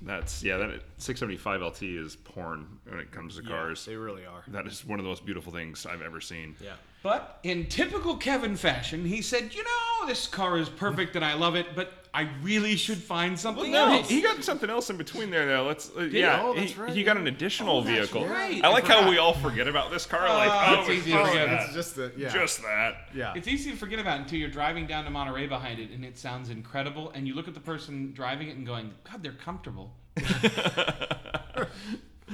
That's 0.01 0.41
yeah. 0.43 0.57
That 0.57 0.81
675 0.97 1.61
LT 1.61 1.83
is 1.83 2.15
porn 2.15 2.65
when 2.87 2.99
it 2.99 3.11
comes 3.11 3.35
to 3.35 3.43
cars. 3.43 3.85
They 3.85 3.95
really 3.95 4.25
are. 4.25 4.43
that 4.47 4.65
is 4.65 4.83
one 4.85 4.97
of 4.97 5.03
the 5.03 5.09
most 5.09 5.23
beautiful 5.25 5.51
things 5.53 5.85
I've 5.85 6.01
ever 6.01 6.19
seen. 6.21 6.55
Yeah. 6.63 6.73
But 7.01 7.39
in 7.43 7.67
typical 7.67 8.17
Kevin 8.17 8.55
fashion, 8.57 9.05
he 9.05 9.21
said, 9.21 9.53
"You 9.53 9.63
know, 9.63 10.07
this 10.07 10.27
car 10.27 10.57
is 10.57 10.67
perfect 10.69 11.15
and 11.15 11.23
I 11.23 11.33
love 11.35 11.55
it, 11.55 11.67
but 11.75 11.93
I 12.13 12.27
really 12.41 12.75
should 12.75 12.97
find 12.97 13.39
something 13.39 13.71
No, 13.71 13.93
else." 13.93 14.09
he, 14.09 14.15
he 14.17 14.21
got 14.21 14.43
something 14.43 14.69
else 14.69 14.89
in 14.89 14.97
between 14.97 15.29
there 15.29 15.45
though. 15.45 15.65
Let's 15.65 15.89
uh, 15.95 16.01
yeah. 16.01 16.41
Oh, 16.43 16.53
that's 16.53 16.73
he, 16.73 16.81
right, 16.81 16.91
he 16.91 17.03
got 17.03 17.15
an 17.15 17.27
additional 17.27 17.77
Oh, 17.77 17.81
that's 17.83 18.09
vehicle. 18.11 18.27
right. 18.27 18.61
I 18.63 18.67
like 18.67 18.83
I 18.85 18.87
how 18.87 18.97
forgot. 18.99 19.09
we 19.11 19.17
all 19.17 19.33
forget 19.33 19.67
about 19.69 19.91
this 19.91 20.05
car. 20.05 20.27
like 20.27 20.49
Oh, 20.51 20.75
oh, 20.77 20.81
it's 20.81 20.89
it's 20.89 20.99
easy 21.07 21.11
to 21.11 21.17
just 21.17 21.29
forget. 21.31 21.49
that. 21.49 21.63
It's 21.67 21.73
just 21.73 21.95
the 21.95 22.11
yeah. 22.17 22.29
Just 22.33 22.61
that. 22.63 22.95
yeah. 23.15 23.33
It's 23.35 23.47
easy 23.47 23.71
to 23.71 23.77
forget 23.77 23.99
about 23.99 24.19
until 24.19 24.39
you're 24.39 24.49
driving 24.49 24.85
down 24.85 25.05
to 25.05 25.09
Monterey 25.09 25.47
behind 25.47 25.79
it, 25.79 25.91
and 25.91 26.03
it 26.03 26.17
sounds 26.17 26.49
incredible. 26.49 27.11
And 27.11 27.25
you 27.27 27.33
look 27.33 27.47
at 27.47 27.53
the 27.53 27.59
person 27.61 28.11
driving 28.13 28.49
it 28.49 28.57
and 28.57 28.65
going, 28.67 28.91
"God, 29.09 29.23
they're 29.23 29.31
comfortable." 29.31 29.93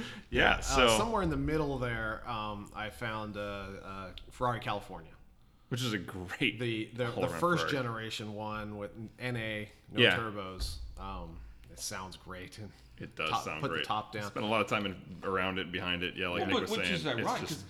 Yeah. 0.30 0.60
So 0.60 0.86
uh, 0.86 0.98
somewhere 0.98 1.22
in 1.22 1.30
the 1.30 1.36
middle 1.36 1.78
there, 1.78 2.22
um, 2.28 2.70
I 2.74 2.90
found 2.90 3.36
uh, 3.36 3.40
uh, 3.40 4.06
Ferrari 4.30 4.60
California. 4.60 5.10
which 5.68 5.82
is 5.82 5.92
a 5.92 5.98
great 5.98 6.58
The 6.60 6.90
the, 6.94 7.04
the 7.20 7.28
first 7.28 7.68
Ferrari. 7.68 7.70
generation 7.72 8.34
one 8.34 8.76
with 8.78 8.90
NA, 9.20 9.30
no 9.32 9.66
Yeah. 9.96 10.16
turbos. 10.16 10.76
Um, 10.98 11.36
it 11.72 11.78
sounds 11.80 12.16
great. 12.16 12.58
And 12.58 12.70
It 12.98 13.14
does 13.14 13.28
top- 13.28 13.44
sound 13.44 13.60
put 13.60 13.70
great. 13.70 13.82
the 13.82 13.86
top 13.86 14.12
down. 14.12 14.24
Spent 14.28 14.44
a 14.46 14.48
lot 14.48 14.62
of 14.62 14.68
time 14.68 14.86
in, 14.86 14.96
around 15.22 15.58
it, 15.58 15.70
behind 15.70 16.02
it. 16.02 16.14
Yeah, 16.16 16.28
like 16.28 16.38
Well, 16.40 16.46
Nick 16.46 16.54
but- 16.54 16.62
was 16.62 16.70
which 16.70 16.80
saying. 16.86 16.94
is 16.94 17.06
ironic 17.06 17.26
it's 17.26 17.32
'cause, 17.40 17.48
just, 17.50 17.64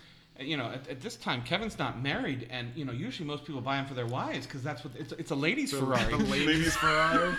you 0.49 0.57
know, 0.57 0.67
at, 0.71 0.87
at 0.89 1.01
this 1.01 1.17
time, 1.17 1.43
Kevin's 1.43 1.79
not 1.79 2.01
married, 2.03 2.47
and 2.51 2.71
you 2.77 2.85
know, 2.85 2.93
usually 2.93 3.27
most 3.27 3.45
people 3.45 3.61
buy 3.61 3.77
them 3.77 3.87
for 3.87 3.95
their 3.95 4.07
wives 4.07 4.47
because 4.47 4.63
that's 4.63 4.85
what 4.85 4.95
it's, 4.97 5.13
it's 5.13 5.31
a 5.33 5.35
ladies' 5.35 5.73
Ferrari. 5.73 6.13
The 6.17 6.25
ladies 6.31 6.77
Ferrari. 6.77 7.35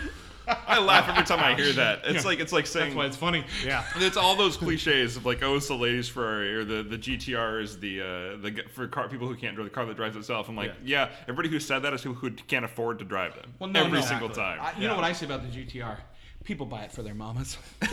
I 0.66 0.78
laugh 0.80 1.08
every 1.08 1.24
time 1.24 1.40
I 1.40 1.54
hear 1.54 1.72
that. 1.74 2.00
It's 2.04 2.24
like 2.24 2.40
it's 2.40 2.52
like 2.52 2.66
saying 2.66 2.86
that's 2.90 2.96
why 2.96 3.06
it's 3.06 3.16
funny. 3.16 3.44
Yeah. 3.64 3.84
It's 3.96 4.16
all 4.16 4.34
those 4.36 4.56
cliches 4.56 5.16
of 5.16 5.26
like, 5.26 5.42
oh, 5.42 5.56
it's 5.56 5.68
the 5.68 5.74
ladies 5.74 6.08
Ferrari 6.08 6.54
or 6.54 6.64
the 6.64 6.82
the 6.82 6.98
GTR 6.98 7.62
is 7.62 7.78
the 7.78 8.00
uh, 8.00 8.04
the 8.40 8.64
for 8.72 8.86
car 8.88 9.08
people 9.08 9.28
who 9.28 9.34
can't 9.36 9.54
drive 9.54 9.66
the 9.68 9.74
car 9.74 9.84
that 9.86 9.96
drives 9.96 10.16
itself. 10.16 10.48
I'm 10.48 10.56
like, 10.56 10.72
yeah, 10.84 11.10
everybody 11.22 11.48
who 11.48 11.60
said 11.60 11.80
that 11.80 11.92
is 11.92 12.02
who, 12.02 12.14
who 12.14 12.30
can't 12.30 12.64
afford 12.64 12.98
to 13.00 13.04
drive 13.04 13.34
them 13.34 13.52
Well, 13.58 13.70
no, 13.70 13.84
every 13.84 14.00
no. 14.00 14.04
single 14.06 14.28
time. 14.28 14.58
I, 14.60 14.78
you 14.78 14.88
know 14.88 14.94
what 14.94 15.04
I 15.04 15.12
say 15.12 15.26
about 15.26 15.42
the 15.42 15.48
GTR? 15.48 15.96
People 16.44 16.66
buy 16.66 16.82
it 16.82 16.92
for 16.92 17.02
their 17.02 17.14
mamas. 17.14 17.58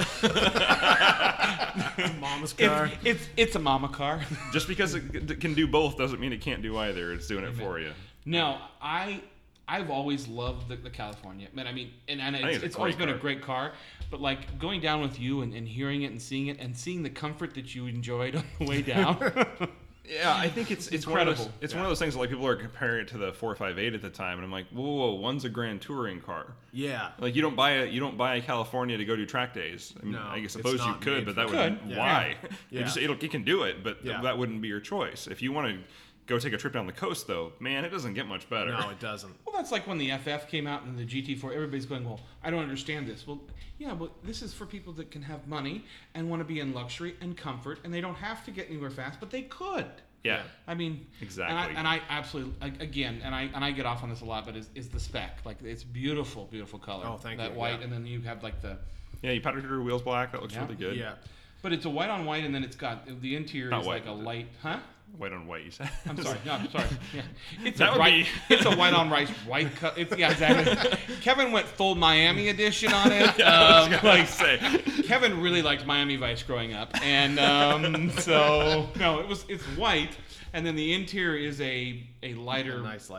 Mama's 2.19 2.53
car. 2.53 2.85
It's, 3.03 3.03
it's 3.03 3.29
it's 3.35 3.55
a 3.55 3.59
mama 3.59 3.89
car. 3.89 4.21
Just 4.53 4.67
because 4.67 4.95
it 4.95 5.41
can 5.41 5.53
do 5.53 5.67
both 5.67 5.97
doesn't 5.97 6.19
mean 6.19 6.31
it 6.31 6.41
can't 6.41 6.61
do 6.61 6.77
either. 6.77 7.11
It's 7.13 7.27
doing 7.27 7.43
it 7.43 7.55
for 7.55 7.79
you. 7.79 7.91
No, 8.25 8.57
I 8.81 9.21
I've 9.67 9.89
always 9.89 10.27
loved 10.27 10.69
the, 10.69 10.75
the 10.75 10.89
California. 10.89 11.47
Man, 11.53 11.67
I 11.67 11.71
mean, 11.71 11.91
and, 12.07 12.21
and 12.21 12.35
it's, 12.35 12.57
it's 12.57 12.63
it's 12.63 12.75
always 12.75 12.95
great 12.95 13.07
been 13.07 13.15
a 13.15 13.19
great 13.19 13.41
car. 13.41 13.73
But 14.11 14.21
like 14.21 14.59
going 14.59 14.81
down 14.81 15.01
with 15.01 15.19
you 15.19 15.41
and, 15.41 15.53
and 15.53 15.67
hearing 15.67 16.03
it 16.03 16.11
and 16.11 16.21
seeing 16.21 16.47
it 16.47 16.59
and 16.59 16.75
seeing 16.75 17.01
the 17.03 17.09
comfort 17.09 17.55
that 17.55 17.73
you 17.73 17.87
enjoyed 17.87 18.35
on 18.35 18.43
the 18.59 18.65
way 18.65 18.81
down. 18.81 19.17
Yeah, 20.07 20.35
I 20.35 20.49
think 20.49 20.71
it's 20.71 20.87
it's 20.89 21.07
one 21.07 21.19
of 21.19 21.25
those, 21.25 21.39
incredible. 21.39 21.57
it's 21.61 21.73
one 21.73 21.83
of 21.83 21.89
those 21.89 21.99
things 21.99 22.13
that 22.13 22.19
like 22.19 22.29
people 22.29 22.45
are 22.45 22.55
comparing 22.55 23.01
it 23.01 23.07
to 23.09 23.17
the 23.17 23.33
458 23.33 23.95
at 23.95 24.01
the 24.01 24.09
time, 24.09 24.37
and 24.37 24.45
I'm 24.45 24.51
like, 24.51 24.67
whoa, 24.69 24.83
whoa, 24.83 25.13
whoa, 25.13 25.13
one's 25.15 25.45
a 25.45 25.49
Grand 25.49 25.81
Touring 25.81 26.21
car. 26.21 26.53
Yeah. 26.71 27.09
Like 27.19 27.35
you 27.35 27.41
don't 27.41 27.55
buy 27.55 27.71
a 27.71 27.85
you 27.85 27.99
don't 27.99 28.17
buy 28.17 28.35
a 28.35 28.41
California 28.41 28.97
to 28.97 29.05
go 29.05 29.15
do 29.15 29.25
track 29.25 29.53
days. 29.53 29.93
I 29.99 30.03
mean, 30.03 30.13
No, 30.13 30.21
I 30.21 30.45
suppose 30.47 30.85
you 30.85 30.93
could, 31.01 31.25
but 31.25 31.35
that 31.35 31.49
for 31.49 31.55
would 31.55 31.79
Could, 31.79 31.89
yeah. 31.89 31.97
why. 31.97 32.35
Yeah. 32.69 32.81
It 32.81 32.83
just 32.83 32.97
it'll, 32.97 33.15
it 33.15 33.31
can 33.31 33.43
do 33.43 33.63
it, 33.63 33.83
but 33.83 34.03
th- 34.03 34.21
that 34.21 34.37
wouldn't 34.37 34.61
be 34.61 34.67
your 34.67 34.79
choice. 34.79 35.25
If 35.27 35.41
you 35.41 35.51
want 35.51 35.69
to 35.69 35.79
go 36.27 36.39
take 36.39 36.53
a 36.53 36.57
trip 36.57 36.73
down 36.73 36.85
the 36.87 36.91
coast, 36.93 37.27
though, 37.27 37.53
man, 37.59 37.85
it 37.85 37.89
doesn't 37.89 38.13
get 38.13 38.27
much 38.27 38.49
better. 38.49 38.71
No, 38.71 38.89
it 38.89 38.99
doesn't. 38.99 39.33
Well, 39.45 39.55
that's 39.55 39.71
like 39.71 39.85
when 39.87 39.97
the 39.97 40.11
FF 40.17 40.47
came 40.47 40.67
out 40.67 40.83
and 40.83 40.97
the 40.97 41.05
GT4. 41.05 41.53
Everybody's 41.53 41.85
going, 41.85 42.03
"Well, 42.03 42.19
I 42.43 42.49
don't 42.49 42.63
understand 42.63 43.07
this." 43.07 43.25
Well, 43.27 43.41
yeah, 43.77 43.93
but 43.93 44.11
this 44.23 44.41
is 44.41 44.53
for 44.53 44.65
people 44.65 44.93
that 44.93 45.11
can 45.11 45.21
have 45.23 45.47
money 45.47 45.83
and 46.13 46.29
want 46.29 46.39
to 46.39 46.45
be 46.45 46.59
in 46.59 46.73
luxury 46.73 47.15
and 47.21 47.35
comfort, 47.37 47.79
and 47.83 47.93
they 47.93 48.01
don't 48.01 48.15
have 48.15 48.43
to 48.45 48.51
get 48.51 48.69
anywhere 48.69 48.89
fast, 48.89 49.19
but 49.19 49.29
they 49.29 49.41
could. 49.43 49.85
yeah. 50.23 50.41
I 50.67 50.73
mean, 50.75 51.05
Exactly. 51.21 51.55
And 51.57 51.77
I, 51.77 51.79
and 51.79 51.87
I 51.87 52.01
absolutely 52.09 52.73
again, 52.79 53.21
and 53.23 53.35
I 53.35 53.49
and 53.53 53.63
I 53.63 53.71
get 53.71 53.85
off 53.85 54.01
on 54.03 54.09
this 54.09 54.21
a 54.21 54.25
lot, 54.25 54.45
but 54.45 54.55
is, 54.55 54.69
is 54.75 54.89
the 54.89 54.99
spec 54.99 55.39
like 55.45 55.61
it's 55.63 55.83
beautiful, 55.83 56.45
beautiful 56.51 56.79
color. 56.79 57.05
Oh, 57.05 57.17
thank 57.17 57.37
that 57.37 57.51
you, 57.53 57.57
white, 57.59 57.79
yeah. 57.79 57.83
and 57.85 57.93
then 57.93 58.05
you 58.05 58.21
have 58.21 58.41
like 58.43 58.61
the, 58.61 58.77
Yeah, 59.21 59.31
you 59.31 59.41
powdered 59.41 59.63
your 59.63 59.81
wheels 59.83 60.01
black. 60.01 60.31
That 60.31 60.41
looks 60.41 60.53
Yeah. 60.55 60.61
really 60.63 60.75
good. 60.75 60.95
Yeah. 60.97 61.13
but 61.61 61.73
it's 61.73 61.85
a 61.85 61.89
white 61.89 62.09
on 62.09 62.25
white, 62.25 62.43
and 62.45 62.53
then 62.55 62.63
it's 62.63 62.75
got 62.75 63.21
the 63.21 63.35
interior 63.35 63.69
Not 63.69 63.81
is 63.81 63.87
white, 63.87 64.05
like 64.05 64.09
a 64.09 64.17
light, 64.17 64.47
huh? 64.61 64.79
White 65.17 65.31
on 65.31 65.47
white, 65.47 65.63
you 65.63 65.71
said. 65.71 65.89
I'm 66.09 66.21
sorry. 66.21 66.37
No, 66.45 66.51
I'm 66.53 66.69
sorry. 66.69 66.85
Yeah. 67.13 67.21
It's 67.63 67.77
That 67.79 67.89
a 67.89 67.91
would 67.93 67.99
white, 67.99 68.25
be- 68.49 68.55
it's 68.55 68.65
a 68.65 68.75
white 68.75 68.93
on 68.93 69.09
rice 69.09 69.29
white 69.47 69.73
cut. 69.77 69.97
It's 69.97 70.15
yeah, 70.17 70.31
exactly. 70.31 70.97
Kevin 71.21 71.53
went 71.53 71.67
full 71.67 71.95
Miami 71.95 72.49
edition 72.49 72.91
on 72.91 73.11
it. 73.13 73.39
I 73.39 73.79
was 73.79 73.85
Um, 73.85 73.91
gonna 73.93 74.07
like 74.07 74.27
say. 74.27 74.57
Kevin 75.03 75.39
really 75.39 75.61
liked 75.61 75.85
Miami 75.85 76.17
Vice 76.17 76.43
growing 76.43 76.73
up, 76.73 76.91
and 77.01 77.39
um, 77.39 78.09
so 78.19 78.89
no, 78.99 79.19
it 79.19 79.27
was 79.27 79.45
it's 79.47 79.63
white, 79.77 80.17
and 80.51 80.65
then 80.65 80.75
the 80.75 80.93
interior 80.93 81.47
is 81.47 81.61
a 81.61 82.03
a 82.21 82.33
lighter 82.33 82.79
A 82.79 82.81
nice 82.81 83.09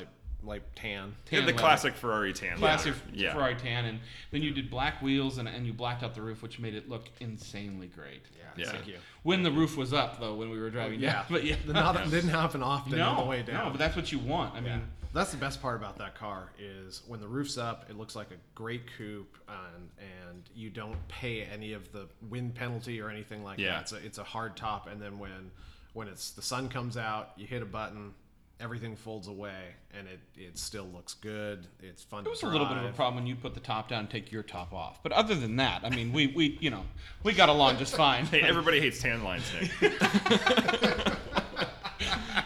like 0.47 0.63
tan. 0.75 1.15
Yeah, 1.27 1.31
tan 1.31 1.41
the 1.41 1.47
leather. 1.53 1.59
classic 1.59 1.95
Ferrari 1.95 2.33
tan. 2.33 2.57
classic. 2.59 2.95
Yeah. 3.13 3.35
Ferrari 3.35 3.57
tan, 3.57 3.85
and 3.87 4.01
then 4.31 4.43
you 4.43 4.53
did 4.53 4.71
black 4.71 5.03
wheels 5.03 5.39
and, 5.39 5.49
and 5.49 5.67
you 5.67 5.73
blacked 5.73 6.03
out 6.03 6.15
the 6.15 6.23
roof, 6.23 6.43
which 6.43 6.59
made 6.59 6.75
it 6.75 6.89
look 6.89 7.09
insanely 7.21 7.89
great. 7.89 8.23
Yeah. 8.57 8.71
Thank 8.71 8.87
you. 8.87 8.97
When 9.23 9.43
the 9.43 9.51
roof 9.51 9.77
was 9.77 9.93
up, 9.93 10.19
though, 10.19 10.35
when 10.35 10.49
we 10.51 10.59
were 10.59 10.71
driving 10.71 11.01
Yeah. 11.01 11.13
down, 11.15 11.25
but 11.31 11.45
yeah, 11.45 11.57
The 11.67 11.73
not, 11.75 12.11
didn't 12.11 12.31
happen 12.31 12.63
often 12.63 12.97
no, 12.97 13.09
on 13.11 13.17
the 13.19 13.25
way 13.25 13.43
down. 13.43 13.65
no, 13.67 13.71
but 13.71 13.79
that's 13.79 13.97
what 13.97 14.11
you 14.13 14.19
want. 14.19 14.55
I 14.55 14.61
Yeah. 14.61 14.77
mean, 14.77 14.83
That's 15.13 15.31
the 15.31 15.37
best 15.39 15.63
part 15.63 15.77
about 15.77 15.97
that 15.99 16.15
car 16.15 16.53
is 16.59 17.03
when 17.07 17.21
the 17.21 17.29
roof's 17.29 17.57
up, 17.57 17.87
it 17.89 17.97
looks 17.97 18.15
like 18.17 18.31
a 18.33 18.37
great 18.55 18.83
coupe, 18.99 19.37
and 19.49 19.89
and 19.99 20.43
you 20.55 20.69
don't 20.71 20.97
pay 21.09 21.43
any 21.43 21.73
of 21.73 21.91
the 21.93 22.07
wind 22.29 22.55
penalty 22.55 23.01
or 23.01 23.09
anything 23.09 23.43
like 23.43 23.59
Yeah. 23.59 23.73
that. 23.73 23.81
It's 23.83 23.93
a, 23.93 23.97
it's 23.97 24.19
a 24.19 24.25
hard 24.25 24.57
top, 24.57 24.87
and 24.89 25.01
then 25.01 25.19
when 25.19 25.51
when 25.95 26.09
it's 26.09 26.31
the 26.33 26.43
sun 26.43 26.69
comes 26.69 26.99
out, 26.99 27.31
you 27.37 27.47
hit 27.47 27.63
a 27.63 27.67
button, 27.67 28.13
everything 28.61 28.97
folds 28.97 29.29
away, 29.29 29.75
and 29.97 30.07
it 30.09 30.19
it 30.37 30.59
still 30.59 30.87
looks 30.95 31.15
good. 31.15 31.67
It's 31.83 32.03
fun. 32.03 32.25
To 32.25 32.31
It 32.31 32.33
was 32.33 32.43
a 32.43 32.47
little 32.47 32.67
bit 32.67 32.77
of 32.79 32.85
a 32.85 32.93
problem 32.93 33.17
when 33.17 33.27
you 33.27 33.37
put 33.37 33.55
the 33.55 33.61
top 33.61 33.89
down 33.89 34.01
and 34.01 34.11
take 34.11 34.33
your 34.33 34.43
top 34.43 34.73
off. 34.73 35.03
But 35.03 35.13
other 35.13 35.35
than 35.35 35.57
that, 35.57 35.83
I 35.85 35.91
mean, 35.91 36.13
we, 36.13 36.29
we 36.29 36.57
you 36.61 36.71
know, 36.71 36.85
we 37.23 37.33
got 37.33 37.49
along 37.49 37.79
just 37.79 37.95
fine. 38.05 38.27
Hey, 38.27 38.43
everybody 38.43 38.81
hates 38.81 39.01
tan 39.01 39.23
lines, 39.25 39.45
Nick. 39.81 39.93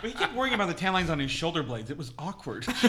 But 0.02 0.08
he 0.08 0.16
kept 0.16 0.34
worrying 0.34 0.54
about 0.54 0.68
the 0.68 0.74
tan 0.74 0.94
lines 0.94 1.10
on 1.10 1.18
his 1.18 1.30
shoulder 1.30 1.62
blades. 1.62 1.90
It 1.90 1.98
was 1.98 2.12
awkward. 2.18 2.66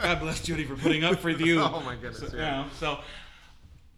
God 0.00 0.20
bless 0.20 0.40
Judy 0.40 0.64
for 0.64 0.76
putting 0.76 1.04
up 1.04 1.18
for 1.20 1.28
you. 1.28 1.60
Oh 1.60 1.82
my 1.84 1.94
goodness, 1.96 2.30
So, 2.30 2.36
yeah. 2.36 2.58
you 2.60 2.64
know, 2.64 2.70
so, 2.78 2.92
I- 2.92 3.02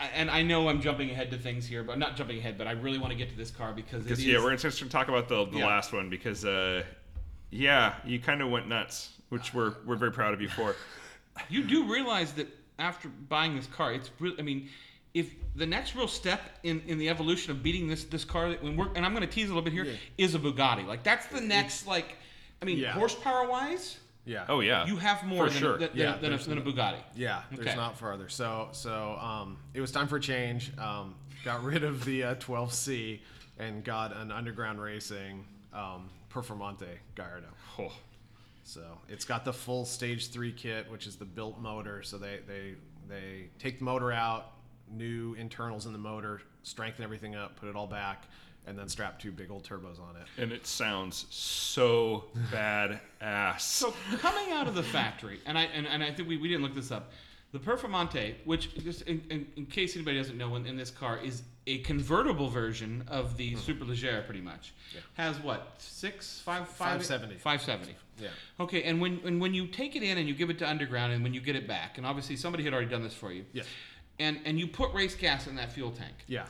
and 0.01 0.31
I 0.31 0.43
know 0.43 0.69
I'm 0.69 0.81
jumping 0.81 1.11
ahead 1.11 1.31
to 1.31 1.39
things 1.39 1.67
here, 1.67 1.83
but 1.85 1.93
I'm 1.93 1.99
not 1.99 2.17
jumping 2.17 2.39
ahead. 2.39 2.59
But 2.59 2.67
I 2.67 2.73
really 2.73 2.99
want 2.99 3.13
to 3.13 3.17
get 3.19 3.31
to 3.31 3.37
this 3.37 3.51
car 3.51 3.73
because 3.73 4.07
is. 4.07 4.25
yeah, 4.25 4.37
we're 4.39 4.57
going 4.57 4.59
to 4.59 4.89
talk 4.89 5.09
about 5.09 5.29
the, 5.29 5.45
the 5.47 5.59
Yeah. 5.59 5.67
last 5.67 5.93
one 5.93 6.11
because 6.11 6.45
uh, 6.45 6.83
yeah, 7.51 7.95
you 8.05 8.19
kind 8.19 8.43
of 8.43 8.51
went 8.51 8.69
nuts, 8.69 9.11
which 9.29 9.55
we're 9.55 9.75
we're 9.87 9.97
very 9.97 10.13
proud 10.13 10.35
of 10.35 10.41
you 10.41 10.49
for. 10.49 10.75
you 11.49 11.63
do 11.65 11.85
realize 11.85 12.33
that 12.35 12.49
after 12.79 13.09
buying 13.29 13.55
this 13.57 13.67
car, 13.67 13.93
it's 13.95 14.11
really. 14.19 14.39
I 14.39 14.43
mean, 14.43 14.69
if 15.15 15.31
the 15.55 15.67
next 15.67 15.95
real 15.95 16.09
step 16.09 16.41
in, 16.65 16.83
in 16.89 16.99
the 16.99 17.09
evolution 17.09 17.53
of 17.53 17.63
beating 17.63 17.87
this 17.87 18.05
this 18.05 18.25
car, 18.25 18.51
that 18.51 18.63
when 18.63 18.77
we're 18.77 18.89
and 18.95 19.07
I'm 19.07 19.15
going 19.15 19.27
to 19.27 19.33
tease 19.33 19.47
a 19.47 19.49
little 19.49 19.63
bit 19.63 19.73
here, 19.73 19.87
is 20.19 20.35
a 20.35 20.39
Bugatti. 20.39 20.87
Like 20.87 21.03
that's 21.05 21.27
the 21.27 21.41
next 21.41 21.87
like. 21.87 22.17
I 22.63 22.65
mean, 22.67 22.79
Yeah. 22.79 22.93
horsepower 22.93 23.47
wise, 23.49 23.99
Yeah. 24.27 24.45
Oh 24.49 24.61
yeah, 24.61 24.87
you 24.87 24.97
have 24.97 25.23
more 25.25 25.47
For 25.47 25.53
than, 25.53 25.61
sure. 25.63 25.79
than, 25.79 25.91
Yeah, 25.95 26.13
than, 26.13 26.23
than, 26.23 26.33
a, 26.33 26.37
there's 26.37 26.47
than 26.47 26.59
a 26.59 26.63
Bugatti. 26.63 26.97
Yeah, 27.15 27.43
there's 27.51 27.67
Okay. 27.69 27.77
not 27.77 27.99
farther. 27.99 28.29
So 28.29 28.69
so 28.73 29.19
um, 29.21 29.59
it 29.75 29.81
was 29.81 29.93
time 29.93 30.09
for 30.09 30.17
a 30.17 30.21
change. 30.21 30.73
Um, 30.79 31.15
got 31.45 31.63
rid 31.63 31.85
of 31.85 32.05
the 32.05 32.23
uh, 32.25 32.35
12C 32.37 33.21
and 33.59 33.85
got 33.85 34.17
an 34.17 34.33
underground 34.33 34.81
racing 34.81 35.45
um, 35.75 36.09
Performante 36.33 36.89
Gallardo. 37.15 37.49
Oh, 37.79 37.93
So 38.65 38.83
it's 39.09 39.25
got 39.27 39.45
the 39.45 39.53
full 39.53 39.85
stage 39.85 40.31
three 40.31 40.53
kit, 40.53 40.91
which 40.91 41.07
is 41.07 41.17
the 41.17 41.27
built 41.27 41.61
motor. 41.61 42.03
So 42.03 42.17
they 42.17 42.39
they 42.49 42.75
they 43.09 43.49
take 43.59 43.79
the 43.79 43.85
motor 43.85 44.11
out, 44.11 44.53
new 44.91 45.35
internals 45.35 45.85
in 45.85 45.93
the 45.93 45.99
motor, 45.99 46.41
strengthen 46.63 47.05
everything 47.05 47.35
up, 47.35 47.57
put 47.57 47.69
it 47.69 47.77
all 47.77 47.87
back, 47.87 48.25
and 48.67 48.79
then 48.79 48.89
strap 48.89 49.19
two 49.19 49.31
big 49.33 49.51
old 49.51 49.63
turbos 49.69 50.01
on 50.01 50.17
it. 50.17 50.43
and 50.43 50.53
it 50.53 50.67
sounds 50.67 51.27
so 51.31 52.25
badass. 52.51 53.61
So 53.61 53.95
coming 54.19 54.53
out 54.53 54.67
of 54.69 54.75
the 54.75 54.83
factory, 54.83 55.41
and 55.47 55.59
I 55.59 55.63
and, 55.65 55.87
and 55.87 56.03
I 56.03 56.13
think 56.13 56.29
we, 56.29 56.37
we 56.37 56.49
didn't 56.49 56.63
look 56.63 56.75
this 56.75 56.91
up. 56.91 57.11
The 57.53 57.61
Performante, 57.61 58.35
which 58.45 58.75
just 58.83 59.03
in, 59.03 59.23
in, 59.31 59.47
in 59.57 59.67
case 59.67 59.95
anybody 59.95 60.17
doesn't 60.19 60.37
know, 60.37 60.57
in, 60.57 60.67
in 60.67 60.77
this 60.77 60.91
car 60.91 61.21
is 61.23 61.43
a 61.69 61.79
convertible 61.79 62.49
version 62.49 63.05
of 63.07 63.37
the 63.37 63.55
Superleggera, 63.55 64.25
pretty 64.25 64.41
much. 64.41 64.75
Yeah. 64.93 65.01
Has 65.15 65.39
what 65.39 65.75
six, 65.79 66.41
five, 66.45 66.67
five, 66.69 67.01
570. 67.07 67.37
570. 67.37 67.95
Yeah. 68.21 68.29
Okay, 68.59 68.83
and 68.83 69.01
when 69.01 69.21
and 69.25 69.41
when 69.41 69.55
you 69.55 69.67
take 69.69 69.95
it 69.95 70.03
in 70.03 70.19
and 70.19 70.29
you 70.29 70.35
give 70.35 70.51
it 70.51 70.59
to 70.59 70.69
underground, 70.69 71.13
and 71.13 71.23
when 71.23 71.33
you 71.33 71.41
get 71.41 71.55
it 71.55 71.69
back, 71.69 71.97
and 71.97 72.07
obviously 72.07 72.35
somebody 72.37 72.65
had 72.65 72.73
already 72.75 72.89
done 72.91 73.03
this 73.05 73.15
for 73.15 73.33
you. 73.33 73.45
Yes. 73.53 73.67
And 74.19 74.41
and 74.45 74.59
you 74.59 74.67
put 74.67 74.93
race 74.93 75.15
gas 75.15 75.47
in 75.47 75.55
that 75.57 75.71
fuel 75.73 75.91
tank. 75.93 76.15
Yeah. 76.27 76.47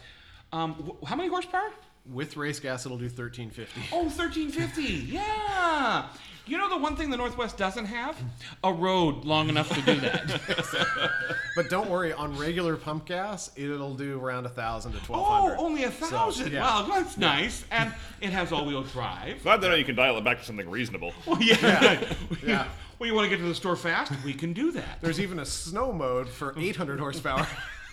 Um, 0.52 0.74
wh- 1.02 1.06
how 1.06 1.16
many 1.16 1.28
horsepower? 1.28 1.70
With 2.12 2.36
race 2.36 2.60
gas, 2.60 2.84
it'll 2.84 2.98
do 2.98 3.04
1350. 3.04 3.80
Oh, 3.92 4.04
1350. 4.04 5.12
Yeah. 5.12 6.06
You 6.46 6.58
know 6.58 6.68
the 6.68 6.76
one 6.76 6.94
thing 6.94 7.08
the 7.08 7.16
Northwest 7.16 7.56
doesn't 7.56 7.86
have? 7.86 8.18
A 8.62 8.70
road 8.70 9.24
long 9.24 9.48
enough 9.48 9.70
to 9.70 9.80
do 9.80 9.98
that. 10.00 10.40
But 11.56 11.70
don't 11.70 11.88
worry, 11.88 12.12
on 12.12 12.36
regular 12.36 12.76
pump 12.76 13.06
gas, 13.06 13.52
it'll 13.54 13.94
do 13.94 14.20
around 14.20 14.44
a 14.44 14.48
thousand 14.48 14.90
to 14.92 14.98
twelve 15.04 15.24
oh, 15.24 15.32
hundred. 15.42 15.56
only 15.58 15.84
a 15.84 15.90
thousand. 15.90 16.50
yeah. 16.52 16.62
Wow, 16.62 16.82
that's 16.92 17.16
nice. 17.16 17.64
And 17.70 17.94
it 18.20 18.30
has 18.30 18.50
all-wheel 18.50 18.82
drive. 18.82 19.40
Glad 19.44 19.60
to 19.60 19.68
know 19.68 19.76
you 19.76 19.84
can 19.84 19.94
dial 19.94 20.18
it 20.18 20.24
back 20.24 20.40
to 20.40 20.44
something 20.44 20.68
reasonable. 20.68 21.12
Well, 21.26 21.40
yeah. 21.40 22.04
Yeah. 22.44 22.68
Well, 22.98 23.08
you 23.08 23.14
want 23.14 23.24
to 23.28 23.30
get 23.30 23.42
to 23.42 23.48
the 23.48 23.54
store 23.56 23.74
fast? 23.74 24.12
We 24.24 24.32
can 24.32 24.52
do 24.52 24.70
that. 24.72 25.00
There's 25.00 25.18
even 25.20 25.40
a 25.40 25.44
snow 25.44 25.92
mode 25.92 26.28
for 26.28 26.54
800 26.56 27.00
horsepower. 27.00 27.46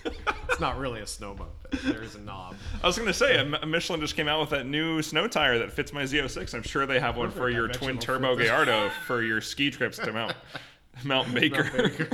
It's 0.06 0.60
not 0.60 0.78
really 0.78 1.02
a 1.02 1.08
snow 1.08 1.36
mode. 1.38 1.48
But 1.70 1.82
there 1.84 2.04
is 2.04 2.16
a 2.16 2.20
knob. 2.20 2.56
I 2.84 2.88
was 2.88 2.96
going 2.98 3.08
to 3.08 3.14
say, 3.14 3.36
a 3.36 3.42
M- 3.42 3.70
Michelin 3.70 4.00
just 4.02 4.16
came 4.16 4.28
out 4.28 4.40
with 4.42 4.50
that 4.52 4.66
new 4.66 5.02
snow 5.02 5.28
tire 5.28 5.58
that 5.60 5.72
fits 5.72 5.94
my 5.94 6.04
Z06. 6.04 6.54
I'm 6.54 6.64
sure 6.64 6.86
they 6.86 7.00
have 7.00 7.18
one 7.18 7.32
for 7.32 7.50
your 7.50 7.68
twin 7.68 7.98
turbo 7.98 8.36
fit. 8.38 8.48
Gallardo 8.48 8.90
for 9.08 9.24
your 9.24 9.42
ski 9.42 9.72
trips 9.72 9.98
to 10.00 10.12
Mount 10.12 10.34
Mount 11.04 11.34
Baker. 11.34 11.70
I- 11.74 12.08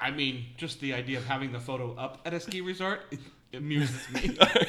I 0.00 0.10
mean, 0.10 0.44
just 0.58 0.80
the 0.80 0.92
idea 0.92 1.16
of 1.18 1.24
having 1.24 1.50
the 1.50 1.60
photo 1.60 1.94
up 1.96 2.20
at 2.26 2.34
a 2.34 2.40
ski 2.40 2.60
resort 2.60 3.00
it 3.10 3.20
amuses 3.54 4.08
me. 4.12 4.36
I 4.40 4.66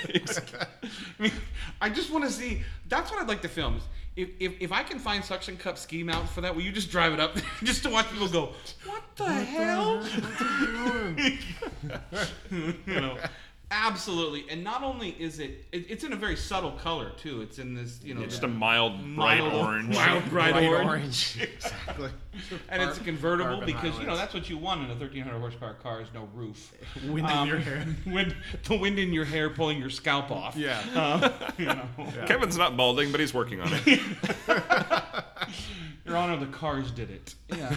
mean, 1.20 1.32
I 1.82 1.90
just 1.90 2.12
want 2.12 2.26
to 2.26 2.32
see. 2.32 2.64
That's 2.88 3.12
what 3.12 3.22
I'd 3.22 3.28
like 3.28 3.42
to 3.42 3.50
film. 3.50 3.78
is 3.78 3.84
If, 4.16 4.30
if, 4.40 4.54
if 4.62 4.72
I 4.72 4.84
can 4.84 5.00
find 5.00 5.24
suction 5.24 5.58
cup 5.58 5.78
ski 5.78 6.04
mounts 6.04 6.32
for 6.32 6.42
that, 6.42 6.56
will 6.56 6.62
you 6.62 6.72
just 6.72 6.90
drive 6.90 7.14
it 7.14 7.20
up 7.20 7.36
just 7.64 7.84
to 7.84 7.90
watch 7.90 8.10
people 8.12 8.28
go, 8.28 8.54
"What 8.86 9.04
the 9.16 9.26
hell?" 9.26 10.06
you 12.52 13.02
know, 13.02 13.18
absolutely. 13.84 14.46
And 14.50 14.64
not 14.64 14.84
only 14.84 15.10
is 15.20 15.40
it, 15.40 15.66
it, 15.72 15.86
it's 15.90 16.04
in 16.04 16.14
a 16.14 16.16
very 16.16 16.36
subtle 16.36 16.72
color 16.72 17.12
too. 17.18 17.42
It's 17.42 17.60
in 17.60 17.74
this, 17.74 18.00
you 18.04 18.14
know, 18.14 18.24
Just 18.24 18.44
a 18.44 18.48
mild, 18.48 18.94
bright 19.16 19.42
Mild- 19.42 19.54
orange. 19.54 19.96
Wild 19.96 20.30
bright, 20.30 20.52
Bright 20.54 20.68
orange. 20.70 20.88
orange. 20.88 21.38
exactly. 21.56 22.10
And 22.68 22.82
it's 22.84 22.98
a 22.98 23.02
convertible 23.04 23.60
Carbon 23.60 23.66
because 23.66 23.98
you 23.98 24.06
know 24.06 24.18
that's 24.18 24.34
what 24.34 24.50
you 24.50 24.58
want 24.58 24.82
in 24.82 24.88
a 24.88 24.90
1300 24.96 25.40
horsepower 25.40 25.74
car 25.76 26.02
is 26.02 26.10
no 26.14 26.28
roof. 26.34 26.74
Wind 27.08 27.26
Um, 27.28 27.44
in 27.44 27.48
your 27.48 27.60
hair. 27.64 27.86
wind, 28.06 28.36
the 28.66 28.76
wind 28.76 29.00
in 29.00 29.14
your 29.14 29.24
hair 29.24 29.50
pulling 29.50 29.80
your 29.80 29.90
scalp 29.90 30.32
off. 30.32 30.58
Yeah. 30.58 30.82
Um, 30.96 31.32
you 31.58 31.66
know. 31.66 31.88
Kevin's 32.26 32.58
not 32.58 32.76
balding, 32.76 33.12
but 33.12 33.22
he's 33.22 33.34
working 33.34 33.62
on 33.62 33.70
it. 33.86 34.02
Your 36.06 36.18
Honor, 36.18 36.38
the 36.38 36.46
cars 36.48 36.92
did 36.92 37.10
it. 37.10 37.36
Yeah. 37.48 37.74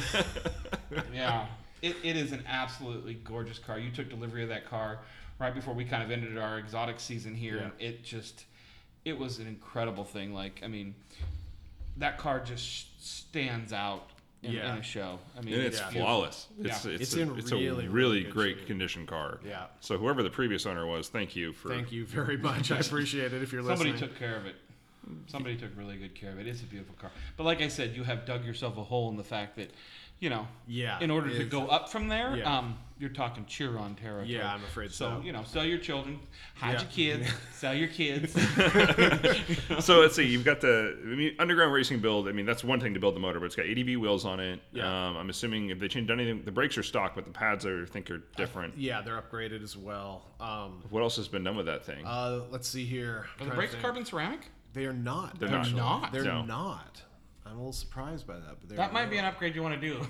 yeah. 1.15 1.47
It, 1.83 1.97
it 2.03 2.17
is 2.17 2.33
an 2.33 2.43
absolutely 2.49 3.15
gorgeous 3.15 3.59
car. 3.59 3.79
You 3.79 3.91
took 3.91 4.09
delivery 4.09 4.43
of 4.43 4.49
that 4.49 4.69
car 4.69 4.99
right 5.39 5.55
before 5.55 5.75
we 5.75 5.85
kind 5.85 6.03
of 6.03 6.11
ended 6.11 6.37
our 6.39 6.59
exotic 6.59 6.99
season 7.01 7.35
here. 7.35 7.57
Yeah. 7.57 7.63
And 7.65 7.73
it 7.79 8.05
just, 8.05 8.45
it 9.05 9.17
was 9.19 9.39
an 9.39 9.47
incredible 9.47 10.05
thing. 10.05 10.35
Like, 10.35 10.61
I 10.65 10.69
mean, 10.69 10.95
that 11.99 12.19
car 12.19 12.41
just 12.41 13.05
stands 13.05 13.73
out 13.73 14.11
in, 14.43 14.53
Yeah. 14.53 14.73
in 14.73 14.79
a 14.79 14.83
show. 14.83 15.19
I 15.37 15.43
mean, 15.43 15.55
And 15.55 15.63
it's 15.65 15.79
Yeah. 15.81 15.91
flawless. 15.91 16.47
It's 16.61 16.85
Yeah. 16.85 16.91
it's, 16.93 17.03
It's 17.03 17.15
a, 17.17 17.21
in 17.23 17.39
it's 17.39 17.51
really, 17.53 17.67
a 17.67 17.73
really 17.75 17.89
really 17.89 18.25
great 18.25 18.59
shape. 18.59 18.67
condition 18.67 19.07
car. 19.07 19.41
Yeah. 19.47 19.67
So 19.81 19.99
whoever 19.99 20.23
the 20.23 20.31
previous 20.31 20.67
owner 20.67 20.87
was, 20.87 21.09
thank 21.09 21.37
you 21.37 21.53
for. 21.53 21.69
Thank 21.69 21.93
you 21.93 22.07
very 22.07 22.37
much. 22.37 22.71
I 22.73 22.79
appreciate 22.79 23.33
it 23.33 23.43
if 23.43 23.53
you're 23.53 23.63
somebody 23.63 23.91
listening. 23.91 23.99
Somebody 23.99 24.13
took 24.13 24.19
care 24.19 24.37
of 24.37 24.47
it. 24.47 24.57
Somebody 25.27 25.57
took 25.57 25.71
really 25.77 25.97
good 25.97 26.15
care 26.15 26.33
of 26.33 26.39
it. 26.39 26.47
It's 26.47 26.61
a 26.61 26.67
beautiful 26.67 26.95
car. 27.01 27.11
But 27.37 27.45
like 27.45 27.63
I 27.63 27.69
said, 27.69 27.97
you 27.97 28.05
have 28.05 28.27
dug 28.27 28.45
yourself 28.45 28.77
a 28.77 28.85
hole 28.85 29.09
in 29.11 29.17
the 29.17 29.25
fact 29.25 29.57
that, 29.57 29.71
you 30.21 30.31
know, 30.31 30.47
Yeah, 30.67 30.99
in 31.01 31.11
order 31.11 31.31
to 31.37 31.45
go 31.45 31.67
up 31.69 31.89
from 31.91 32.09
there, 32.09 32.37
Yeah. 32.37 32.59
um, 32.59 32.79
you're 32.99 33.11
talking 33.11 33.45
Chiron 33.47 33.95
territory. 33.95 34.27
Yeah, 34.35 34.53
I'm 34.53 34.65
afraid 34.65 34.91
so. 34.91 35.21
you 35.25 35.33
know, 35.33 35.45
sell 35.45 35.65
your 35.65 35.79
children, 35.79 36.19
hide 36.57 36.73
Yeah. 36.73 36.81
your 36.81 36.91
kids, 36.91 37.33
sell 37.53 37.73
your 37.75 37.87
kids. 37.89 38.33
so 39.85 40.01
let's 40.01 40.17
see. 40.17 40.25
You've 40.27 40.45
got 40.45 40.61
the 40.61 40.99
I 41.01 41.07
mean, 41.07 41.35
underground 41.39 41.73
racing 41.73 42.01
build. 42.01 42.29
I 42.29 42.33
mean, 42.33 42.47
that's 42.47 42.65
one 42.65 42.81
thing 42.81 42.95
to 42.95 43.01
build 43.01 43.15
the 43.15 43.21
motor, 43.21 43.39
but 43.39 43.47
it's 43.47 43.55
got 43.55 43.67
ADV 43.67 44.01
wheels 44.01 44.25
on 44.25 44.41
it. 44.41 44.61
Yeah. 44.73 44.87
Um, 45.09 45.17
I'm 45.17 45.31
assuming 45.31 45.71
if 45.71 45.79
they 45.79 45.87
changed 45.89 46.11
anything, 46.11 46.43
the 46.45 46.51
brakes 46.51 46.77
are 46.77 46.83
stock, 46.83 47.15
but 47.15 47.25
the 47.25 47.31
pads 47.31 47.65
are, 47.65 47.83
I 47.83 47.87
think 47.87 48.11
are 48.11 48.23
different. 48.37 48.77
Yeah, 48.77 49.01
they're 49.03 49.21
upgraded 49.21 49.63
as 49.63 49.77
well. 49.77 50.27
Um, 50.41 50.83
What 50.91 51.03
else 51.03 51.17
has 51.17 51.29
been 51.29 51.45
done 51.45 51.57
with 51.57 51.67
that 51.67 51.85
thing? 51.85 52.05
uh, 52.05 52.41
let's 52.51 52.69
see 52.69 52.85
here. 52.85 53.27
Are 53.41 53.45
the 53.47 53.53
brakes 53.55 53.75
carbon 53.81 54.05
ceramic? 54.05 54.41
They 54.73 54.85
are 54.87 54.93
not. 54.93 55.39
They're 55.39 55.49
not. 55.49 55.61
actually. 55.61 55.77
not? 55.81 56.13
They're 56.13 56.25
No. 56.25 56.43
not. 56.45 57.03
I'm 57.49 57.55
a 57.57 57.59
little 57.59 57.73
surprised 57.73 58.27
by 58.27 58.35
that, 58.35 58.57
but 58.61 58.69
they're 58.69 58.77
That 58.79 58.93
might 58.93 59.11
be 59.11 59.17
an 59.19 59.25
upgrade 59.25 59.55
you 59.55 59.63
want 59.63 59.81
to 59.81 59.89
do. 59.89 60.01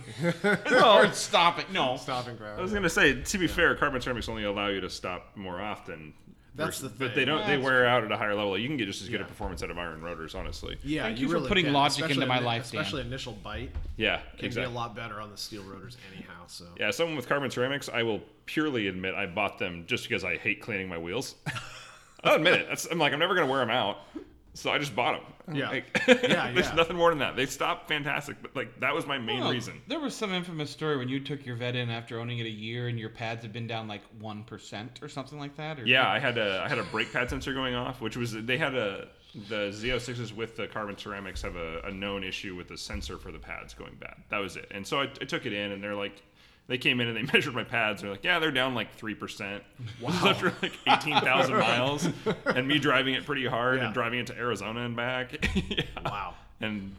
or 0.85 1.11
stop 1.13 1.59
it. 1.59 1.71
No. 1.73 1.97
stopping 1.97 2.37
I 2.43 2.61
was 2.61 2.73
gonna 2.73 2.89
say, 2.91 3.23
to 3.23 3.39
be 3.39 3.47
fair, 3.47 3.75
carbon 3.77 4.01
ceramics 4.01 4.29
only 4.29 4.45
allow 4.45 4.69
you 4.69 4.81
to 4.81 4.91
stop 4.91 5.37
more 5.37 5.61
often. 5.61 6.15
That's 6.55 6.81
versus- 6.81 6.93
the 6.93 6.99
But 6.99 7.09
they 7.15 7.21
thing. 7.21 7.27
don't. 7.27 7.47
They 7.47 7.53
That's 7.55 7.65
wear 7.65 7.87
out 7.87 8.03
at 8.03 8.11
a 8.11 8.17
higher 8.17 8.35
level. 8.35 8.59
You 8.59 8.67
can 8.67 8.77
get 8.77 8.87
just 8.87 9.01
as 9.03 9.09
good 9.09 9.21
a 9.21 9.23
Yeah. 9.23 9.29
performance 9.29 9.63
out 9.63 9.71
of 9.71 9.79
iron 9.79 10.03
rotors, 10.03 10.35
honestly. 10.35 10.77
Yeah, 10.83 11.05
Thank 11.05 11.19
you, 11.19 11.27
you 11.27 11.29
for 11.29 11.35
really 11.37 11.49
putting 11.49 11.65
can. 11.67 11.73
logic 11.75 12.11
into 12.11 12.27
my 12.27 12.41
ini- 12.41 12.45
life, 12.45 12.73
Dan. 12.73 12.81
Especially 12.81 13.03
initial 13.03 13.33
bite 13.35 13.71
Yeah, 13.97 14.21
can 14.37 14.47
exactly. 14.47 14.69
be 14.69 14.75
a 14.75 14.77
lot 14.77 14.97
better 14.97 15.21
on 15.21 15.31
the 15.31 15.37
steel 15.37 15.63
rotors 15.63 15.97
anyhow. 16.13 16.33
So 16.49 16.65
Yeah, 16.77 16.91
someone 16.91 17.15
with 17.17 17.29
carbon 17.29 17.51
ceramics, 17.53 17.89
I 17.89 18.03
will 18.03 18.21
purely 18.47 18.89
admit 18.89 19.15
I 19.15 19.27
bought 19.27 19.59
them 19.61 19.85
just 19.87 20.09
because 20.09 20.25
I 20.25 20.37
hate 20.37 20.61
cleaning 20.61 20.89
my 20.89 20.99
wheels. 20.99 21.37
I'll 22.25 22.35
admit 22.35 22.55
it. 22.55 22.67
That's, 22.69 22.87
I'm 22.87 22.99
like, 22.99 23.13
I'm 23.13 23.21
never 23.21 23.37
gonna 23.37 23.47
wear 23.47 23.61
them 23.61 23.71
out, 23.71 23.99
so 24.59 24.71
I 24.71 24.79
just 24.79 24.95
bought 24.97 25.21
them. 25.21 25.33
Oh. 25.49 25.53
Yeah. 25.55 25.71
Like, 25.71 26.03
Yeah, 26.07 26.51
There's 26.55 26.67
yeah. 26.67 26.75
nothing 26.75 26.97
more 26.97 27.11
than 27.11 27.19
that. 27.21 27.37
They 27.37 27.47
stop 27.47 27.89
fantastic, 27.89 28.37
but 28.43 28.55
like 28.57 28.79
that 28.81 28.95
was 28.95 29.07
my 29.07 29.19
main 29.19 29.41
Well, 29.41 29.51
reason. 29.53 29.81
There 29.87 30.01
was 30.01 30.15
some 30.15 30.33
infamous 30.33 30.71
story 30.71 30.97
when 30.97 31.09
you 31.09 31.21
took 31.21 31.47
your 31.47 31.57
vet 31.57 31.77
in 31.77 31.91
after 31.91 32.21
owning 32.21 32.39
it 32.39 32.47
a 32.47 32.51
year 32.51 32.89
and 32.89 32.99
your 32.99 33.09
pads 33.11 33.43
had 33.43 33.53
been 33.53 33.67
down 33.67 33.89
like 33.89 34.03
one 34.21 34.45
percent 34.45 34.99
or 35.03 35.09
something 35.09 35.39
like 35.39 35.57
that. 35.57 35.79
Or 35.81 35.85
Yeah, 35.87 36.09
I 36.09 36.19
had 36.19 36.37
a 36.39 36.63
I 36.65 36.69
had 36.69 36.79
a 36.79 36.85
brake 36.85 37.13
pad 37.13 37.31
sensor 37.31 37.55
going 37.55 37.75
off, 37.75 38.01
which 38.01 38.17
was 38.17 38.33
they 38.33 38.59
had 38.59 38.75
a 38.75 39.09
the 39.49 39.69
Z06s 39.71 40.35
with 40.35 40.57
the 40.57 40.67
carbon 40.67 40.97
ceramics 40.97 41.43
have 41.43 41.55
a, 41.57 41.81
a 41.85 41.91
known 41.93 42.25
issue 42.25 42.57
with 42.57 42.67
the 42.69 42.79
sensor 42.79 43.19
for 43.19 43.31
the 43.31 43.39
pads 43.39 43.75
going 43.75 43.95
bad. 44.01 44.17
That 44.31 44.39
was 44.39 44.57
it. 44.57 44.67
And 44.71 44.87
so 44.87 45.01
I, 45.01 45.05
I 45.05 45.25
took 45.25 45.45
it 45.47 45.53
in, 45.53 45.73
and 45.73 45.83
they're 45.85 45.95
like, 45.95 46.23
they 46.69 46.79
came 46.79 47.01
in 47.01 47.09
and 47.09 47.17
they 47.17 47.23
measured 47.33 47.55
my 47.55 47.65
pads. 47.65 48.03
They're 48.03 48.11
like, 48.11 48.25
yeah, 48.25 48.39
they're 48.39 48.51
down 48.53 48.75
like 48.75 48.95
three 48.95 49.15
percent. 49.15 49.63
Wow. 50.01 50.13
after 50.25 50.53
like 50.63 50.73
eighteen 50.87 51.19
thousand 51.21 51.57
miles, 51.59 52.09
and 52.47 52.69
me 52.69 52.79
driving 52.79 53.15
it 53.15 53.27
pretty 53.27 53.47
hard 53.47 53.79
Yeah. 53.79 53.87
and 53.87 53.95
driving 53.95 54.21
it 54.21 54.27
to 54.29 54.37
Arizona 54.37 54.81
and 54.85 54.95
back. 54.95 55.45
yeah. 55.57 55.83
wow. 56.05 56.35
And 56.61 56.95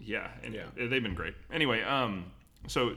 yeah, 0.00 0.28
and 0.42 0.52
Yeah. 0.54 0.64
they've 0.76 1.02
been 1.02 1.14
great. 1.14 1.34
Anyway, 1.52 1.82
um, 1.82 2.24
so 2.66 2.94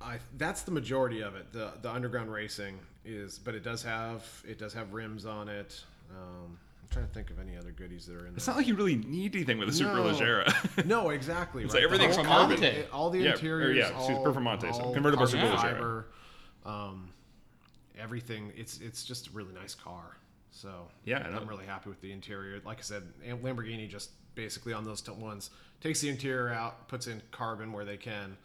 I 0.00 0.18
that's 0.38 0.62
the 0.62 0.70
majority 0.72 1.20
of 1.20 1.36
it. 1.36 1.52
The 1.52 1.72
the 1.82 1.90
underground 1.92 2.32
racing 2.32 2.78
is, 3.04 3.38
but 3.38 3.54
it 3.54 3.62
does 3.62 3.82
have 3.82 4.24
it 4.48 4.58
does 4.58 4.72
have 4.74 4.92
rims 4.92 5.26
on 5.26 5.48
it. 5.48 5.82
Um, 6.10 6.58
trying 6.90 7.06
to 7.06 7.12
think 7.12 7.30
of 7.30 7.38
any 7.38 7.56
other 7.56 7.70
goodies 7.70 8.06
that 8.06 8.16
are 8.16 8.26
in 8.26 8.34
it's 8.34 8.46
there. 8.46 8.54
not 8.54 8.58
like 8.58 8.66
you 8.66 8.74
really 8.74 8.96
need 8.96 9.34
anything 9.36 9.58
with 9.58 9.68
a 9.68 9.72
Super 9.72 9.94
No. 9.94 10.04
Leggera. 10.04 10.84
No, 10.86 11.10
exactly. 11.10 11.62
It's 11.62 11.72
right. 11.72 11.80
like 11.82 11.84
everything's 11.92 12.16
The 12.16 12.24
carbon. 12.24 12.56
all 12.56 12.60
the- 12.60 12.90
all 12.90 13.10
the 13.10 13.18
Yeah, 13.20 13.30
or 13.30 13.32
interiors, 13.34 13.76
yeah, 13.76 13.90
all, 13.96 14.24
Performante, 14.24 14.74
so 14.74 14.80
all 14.82 14.92
convertible 14.94 15.26
carbon 15.26 15.40
Superleggera. 15.48 15.56
fiber, 15.60 16.06
um, 16.66 17.10
everything. 17.98 18.52
It's 18.56 18.78
it's 18.80 19.04
just 19.04 19.28
a 19.28 19.30
really 19.30 19.52
nice 19.54 19.74
car. 19.74 20.16
So 20.50 20.88
Yeah, 21.04 21.18
I 21.24 21.30
know. 21.30 21.38
I'm 21.38 21.46
really 21.48 21.66
happy 21.66 21.88
with 21.90 22.00
the 22.00 22.12
interior. 22.12 22.60
Like 22.64 22.78
I 22.78 22.82
said, 22.82 23.04
Lamborghini 23.24 23.88
just 23.88 24.10
basically 24.34 24.72
on 24.72 24.84
those 24.84 25.00
t- 25.00 25.12
ones 25.12 25.50
takes 25.80 26.00
the 26.00 26.08
interior 26.08 26.52
out, 26.52 26.88
puts 26.88 27.06
in 27.06 27.22
carbon 27.30 27.72
where 27.72 27.84
they 27.84 27.96
can, 27.96 28.36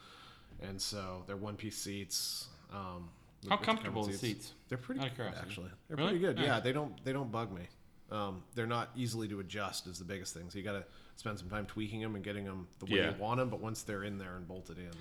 and 0.62 0.80
so 0.82 1.24
they're 1.28 1.36
one 1.36 1.56
piece 1.56 1.78
seats. 1.78 2.48
Um, 2.72 3.10
How 3.50 3.58
comfortable 3.58 4.04
are 4.04 4.12
the 4.12 4.18
seats? 4.18 4.54
They're 4.70 4.78
pretty 4.78 5.02
good, 5.18 5.34
actually. 5.38 5.70
They're 5.88 5.98
Really? 5.98 6.12
pretty 6.12 6.26
good. 6.26 6.36
Nice. 6.38 6.46
Yeah, 6.46 6.60
they 6.60 6.72
don't 6.74 7.04
they 7.04 7.12
don't 7.14 7.32
bug 7.32 7.52
me. 7.52 7.64
Um, 8.12 8.44
they're 8.54 8.68
not 8.68 8.90
easily 8.96 9.28
to 9.30 9.40
adjust 9.40 9.88
is 9.88 9.98
the 10.00 10.06
biggest 10.06 10.34
thing. 10.34 10.50
So 10.50 10.58
you 10.60 10.64
got 10.64 10.74
to 10.74 10.84
spend 11.16 11.40
some 11.40 11.50
time 11.50 11.66
tweaking 11.66 12.02
them 12.02 12.16
and 12.16 12.24
getting 12.24 12.46
them 12.46 12.68
the 12.80 12.86
way 12.86 12.98
Yeah. 13.00 13.10
you 13.12 13.16
want 13.20 13.40
them. 13.40 13.50
But 13.50 13.60
once 13.62 13.82
they're 13.84 14.04
in 14.04 14.18
there 14.18 14.36
and 14.36 14.48
bolted 14.48 14.78
in, 14.78 14.84
there. 14.86 14.92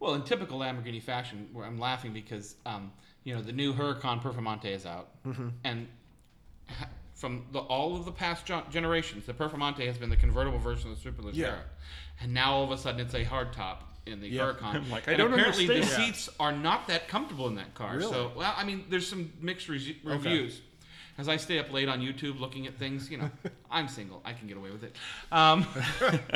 Well, 0.00 0.14
in 0.14 0.22
typical 0.22 0.58
Lamborghini 0.58 1.02
fashion, 1.02 1.48
where 1.52 1.66
I'm 1.66 1.78
laughing 1.78 2.12
because 2.12 2.56
um, 2.66 2.92
you 3.24 3.34
know 3.34 3.42
the 3.42 3.52
new 3.52 3.72
Huracan 3.74 4.22
Performante 4.22 4.66
is 4.66 4.86
out, 4.86 5.08
Mm-hmm. 5.26 5.48
and 5.64 5.86
from 7.14 7.44
the, 7.52 7.60
all 7.60 7.96
of 7.96 8.04
the 8.04 8.12
past 8.12 8.44
generations, 8.70 9.24
the 9.26 9.32
Performante 9.34 9.86
has 9.86 9.96
been 9.98 10.10
the 10.10 10.16
convertible 10.16 10.58
version 10.58 10.90
of 10.92 11.02
the 11.02 11.10
Superleggera, 11.10 11.34
Yeah. 11.34 11.56
and 12.20 12.32
now 12.34 12.52
all 12.54 12.64
of 12.64 12.70
a 12.70 12.78
sudden 12.78 13.00
it's 13.00 13.14
a 13.14 13.24
hardtop 13.24 13.78
in 14.06 14.20
the 14.20 14.28
Yeah. 14.28 14.42
Huracan. 14.52 14.62
I'm 14.74 14.90
like, 14.90 15.08
I 15.08 15.12
and 15.12 15.18
don't 15.18 15.32
apparently 15.32 15.66
the 15.66 15.74
understand. 15.76 16.14
seats 16.14 16.28
are 16.38 16.52
not 16.52 16.88
that 16.88 17.08
comfortable 17.08 17.48
in 17.48 17.54
that 17.56 17.74
car. 17.74 17.96
Really? 17.96 18.10
So, 18.12 18.32
well, 18.36 18.54
I 18.56 18.64
mean, 18.64 18.84
there's 18.90 19.08
some 19.08 19.32
mixed 19.40 19.68
re- 19.68 19.98
reviews. 20.04 20.60
As 21.18 21.28
I 21.28 21.36
stay 21.36 21.58
up 21.58 21.72
late 21.72 21.88
on 21.88 22.00
YouTube 22.00 22.38
looking 22.38 22.66
at 22.66 22.74
things, 22.74 23.10
you 23.10 23.16
know, 23.18 23.30
I'm 23.70 23.88
single. 23.88 24.20
I 24.24 24.32
can 24.32 24.46
get 24.48 24.56
away 24.56 24.70
with 24.70 24.84
it. 24.84 24.94
Um, 25.32 25.66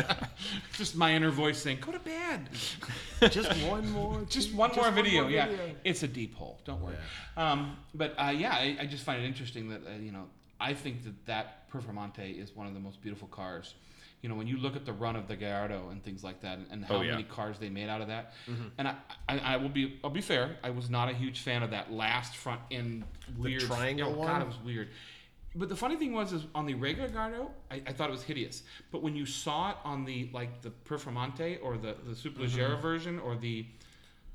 just 0.72 0.96
my 0.96 1.12
inner 1.14 1.30
voice 1.30 1.58
saying, 1.58 1.78
"Go 1.80 1.92
to 1.92 1.98
bed." 1.98 2.48
Just 3.30 3.50
one 3.66 3.90
more. 3.90 4.22
just 4.30 4.54
one 4.54 4.74
more 4.74 4.90
video. 4.90 5.28
yeah, 5.28 5.48
video. 5.48 5.74
it's 5.84 6.02
a 6.02 6.08
deep 6.08 6.34
hole. 6.34 6.58
Don't 6.64 6.80
worry. 6.80 6.96
Um, 7.36 7.76
but 7.94 8.14
uh, 8.18 8.30
yeah, 8.34 8.52
I, 8.52 8.78
I 8.80 8.86
just 8.86 9.04
find 9.04 9.22
it 9.22 9.26
interesting 9.26 9.68
that 9.68 9.82
uh, 9.86 9.90
you 10.00 10.10
know 10.10 10.24
I 10.58 10.72
think 10.72 11.04
that 11.04 11.26
that 11.26 11.70
Performante 11.70 12.42
is 12.42 12.56
one 12.56 12.66
of 12.66 12.72
the 12.72 12.80
most 12.80 13.02
beautiful 13.02 13.28
cars. 13.28 13.74
You 14.22 14.28
know, 14.28 14.34
when 14.34 14.46
you 14.46 14.58
look 14.58 14.76
at 14.76 14.84
the 14.84 14.92
run 14.92 15.16
of 15.16 15.28
the 15.28 15.36
Gallardo 15.36 15.88
and 15.90 16.02
things 16.02 16.22
like 16.22 16.42
that, 16.42 16.58
and, 16.58 16.66
and 16.70 16.84
how 16.84 16.96
Oh, 16.96 17.00
yeah. 17.00 17.12
many 17.12 17.24
cars 17.24 17.58
they 17.58 17.70
made 17.70 17.88
out 17.88 18.00
of 18.02 18.08
that, 18.08 18.32
mm-hmm. 18.46 18.68
and 18.76 18.88
I, 18.88 18.94
I, 19.28 19.38
I 19.38 19.56
will 19.56 19.70
be, 19.70 19.98
I'll 20.04 20.10
be 20.10 20.20
fair, 20.20 20.56
I 20.62 20.70
was 20.70 20.90
not 20.90 21.08
a 21.08 21.14
huge 21.14 21.40
fan 21.40 21.62
of 21.62 21.70
that 21.70 21.90
last 21.92 22.36
front 22.36 22.60
end 22.70 23.04
weird 23.38 23.62
triangle 23.62 24.12
oh, 24.14 24.18
one? 24.18 24.28
God, 24.28 24.42
it 24.42 24.46
was 24.46 24.58
weird. 24.64 24.88
But 25.54 25.68
the 25.68 25.76
funny 25.76 25.96
thing 25.96 26.12
was, 26.12 26.32
is 26.32 26.44
on 26.54 26.66
the 26.66 26.74
regular 26.74 27.08
Gallardo, 27.08 27.50
I, 27.70 27.82
I 27.86 27.92
thought 27.92 28.08
it 28.08 28.12
was 28.12 28.22
hideous. 28.22 28.62
But 28.92 29.02
when 29.02 29.16
you 29.16 29.26
saw 29.26 29.70
it 29.70 29.76
on 29.84 30.04
the 30.04 30.30
like 30.32 30.62
the 30.62 30.70
Performante 30.70 31.58
or 31.62 31.76
the 31.76 31.96
the 32.04 32.12
Superleggera 32.12 32.72
mm-hmm. 32.72 32.82
version 32.82 33.18
or 33.18 33.36
the 33.36 33.66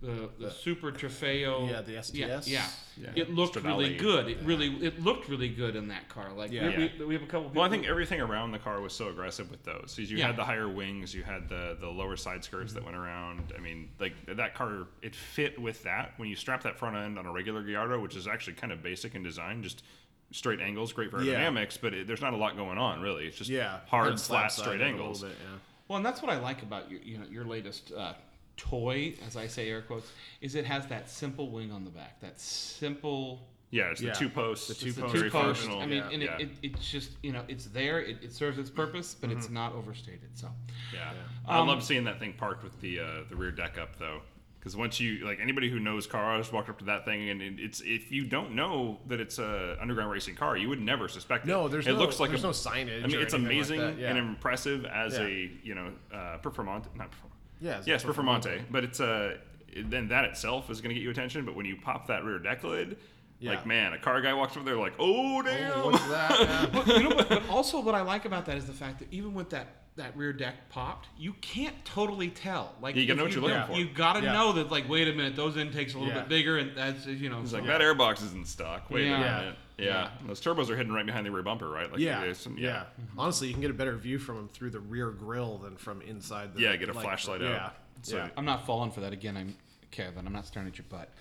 the, 0.06 0.30
the 0.40 0.52
Super 0.52 0.92
Trofeo, 0.92 1.70
Yeah, 1.70 1.82
the 1.82 1.94
yeah, 1.94 2.02
STS. 2.40 2.48
yeah, 2.48 2.66
Yeah. 2.98 3.12
it 3.16 3.30
looked 3.32 3.56
really 3.56 3.96
good. 3.98 4.28
It 4.30 4.38
really 4.44 4.68
it 4.86 5.02
looked 5.02 5.28
really 5.28 5.50
good 5.50 5.76
in 5.76 5.88
that 5.90 6.08
car. 6.10 6.32
Like 6.34 6.52
Yeah. 6.52 6.70
we, 6.78 6.92
we, 7.00 7.06
we 7.06 7.14
have 7.16 7.24
a 7.24 7.26
couple. 7.28 7.50
People 7.50 7.62
Well, 7.62 7.68
I 7.68 7.72
think 7.72 7.86
everything 7.88 8.22
around 8.22 8.52
the 8.52 8.60
car 8.60 8.80
was 8.82 8.94
so 8.94 9.10
aggressive 9.10 9.50
with 9.52 9.64
those. 9.64 9.96
'Cause 9.98 10.10
you 10.12 10.18
Yeah. 10.18 10.28
had 10.28 10.36
the 10.36 10.44
higher 10.46 10.70
wings, 10.70 11.14
you 11.14 11.24
had 11.24 11.50
the 11.50 11.78
the 11.80 11.90
lower 11.90 12.16
side 12.16 12.44
skirts 12.44 12.74
that 12.74 12.84
went 12.86 12.96
around. 12.98 13.52
I 13.58 13.60
mean, 13.62 13.90
like 14.00 14.14
that 14.28 14.54
car, 14.54 14.88
it 15.02 15.16
fit 15.16 15.60
with 15.60 15.84
that. 15.84 16.14
When 16.18 16.30
you 16.30 16.36
strap 16.36 16.64
that 16.64 16.78
front 16.78 16.96
end 16.96 17.18
on 17.20 17.26
a 17.26 17.32
regular 17.32 17.64
Gallardo, 17.64 18.00
which 18.00 18.16
is 18.16 18.28
actually 18.28 18.54
kind 18.54 18.72
of 18.72 18.82
basic 18.84 19.16
in 19.16 19.24
design, 19.24 19.64
just 19.64 19.84
straight 20.32 20.60
angles, 20.60 20.92
great 20.94 21.12
for 21.12 21.22
Yeah. 21.22 21.36
aerodynamics, 21.40 21.78
but 21.82 21.94
it, 21.94 22.08
there's 22.08 22.22
not 22.22 22.34
a 22.34 22.38
lot 22.38 22.56
going 22.58 22.78
on 22.78 23.02
really. 23.02 23.26
It's 23.28 23.38
just 23.38 23.50
Yeah. 23.50 23.80
hard, 23.88 24.08
Kinda 24.10 24.22
flat, 24.22 24.52
straight 24.52 24.82
angles. 24.82 25.22
bit, 25.24 25.32
yeah. 25.42 25.58
Well, 25.88 25.98
and 25.98 26.06
that's 26.06 26.20
what 26.24 26.32
I 26.32 26.40
like 26.40 26.64
about 26.64 26.90
your, 26.90 27.00
you 27.02 27.20
know, 27.20 27.26
your 27.30 27.46
latest 27.46 27.92
uh, 27.92 28.14
toy, 28.58 29.14
as 29.26 29.36
I 29.38 29.48
say 29.48 29.70
air 29.70 29.82
quotes, 29.82 30.12
is 30.42 30.56
it 30.56 30.66
has 30.66 30.86
that 30.88 31.10
simple 31.10 31.50
wing 31.50 31.72
on 31.72 31.84
the 31.84 31.90
back. 31.92 32.20
That 32.22 32.40
simple. 32.40 33.48
Yeah, 33.72 33.90
it's 33.92 34.02
Yeah. 34.02 34.14
the 34.14 34.20
two 34.20 34.30
posts, 34.30 34.68
The 34.68 34.74
the 34.74 34.80
two 34.80 34.88
It's 34.88 34.96
the 34.96 35.02
posts. 35.02 35.14
two 35.14 35.20
very 35.20 35.32
posts. 35.32 35.68
I 35.68 35.86
mean, 35.86 35.92
Yeah. 35.98 36.10
and 36.12 36.22
yeah. 36.24 36.38
it, 36.38 36.42
it, 36.62 36.74
it's 36.76 36.90
just 36.92 37.12
you 37.24 37.32
know 37.34 37.44
it's 37.48 37.66
there. 37.66 38.00
It, 38.00 38.24
it 38.24 38.34
serves 38.34 38.58
its 38.58 38.70
purpose, 38.70 39.16
but 39.20 39.30
Mm-hmm. 39.30 39.40
it's 39.40 39.50
not 39.50 39.74
overstated. 39.74 40.30
So 40.38 40.50
Yeah, 40.94 41.12
Yeah. 41.12 41.20
I 41.48 41.60
Um, 41.60 41.68
love 41.68 41.84
seeing 41.84 42.04
that 42.06 42.20
thing 42.20 42.34
parked 42.34 42.64
with 42.64 42.80
the 42.82 43.00
uh, 43.00 43.06
the 43.30 43.36
rear 43.36 43.52
deck 43.52 43.78
up 43.78 43.98
though, 43.98 44.22
because 44.60 44.78
once 44.78 45.00
you 45.00 45.26
like 45.26 45.40
anybody 45.42 45.70
who 45.70 45.80
knows 45.80 46.08
cars 46.08 46.52
walked 46.54 46.70
up 46.70 46.78
to 46.80 46.86
that 46.86 47.04
thing 47.06 47.30
and 47.30 47.42
it's 47.60 47.82
if 47.82 48.12
you 48.12 48.24
don't 48.26 48.54
know 48.56 49.00
that 49.08 49.20
it's 49.20 49.40
a 49.40 49.78
underground 49.82 50.12
racing 50.12 50.36
car, 50.36 50.56
you 50.56 50.70
would 50.70 50.80
never 50.82 51.08
suspect 51.10 51.44
it. 51.46 51.50
No, 51.50 51.68
there's 51.68 51.88
it 51.88 51.94
no- 51.94 52.00
looks 52.00 52.20
like 52.20 52.30
there's 52.30 52.44
a, 52.44 52.48
no 52.48 52.52
signage 52.54 53.04
I 53.04 53.08
mean, 53.08 53.18
or 53.18 53.22
it's 53.22 53.34
anything 53.34 53.42
like 53.44 53.52
amazing 53.52 53.80
that, 53.82 53.98
yeah. 53.98 54.10
and 54.12 54.20
impressive 54.20 54.86
as 54.86 55.18
Yeah. 55.18 55.26
a 55.26 55.52
you 55.64 55.76
know 55.76 55.92
uh, 56.14 56.38
performante, 56.38 56.86
not 56.96 57.12
performante. 57.12 57.32
Yeah, 57.66 57.78
it's 57.80 57.88
yes, 57.88 58.04
a 58.04 58.08
performante, 58.08 58.62
but 58.70 58.84
it's 58.84 59.00
uh, 59.00 59.38
then 59.76 60.08
that 60.10 60.26
itself 60.26 60.70
is 60.70 60.82
going 60.82 60.90
to 60.90 60.96
get 60.96 61.04
you 61.04 61.10
attention. 61.10 61.46
But 61.46 61.56
when 61.56 61.66
you 61.66 61.76
pop 61.76 62.08
that 62.08 62.24
rear 62.24 62.40
deck 62.40 62.64
lid. 62.64 62.98
Yeah. 63.38 63.50
Like 63.52 63.66
man, 63.66 63.92
a 63.92 63.98
car 64.00 64.22
guy 64.22 64.34
walks 64.34 64.56
over 64.56 64.66
there 64.66 64.78
like, 64.80 64.94
oh 64.98 65.42
damn! 65.42 65.74
Oh, 65.76 65.88
what's 65.92 66.08
that? 66.08 66.70
But, 66.74 66.88
you 66.88 67.04
know, 67.04 67.16
but, 67.18 67.28
but 67.28 67.50
also 67.50 67.82
what 67.82 67.94
I 67.94 68.00
like 68.02 68.24
about 68.24 68.46
that 68.46 68.56
is 68.56 68.66
the 68.66 68.72
fact 68.74 69.00
that 69.00 69.12
even 69.12 69.34
with 69.34 69.50
that 69.50 69.68
that 69.98 70.16
rear 70.16 70.32
deck 70.32 70.70
popped, 70.70 71.10
you 71.18 71.34
can't 71.42 71.76
totally 71.84 72.30
tell. 72.30 72.74
Like 72.82 72.96
You 72.96 73.06
gotta 73.06 73.18
know 73.18 73.24
what 73.26 73.34
you're 73.34 73.42
looking 73.44 73.64
for. 73.68 73.74
You 73.74 73.90
gotta 73.94 74.22
Yeah. 74.22 74.32
know 74.34 74.54
that. 74.54 74.72
Like, 74.72 74.88
wait 74.88 75.10
a 75.10 75.14
minute, 75.14 75.36
those 75.36 75.58
intakes 75.58 75.94
are 75.94 75.98
a 75.98 76.02
little 76.02 76.16
Yeah. 76.16 76.22
bit 76.22 76.30
bigger, 76.30 76.58
and 76.60 76.78
that's 76.78 77.06
you 77.08 77.30
know. 77.30 77.42
It's 77.42 77.52
so- 77.52 77.58
like 77.58 77.68
that 77.68 77.82
airbox 77.82 78.24
is 78.24 78.34
in 78.34 78.46
stock. 78.46 78.90
Wait 78.90 79.06
Yeah. 79.08 79.18
a 79.18 79.20
Yeah. 79.20 79.40
minute. 79.42 79.56
Yeah. 79.78 80.10
Those 80.26 80.40
turbos 80.42 80.70
are 80.70 80.78
hidden 80.78 80.94
right 80.94 81.06
behind 81.06 81.26
the 81.26 81.32
rear 81.32 81.44
bumper, 81.44 81.70
right? 81.70 81.92
Like 81.92 82.00
Yeah, 82.00 82.32
some- 82.34 82.58
yeah. 82.58 82.84
Honestly, 83.18 83.48
you 83.48 83.54
can 83.54 83.62
get 83.62 83.72
a 83.72 83.76
better 83.76 83.96
view 83.96 84.20
from 84.20 84.36
them 84.38 84.50
through 84.50 84.70
the 84.72 84.80
rear 84.80 85.10
grill 85.12 85.58
than 85.58 85.76
from 85.78 86.02
inside. 86.02 86.54
the 86.54 86.62
Yeah, 86.62 86.76
get 86.78 86.90
a 86.90 86.94
like, 86.94 87.04
flashlight 87.04 87.42
yeah, 87.42 87.66
out. 87.66 87.76
So- 88.02 88.18
yeah. 88.18 88.30
I'm 88.38 88.46
not 88.46 88.66
falling 88.66 88.92
for 88.92 89.02
that 89.02 89.14
again. 89.14 89.36
I'm 89.38 89.56
Kevin. 89.92 90.26
I'm 90.28 90.34
not 90.34 90.46
staring 90.46 90.68
at 90.68 90.78
your 90.78 90.86
butt. 90.90 91.10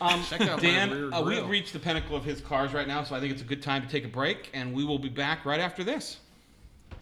Um, 0.00 0.22
Check 0.22 0.42
out 0.42 0.60
Dan, 0.60 1.12
uh, 1.12 1.20
we've 1.22 1.48
reached 1.48 1.72
the 1.72 1.80
pinnacle 1.80 2.14
of 2.14 2.24
his 2.24 2.40
cars 2.40 2.72
right 2.72 2.86
now, 2.86 3.02
so 3.02 3.16
I 3.16 3.20
think 3.20 3.32
it's 3.32 3.42
a 3.42 3.44
good 3.44 3.60
time 3.62 3.82
to 3.82 3.88
take 3.88 4.04
a 4.04 4.08
break, 4.08 4.48
and 4.54 4.72
we 4.72 4.84
will 4.84 5.00
be 5.00 5.08
back 5.08 5.44
right 5.44 5.58
after 5.58 5.82
this. 5.82 6.18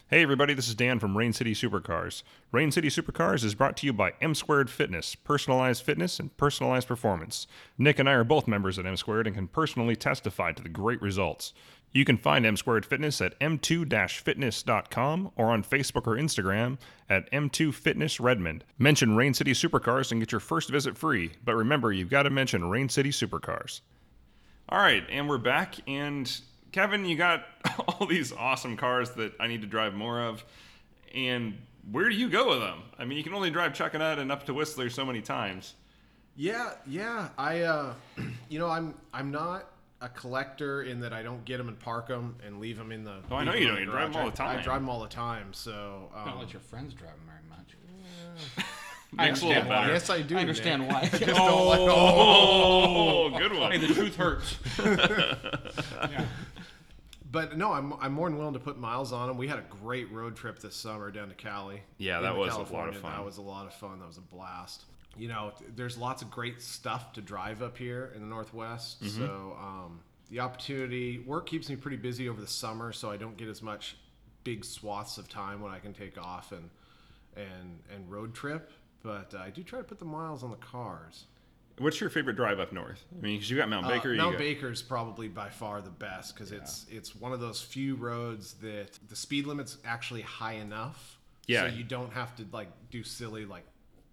Hey 0.09 0.23
everybody, 0.23 0.55
this 0.55 0.69
is 0.69 0.77
Dan 0.77 1.01
from 1.01 1.19
Rain 1.19 1.33
City 1.33 1.53
Supercars. 1.53 2.23
Rain 2.53 2.71
City 2.71 2.87
Supercars 2.87 3.43
is 3.43 3.57
brought 3.57 3.77
to 3.79 3.87
you 3.87 3.93
by 3.93 4.13
M 4.21 4.37
Squared 4.37 4.71
Fitness, 4.71 5.17
personalized 5.17 5.83
fitness 5.83 6.21
and 6.21 6.37
personalized 6.37 6.87
performance. 6.87 7.49
Nick 7.77 7.99
and 7.99 8.09
I 8.09 8.13
are 8.13 8.23
both 8.23 8.47
members 8.47 8.79
at 8.79 8.87
M 8.87 8.97
Squared 8.97 9.27
and 9.27 9.35
can 9.35 9.49
personally 9.49 9.97
testify 9.97 10.53
to 10.53 10.63
the 10.63 10.69
great 10.69 11.03
results. 11.03 11.55
You 11.91 12.05
can 12.05 12.19
find 12.19 12.47
M 12.47 12.57
Squared 12.57 12.87
Fitness 12.87 13.21
at 13.21 13.37
m2-fitness.com 13.41 15.33
or 15.35 15.47
on 15.47 15.65
Facebook 15.65 16.07
or 16.07 16.15
Instagram 16.15 16.79
at 17.11 17.29
M2Fitness 17.33 18.21
Redmond. 18.21 18.63
Mention 18.79 19.17
Rain 19.17 19.35
City 19.35 19.55
Supercars 19.55 20.13
and 20.13 20.21
get 20.21 20.31
your 20.31 20.41
first 20.41 20.71
visit 20.71 20.97
free, 20.97 21.33
but 21.45 21.57
remember 21.57 21.91
you've 21.91 22.11
got 22.11 22.23
to 22.23 22.31
mention 22.31 22.71
Rain 22.71 22.89
City 22.89 23.11
Supercars. 23.11 23.81
All 24.69 24.79
right, 24.79 25.03
and 25.11 25.29
we're 25.29 25.39
back. 25.39 25.75
And 25.89 26.33
Kevin, 26.77 27.07
you 27.07 27.17
got 27.17 27.47
all 27.89 28.07
these 28.07 28.33
awesome 28.35 28.77
cars 28.77 29.09
that 29.13 29.33
I 29.41 29.47
need 29.47 29.63
to 29.63 29.67
drive 29.67 29.95
more 29.95 30.21
of. 30.21 30.45
And 31.15 31.57
where 31.91 32.07
do 32.11 32.15
you 32.15 32.29
go 32.29 32.51
with 32.51 32.59
them? 32.61 32.83
I 32.99 33.07
mean, 33.07 33.17
you 33.17 33.25
can 33.25 33.33
only 33.33 33.49
drive 33.49 33.73
Chuckanut 33.73 34.19
and 34.19 34.31
up 34.31 34.45
to 34.45 34.53
Whistler 34.53 34.91
so 34.91 35.03
many 35.07 35.23
times. 35.23 35.73
Yeah, 36.37 36.73
yeah. 36.87 37.31
I, 37.39 37.61
uh, 37.63 37.95
you 38.51 38.59
know, 38.59 38.69
I'm 38.69 38.93
I'm 39.15 39.31
not 39.31 39.71
a 40.03 40.11
collector 40.11 40.83
in 40.83 41.01
that 41.01 41.15
I 41.15 41.23
don't 41.23 41.43
get 41.47 41.57
them 41.57 41.69
and 41.69 41.79
park 41.79 42.09
them 42.09 42.37
and 42.47 42.61
leave 42.61 42.77
them 42.77 42.93
in 42.93 43.05
the. 43.05 43.21
Oh, 43.31 43.37
I 43.37 43.45
know 43.45 43.55
you 43.55 43.69
don't. 43.69 43.77
in 43.79 43.85
You 43.85 43.87
the 43.87 43.93
drive 43.93 44.11
'em 44.11 44.17
all 44.17 44.27
the 44.27 44.33
I- 44.33 44.47
time. 44.47 44.59
I 44.59 44.63
drive 44.63 44.81
them 44.83 44.91
all 44.91 45.01
the 45.01 45.09
time. 45.09 45.55
So. 45.55 46.11
Um, 46.15 46.27
Don't 46.29 46.39
let 46.41 46.53
your 46.53 46.61
friends 46.61 46.93
drive 46.93 47.13
them 47.13 47.21
very 47.27 47.41
much. 47.49 48.67
I 49.19 49.29
a 49.29 49.33
little 49.33 49.49
understand 49.49 49.69
why. 49.71 49.81
better. 49.81 49.93
yes, 49.95 50.11
I 50.11 50.21
do. 50.21 50.37
I 50.37 50.41
understand 50.41 50.83
Nick. 50.83 50.91
why. 50.93 51.09
don't 51.21 51.67
like- 51.69 51.81
Oh, 51.81 53.31
good 53.39 53.55
one. 53.59 53.73
Hey, 53.73 53.79
the 53.79 53.95
truth 53.95 54.17
hurts. 54.17 54.59
But 57.31 57.57
no, 57.57 57.73
I'm 57.73 57.93
I'm 58.01 58.13
more 58.13 58.29
than 58.29 58.39
willing 58.39 58.55
to 58.55 58.61
put 58.61 58.79
miles 58.79 59.13
on 59.13 59.29
them. 59.29 59.37
We 59.37 59.49
had 59.49 59.59
a 59.59 59.65
great 59.83 60.11
road 60.13 60.37
trip 60.37 60.59
this 60.59 60.77
summer 60.77 61.11
down 61.11 61.29
to 61.29 61.35
Cali. 61.35 61.83
Yeah, 61.99 62.21
that 62.21 62.37
was 62.37 62.55
a 62.55 62.59
lot 62.59 62.63
of 62.63 62.71
California. 62.71 63.01
fun. 63.01 63.13
That 63.13 63.25
was 63.25 63.39
a 63.39 63.43
lot 63.43 63.67
of 63.67 63.75
fun. 63.75 63.99
That 63.99 64.07
was 64.07 64.19
a 64.19 64.23
blast. 64.23 64.85
You 65.17 65.29
know, 65.29 65.53
there's 65.75 65.97
lots 65.97 66.23
of 66.23 66.31
great 66.31 66.61
stuff 66.61 67.15
to 67.15 67.23
drive 67.23 67.63
up 67.63 67.79
here 67.79 68.13
in 68.15 68.21
the 68.21 68.27
Northwest. 68.27 69.03
Mm-hmm. 69.03 69.25
So 69.25 69.57
um, 69.59 70.01
the 70.31 70.41
opportunity 70.41 71.19
work 71.21 71.47
keeps 71.47 71.69
me 71.69 71.77
pretty 71.77 71.97
busy 71.97 72.29
over 72.29 72.41
the 72.41 72.47
summer, 72.47 72.93
so 72.93 73.11
I 73.11 73.17
don't 73.17 73.37
get 73.37 73.49
as 73.49 73.63
much 73.63 73.97
big 74.45 74.65
swaths 74.65 75.19
of 75.19 75.29
time 75.29 75.61
when 75.61 75.73
I 75.73 75.79
can 75.79 75.93
take 75.93 76.19
off 76.19 76.53
and 76.53 76.71
and 77.37 77.81
and 77.93 78.11
road 78.11 78.35
trip. 78.35 78.73
But 79.03 79.35
uh, 79.35 79.39
I 79.39 79.51
do 79.51 79.63
try 79.63 79.79
to 79.79 79.85
put 79.85 79.99
the 79.99 80.05
miles 80.05 80.43
on 80.43 80.51
the 80.51 80.57
cars. 80.57 81.25
What's 81.79 82.01
your 82.01 82.09
favorite 82.11 82.37
drive 82.37 82.59
up 82.59 82.73
north? 82.73 83.05
I 83.13 83.21
mean, 83.23 83.37
because 83.37 83.51
you 83.51 83.57
got 83.57 83.69
Mount 83.69 83.87
Uh, 83.87 83.91
Baker. 83.91 84.11
you 84.13 84.17
Mount 84.17 84.33
got, 84.33 84.39
Baker's 84.39 84.81
probably 84.83 85.29
by 85.29 85.51
far 85.51 85.83
the 85.83 85.91
best 85.91 86.35
because 86.35 86.51
it's 86.53 86.87
it's 86.91 87.15
one 87.15 87.33
of 87.33 87.41
those 87.41 87.61
few 87.61 87.97
roads 87.97 88.55
that 88.63 88.99
the 89.09 89.17
speed 89.17 89.47
limit's 89.47 89.77
actually 89.85 90.23
high 90.23 90.55
enough. 90.55 91.19
Yeah. 91.47 91.69
So 91.69 91.75
you 91.77 91.85
don't 91.85 92.13
have 92.13 92.35
to 92.37 92.47
like 92.53 92.69
do 92.91 93.03
silly 93.03 93.45
like 93.45 93.65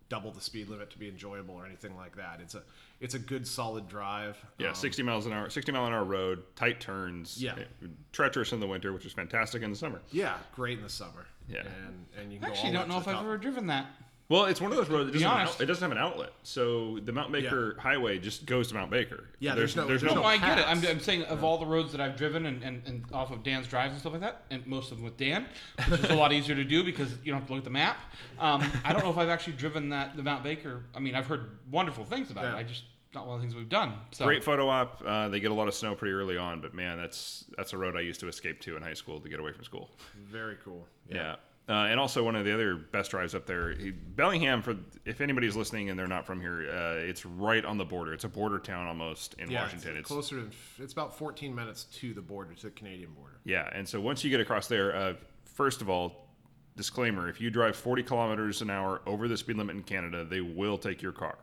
double 0.09 0.31
the 0.31 0.41
speed 0.41 0.67
limit 0.67 0.91
to 0.91 0.97
be 0.99 1.07
enjoyable 1.07 1.55
or 1.55 1.65
anything 1.65 1.95
like 1.95 2.15
that. 2.17 2.39
It's 2.41 2.53
a 2.53 2.63
it's 2.99 3.15
a 3.15 3.19
good 3.19 3.47
solid 3.47 3.87
drive. 3.87 4.37
Yeah, 4.59 4.69
Um, 4.69 4.75
60 4.75 5.01
miles 5.03 5.25
an 5.25 5.33
hour, 5.33 5.49
60 5.49 5.71
mile 5.71 5.85
an 5.85 5.93
hour 5.93 6.03
road, 6.05 6.43
tight 6.55 6.79
turns. 6.79 7.41
Yeah. 7.41 7.55
eh, 7.57 7.87
Treacherous 8.11 8.51
in 8.53 8.59
the 8.59 8.67
winter, 8.67 8.93
which 8.93 9.05
is 9.05 9.11
fantastic 9.13 9.61
in 9.63 9.69
the 9.71 9.75
summer. 9.75 10.01
Yeah, 10.11 10.37
great 10.55 10.77
in 10.77 10.83
the 10.83 10.89
summer. 10.89 11.25
Yeah. 11.49 11.61
And 11.87 12.05
and 12.19 12.31
you 12.33 12.39
I 12.39 12.41
can 12.41 12.49
go 12.49 12.53
actually 12.53 12.69
all 12.69 12.73
don't 12.83 12.89
know 12.89 12.97
if 12.99 13.07
I've 13.07 13.17
ever 13.25 13.37
driven 13.37 13.67
that. 13.67 13.87
Well, 14.33 14.45
it's 14.45 14.59
one 14.59 14.71
of 14.71 14.77
those 14.77 14.89
roads. 14.89 15.09
It 15.09 15.13
doesn't, 15.13 15.27
have 15.27 15.35
an, 15.35 15.41
honest. 15.41 15.55
out- 15.55 15.61
it 15.61 15.65
doesn't 15.67 15.81
have 15.83 15.91
an 15.91 15.97
outlet, 16.03 16.31
so 16.41 16.97
the 17.05 17.11
Mount 17.11 17.31
Baker 17.31 17.75
Highway 17.79 18.17
just 18.17 18.47
goes 18.47 18.69
to 18.69 18.73
Mount 18.73 18.89
Baker. 18.89 19.25
Yeah, 19.37 19.53
there's 19.53 19.75
no- 19.75 19.85
there's 19.85 20.01
there's 20.01 20.15
no. 20.15 20.21
No, 20.21 20.27
I 20.27 20.37
get 20.37 20.57
it. 20.57 20.67
I'm. 20.67 20.83
I'm 20.87 20.99
saying 20.99 21.23
of 21.25 21.43
all 21.43 21.59
the 21.59 21.67
roads 21.67 21.91
that 21.91 22.01
I've 22.01 22.15
driven 22.17 22.47
and, 22.47 22.63
and, 22.63 22.81
and 22.87 23.03
off 23.13 23.29
of 23.29 23.43
Dan's 23.43 23.67
drives 23.67 23.91
and 23.91 23.99
stuff 24.01 24.13
like 24.13 24.21
that, 24.21 24.41
and 24.49 24.65
most 24.65 24.91
of 24.91 24.97
them 24.97 25.05
with 25.05 25.17
Dan, 25.17 25.45
which 25.87 25.99
is 25.99 26.09
a 26.09 26.15
lot 26.15 26.33
easier 26.33 26.55
to 26.55 26.63
do 26.63 26.83
because 26.83 27.11
you 27.23 27.31
don't 27.31 27.41
have 27.41 27.47
to 27.47 27.53
look 27.53 27.59
at 27.61 27.65
the 27.65 27.69
map. 27.69 27.97
Um, 28.39 28.63
I 28.83 28.91
don't 28.91 29.03
know 29.03 29.11
if 29.11 29.17
I've 29.19 29.29
actually 29.29 29.53
driven 29.53 29.89
that 29.89 30.17
the 30.17 30.23
Mount 30.23 30.43
Baker. 30.43 30.83
I 30.95 30.99
mean, 30.99 31.13
I've 31.13 31.27
heard 31.27 31.51
wonderful 31.69 32.03
things 32.03 32.31
about 32.31 32.45
it. 32.45 32.57
I 32.57 32.63
just 32.63 32.85
not 33.13 33.27
one 33.27 33.35
of 33.35 33.41
the 33.41 33.47
things 33.47 33.55
we've 33.55 33.69
done. 33.69 33.93
So 34.09 34.25
Great 34.25 34.43
photo 34.43 34.67
op. 34.67 35.03
Uh, 35.05 35.29
they 35.29 35.39
get 35.41 35.51
a 35.51 35.53
lot 35.53 35.67
of 35.67 35.75
snow 35.75 35.93
pretty 35.93 36.13
early 36.13 36.37
on, 36.37 36.59
but 36.61 36.73
man, 36.73 36.97
that's 36.97 37.45
that's 37.55 37.73
a 37.73 37.77
road 37.77 37.95
I 37.95 37.99
used 38.01 38.19
to 38.21 38.27
escape 38.27 38.61
to 38.61 38.75
in 38.75 38.81
high 38.81 38.95
school 38.95 39.19
to 39.19 39.29
get 39.29 39.39
away 39.39 39.51
from 39.51 39.63
school. 39.63 39.91
Very 40.25 40.57
cool. 40.65 40.87
Yeah. 41.07 41.35
Uh, 41.69 41.71
and 41.89 41.97
also 41.97 42.21
one 42.25 42.35
of 42.35 42.43
the 42.43 42.53
other 42.53 42.75
best 42.75 43.11
drives 43.11 43.33
up 43.33 43.45
there, 43.45 43.71
he- 43.73 43.91
Bellingham. 43.91 44.61
For 44.61 44.75
if 45.05 45.21
anybody's 45.21 45.55
listening 45.55 45.89
and 45.89 45.97
they're 45.97 46.07
not 46.07 46.25
from 46.25 46.41
here, 46.41 46.69
uh, 46.69 46.95
it's 46.95 47.25
right 47.25 47.63
on 47.63 47.77
the 47.77 47.85
border. 47.85 48.13
It's 48.13 48.25
a 48.25 48.29
border 48.29 48.59
town 48.59 48.85
almost 48.87 49.35
in 49.35 49.49
Yeah, 49.49 49.61
Washington. 49.63 49.91
it's 49.91 49.99
It's 50.01 50.07
closer 50.09 50.41
to 50.41 50.49
it's 50.83 50.91
about 50.91 51.17
14 51.17 51.55
minutes 51.55 51.85
to 51.85 52.13
the 52.13 52.21
border 52.21 52.53
to 52.53 52.63
the 52.63 52.71
Canadian 52.71 53.13
border. 53.13 53.35
Yeah, 53.45 53.69
and 53.73 53.87
so 53.87 54.01
once 54.01 54.25
you 54.25 54.29
get 54.29 54.41
across 54.41 54.67
there, 54.67 54.93
uh, 54.93 55.13
first 55.45 55.81
of 55.81 55.89
all, 55.89 56.27
disclaimer: 56.75 57.29
if 57.29 57.39
you 57.39 57.49
drive 57.49 57.77
40 57.77 58.03
kilometers 58.03 58.61
an 58.61 58.69
hour 58.69 59.01
over 59.05 59.29
the 59.29 59.37
speed 59.37 59.55
limit 59.55 59.77
in 59.77 59.83
Canada, 59.83 60.25
they 60.25 60.41
will 60.41 60.77
take 60.77 61.01
your 61.01 61.13
car. 61.13 61.37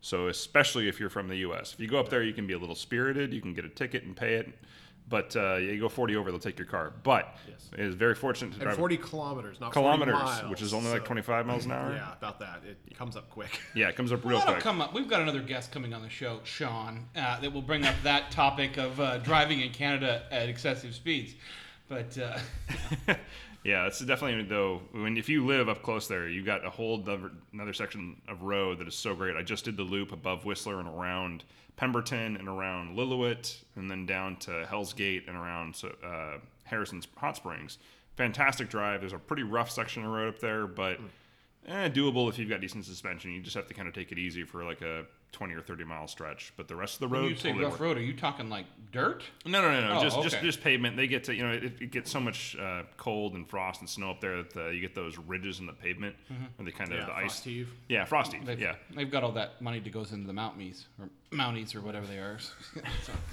So 0.00 0.28
especially 0.28 0.88
if 0.88 0.98
you're 1.00 1.10
from 1.10 1.28
the 1.28 1.36
U.S., 1.38 1.74
if 1.74 1.80
you 1.80 1.88
go 1.88 1.98
up 1.98 2.08
there, 2.08 2.22
you 2.22 2.32
can 2.32 2.46
be 2.46 2.54
a 2.54 2.58
little 2.58 2.74
spirited. 2.76 3.34
You 3.34 3.42
can 3.42 3.52
get 3.52 3.64
a 3.66 3.68
ticket 3.68 4.04
and 4.04 4.16
pay 4.16 4.34
it, 4.36 4.54
but 5.08 5.34
uh, 5.36 5.54
you 5.56 5.78
go 5.80 5.88
40 5.88 6.16
over, 6.16 6.30
they'll 6.30 6.40
take 6.40 6.58
your 6.58 6.66
car. 6.66 6.92
But 7.02 7.36
Yes. 7.48 7.70
it 7.72 7.80
is 7.80 7.94
very 7.94 8.14
fortunate 8.14 8.50
to 8.50 8.54
And 8.56 8.62
drive 8.64 8.76
40 8.76 8.96
kilometers, 8.96 9.60
not 9.60 9.72
40 9.72 9.84
kilometers, 9.86 10.14
miles, 10.14 10.50
which 10.50 10.62
is 10.62 10.74
only 10.74 10.90
like 10.90 11.04
25 11.04 11.46
miles 11.46 11.64
an 11.66 11.72
hour. 11.72 11.92
Yeah, 11.92 12.12
about 12.12 12.40
that. 12.40 12.62
It 12.66 12.96
comes 12.98 13.16
up 13.16 13.30
quick. 13.30 13.60
Yeah, 13.74 13.88
it 13.88 13.96
comes 13.96 14.10
up 14.12 14.24
real 14.24 14.38
Well, 14.38 14.40
that'll 14.40 14.54
quick. 14.54 14.64
come 14.64 14.80
up. 14.80 14.94
We've 14.94 15.08
got 15.08 15.22
another 15.22 15.40
guest 15.42 15.70
coming 15.72 15.94
on 15.94 16.02
the 16.02 16.08
show, 16.10 16.40
Sean, 16.44 17.06
uh, 17.14 17.38
that 17.40 17.52
will 17.52 17.62
bring 17.62 17.84
up 17.84 17.94
that 18.02 18.30
topic 18.30 18.76
of 18.78 18.98
uh, 19.00 19.18
driving 19.18 19.60
in 19.60 19.70
Canada 19.72 20.24
at 20.30 20.48
excessive 20.48 20.94
speeds. 20.94 21.34
But 21.88 22.18
uh, 22.18 22.38
yeah, 23.64 23.86
it's 23.86 24.00
definitely 24.00 24.44
though. 24.44 24.82
When 24.92 25.16
if 25.16 25.28
you 25.28 25.44
live 25.46 25.68
up 25.68 25.82
close 25.82 26.06
there, 26.08 26.28
you've 26.28 26.46
got 26.46 26.64
a 26.64 26.70
whole 26.70 27.02
other, 27.02 27.30
another 27.52 27.72
section 27.72 28.20
of 28.28 28.42
road 28.42 28.78
that 28.78 28.88
is 28.88 28.94
so 28.94 29.14
great. 29.14 29.36
I 29.36 29.42
just 29.42 29.64
did 29.64 29.76
the 29.76 29.82
loop 29.82 30.12
above 30.12 30.44
Whistler 30.44 30.80
and 30.80 30.88
around 30.88 31.44
Pemberton 31.76 32.36
and 32.36 32.48
around 32.48 32.96
Lillooet, 32.96 33.56
and 33.76 33.90
then 33.90 34.06
down 34.06 34.36
to 34.36 34.66
Hell's 34.66 34.92
Gate 34.92 35.24
and 35.28 35.36
around 35.36 35.80
uh, 36.04 36.38
Harrison's 36.64 37.06
Hot 37.16 37.36
Springs. 37.36 37.78
Fantastic 38.16 38.70
drive. 38.70 39.00
There's 39.00 39.12
a 39.12 39.18
pretty 39.18 39.42
rough 39.42 39.70
section 39.70 40.04
of 40.04 40.10
road 40.10 40.34
up 40.34 40.40
there, 40.40 40.66
but 40.66 40.98
eh, 41.66 41.88
doable 41.88 42.28
if 42.28 42.38
you've 42.38 42.48
got 42.48 42.60
decent 42.60 42.84
suspension. 42.84 43.32
You 43.32 43.40
just 43.40 43.56
have 43.56 43.66
to 43.68 43.74
kind 43.74 43.88
of 43.88 43.94
take 43.94 44.12
it 44.12 44.18
easy 44.18 44.44
for 44.44 44.64
like 44.64 44.82
a 44.82 45.04
20 45.32 45.54
or 45.54 45.60
30 45.60 45.84
mile 45.84 46.06
stretch. 46.08 46.52
But 46.56 46.68
the 46.68 46.76
rest 46.76 46.94
of 46.94 47.00
the 47.00 47.08
road, 47.08 47.22
when 47.22 47.30
you 47.30 47.36
say 47.36 47.48
totally 47.50 47.64
rough 47.64 47.72
worth- 47.74 47.80
road, 47.80 47.98
are 47.98 48.02
you 48.02 48.14
talking 48.14 48.48
like 48.48 48.66
dirt? 48.92 49.22
no, 49.44 49.60
no, 49.60 49.70
no, 49.70 49.88
no. 49.94 49.98
Oh, 49.98 50.02
just, 50.02 50.22
just, 50.22 50.36
okay. 50.36 50.44
just 50.46 50.60
pavement. 50.62 50.96
They 50.96 51.06
get 51.06 51.24
to, 51.24 51.34
you 51.34 51.42
know, 51.46 51.52
it, 51.52 51.72
it 51.80 51.90
gets 51.90 52.10
so 52.10 52.20
much 52.20 52.56
uh, 52.56 52.82
cold 52.96 53.34
and 53.34 53.48
frost 53.48 53.80
and 53.80 53.88
snow 53.90 54.10
up 54.10 54.20
there 54.20 54.42
that 54.42 54.56
uh, 54.56 54.68
you 54.68 54.80
get 54.80 54.94
those 54.94 55.18
ridges 55.18 55.60
in 55.60 55.66
the 55.66 55.72
pavement, 55.72 56.14
and 56.58 56.66
they 56.66 56.70
kind 56.70 56.92
of 56.92 56.98
Yeah, 56.98 57.06
the 57.06 57.12
ice. 57.14 57.40
frost. 57.42 57.48
Yeah, 57.88 58.04
frosty. 58.04 58.40
They've, 58.44 58.60
Yeah, 58.60 58.76
they've 58.94 59.10
got 59.10 59.24
all 59.24 59.32
that 59.32 59.60
money 59.60 59.80
that 59.80 59.92
goes 59.92 60.12
into 60.12 60.26
the 60.26 60.32
Mounties 60.32 60.84
or 61.00 61.08
Mounties 61.32 61.74
or 61.74 61.80
whatever 61.80 62.06
they 62.06 62.18
are. 62.18 62.38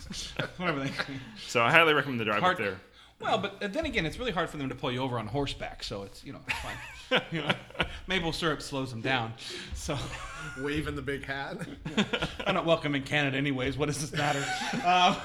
So, 0.10 0.44
whatever 0.58 0.82
they. 0.82 0.92
so 1.48 1.62
I 1.62 1.72
highly 1.72 1.94
recommend 1.94 2.20
the 2.20 2.26
drive 2.26 2.42
Hard- 2.42 2.56
up 2.56 2.60
there. 2.60 2.80
Well, 3.24 3.38
but 3.38 3.74
then 3.74 3.86
again, 3.86 4.06
it's 4.06 4.20
really 4.20 4.34
hard 4.34 4.50
for 4.50 4.58
them 4.58 4.68
to 4.70 4.76
pull 4.76 4.92
you 4.92 5.00
over 5.02 5.18
on 5.18 5.28
horseback, 5.28 5.82
so 5.82 6.04
it's 6.04 6.24
you 6.26 6.34
know 6.34 6.40
it's 6.46 6.60
fine. 6.60 7.22
you 7.32 7.42
know, 7.42 7.52
maple 8.08 8.34
syrup 8.34 8.62
slows 8.62 8.90
them 8.92 9.02
down, 9.02 9.34
so 9.74 9.98
Waving 10.60 10.96
the 10.96 11.02
big 11.02 11.24
hat. 11.26 11.58
I'm 12.46 12.54
not 12.54 12.66
welcome 12.66 12.96
in 12.96 13.04
Canada 13.04 13.38
anyways. 13.38 13.78
What 13.78 13.86
does 13.86 14.00
this 14.02 14.12
matter? 14.12 14.44
Um, 14.86 15.16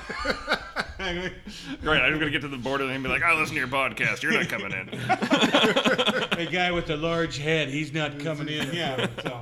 Right, 1.01 2.03
I'm 2.03 2.19
gonna 2.19 2.31
get 2.31 2.43
to 2.43 2.49
the 2.49 2.57
border 2.57 2.85
and 2.85 3.03
be 3.03 3.09
like, 3.09 3.23
"I 3.23 3.33
listen 3.35 3.55
to 3.55 3.61
your 3.61 3.69
podcast. 3.69 4.23
You're 4.23 4.33
not 4.33 4.49
coming 4.49 4.73
in." 4.73 4.87
the 4.87 6.49
guy 6.51 6.73
with 6.73 6.87
the 6.87 6.97
large 6.97 7.39
head, 7.39 7.69
he's 7.69 7.93
not 7.93 8.19
coming 8.19 8.49
in. 8.49 8.73
Yeah. 8.73 9.07
So. 9.23 9.41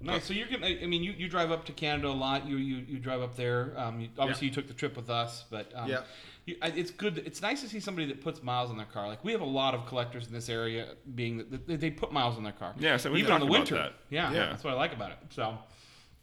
No, 0.00 0.18
so 0.18 0.34
you're 0.34 0.48
gonna. 0.48 0.66
I 0.66 0.86
mean, 0.86 1.02
you, 1.02 1.12
you 1.12 1.28
drive 1.28 1.50
up 1.52 1.64
to 1.66 1.72
Canada 1.72 2.08
a 2.08 2.10
lot. 2.10 2.46
You 2.46 2.56
you, 2.56 2.76
you 2.88 2.98
drive 2.98 3.22
up 3.22 3.36
there. 3.36 3.72
Um, 3.76 4.00
you, 4.00 4.08
obviously, 4.18 4.48
you 4.48 4.52
took 4.52 4.66
the 4.68 4.74
trip 4.74 4.96
with 4.96 5.10
us, 5.10 5.44
but 5.50 5.70
um, 5.74 5.88
Yeah. 5.88 6.00
You, 6.46 6.56
it's 6.62 6.90
good. 6.90 7.18
It's 7.18 7.42
nice 7.42 7.60
to 7.62 7.68
see 7.68 7.80
somebody 7.80 8.06
that 8.06 8.20
puts 8.22 8.42
miles 8.42 8.70
on 8.70 8.76
their 8.76 8.86
car. 8.86 9.06
Like 9.08 9.24
we 9.24 9.32
have 9.32 9.40
a 9.40 9.44
lot 9.44 9.74
of 9.74 9.84
collectors 9.86 10.26
in 10.26 10.32
this 10.32 10.48
area, 10.48 10.88
being 11.14 11.38
that 11.50 11.66
they, 11.66 11.76
they 11.76 11.90
put 11.90 12.12
miles 12.12 12.36
on 12.36 12.44
their 12.44 12.52
car. 12.52 12.74
Yeah, 12.78 12.96
so 12.96 13.10
we 13.12 13.18
even 13.20 13.32
on 13.32 13.40
the 13.40 13.46
winter. 13.46 13.74
that. 13.74 13.92
Yeah, 14.10 14.32
Yeah. 14.32 14.46
that's 14.46 14.64
what 14.64 14.72
I 14.72 14.76
like 14.76 14.92
about 14.94 15.10
it. 15.10 15.18
So 15.30 15.58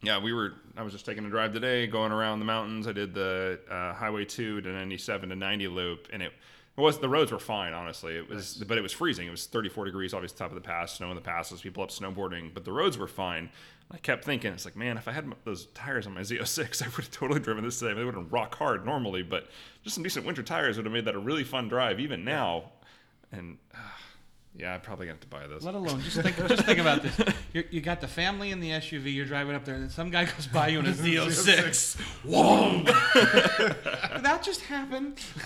Yeah, 0.01 0.19
we 0.19 0.33
were. 0.33 0.53
I 0.77 0.81
was 0.83 0.93
just 0.93 1.05
taking 1.05 1.25
a 1.25 1.29
drive 1.29 1.53
today, 1.53 1.87
going 1.87 2.11
around 2.11 2.39
the 2.39 2.45
mountains. 2.45 2.87
I 2.87 2.93
did 2.93 3.13
the 3.13 3.59
uh, 3.69 3.93
Highway 3.93 4.25
2 4.25 4.61
to 4.61 4.69
97 4.69 5.29
to 5.29 5.35
90 5.35 5.67
loop, 5.67 6.07
and 6.13 6.21
it 6.23 6.31
It 6.77 6.81
was 6.81 6.99
the 6.99 7.09
roads 7.09 7.31
were 7.31 7.37
fine, 7.39 7.73
honestly. 7.73 8.15
It 8.17 8.27
was, 8.29 8.63
but 8.67 8.77
it 8.77 8.81
was 8.81 8.91
freezing. 8.93 9.27
It 9.27 9.31
was 9.31 9.45
34 9.45 9.85
degrees, 9.85 10.13
obviously 10.13 10.37
top 10.39 10.49
of 10.49 10.55
the 10.55 10.61
pass, 10.61 10.93
snow 10.97 11.09
in 11.09 11.15
the 11.15 11.21
passes, 11.21 11.61
people 11.61 11.83
up 11.83 11.89
snowboarding, 11.89 12.53
but 12.53 12.63
the 12.65 12.71
roads 12.71 12.97
were 12.97 13.07
fine. 13.07 13.49
I 13.91 13.97
kept 13.97 14.25
thinking, 14.25 14.51
it's 14.53 14.65
like, 14.65 14.75
man, 14.75 14.97
if 14.97 15.07
I 15.07 15.11
had 15.11 15.31
those 15.43 15.67
tires 15.67 16.07
on 16.07 16.15
my 16.15 16.21
Z06, 16.21 16.81
I 16.81 16.85
would 16.87 16.95
have 16.95 17.11
totally 17.11 17.39
driven 17.39 17.63
this 17.63 17.77
today. 17.77 17.93
They 17.93 18.03
would 18.03 18.15
have 18.15 18.33
rock 18.33 18.55
hard 18.55 18.85
normally, 18.85 19.21
but 19.21 19.49
just 19.83 19.95
some 19.95 20.03
decent 20.03 20.25
winter 20.25 20.43
tires 20.43 20.77
would 20.77 20.85
have 20.85 20.93
made 20.93 21.05
that 21.05 21.15
a 21.15 21.19
really 21.19 21.43
fun 21.43 21.67
drive, 21.67 21.99
even 21.99 22.23
now. 22.23 22.71
And 23.31 23.57
uh, 23.73 23.77
yeah, 24.55 24.73
I'm 24.75 24.81
probably 24.81 25.07
gonna 25.07 25.15
have 25.15 25.21
to 25.21 25.27
buy 25.27 25.47
those. 25.47 25.63
Let 25.63 25.73
alone 25.75 26.01
just 26.01 26.21
think, 26.21 26.37
just 26.47 26.63
think 26.65 26.79
about 26.79 27.01
this. 27.01 27.19
You're, 27.53 27.63
you 27.71 27.81
got 27.81 28.01
the 28.01 28.07
family 28.07 28.51
in 28.51 28.59
the 28.59 28.69
SUV. 28.71 29.13
You're 29.13 29.25
driving 29.25 29.55
up 29.55 29.65
there, 29.65 29.73
and 29.75 29.83
then 29.83 29.89
some 29.89 30.09
guy 30.11 30.25
goes 30.25 30.47
by 30.47 30.67
you 30.69 30.79
in 30.79 30.85
a 30.85 30.91
Z06. 30.91 31.99
Whoa! 32.23 32.83
Did 32.83 34.23
that 34.23 34.41
just 34.43 34.61
happened? 34.61 35.19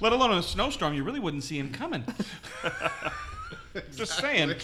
Let 0.00 0.12
alone 0.12 0.32
in 0.32 0.38
a 0.38 0.42
snowstorm, 0.42 0.94
you 0.94 1.02
really 1.04 1.20
wouldn't 1.20 1.44
see 1.44 1.58
him 1.58 1.70
coming. 1.72 2.04
Just 3.94 4.18
saying. 4.18 4.54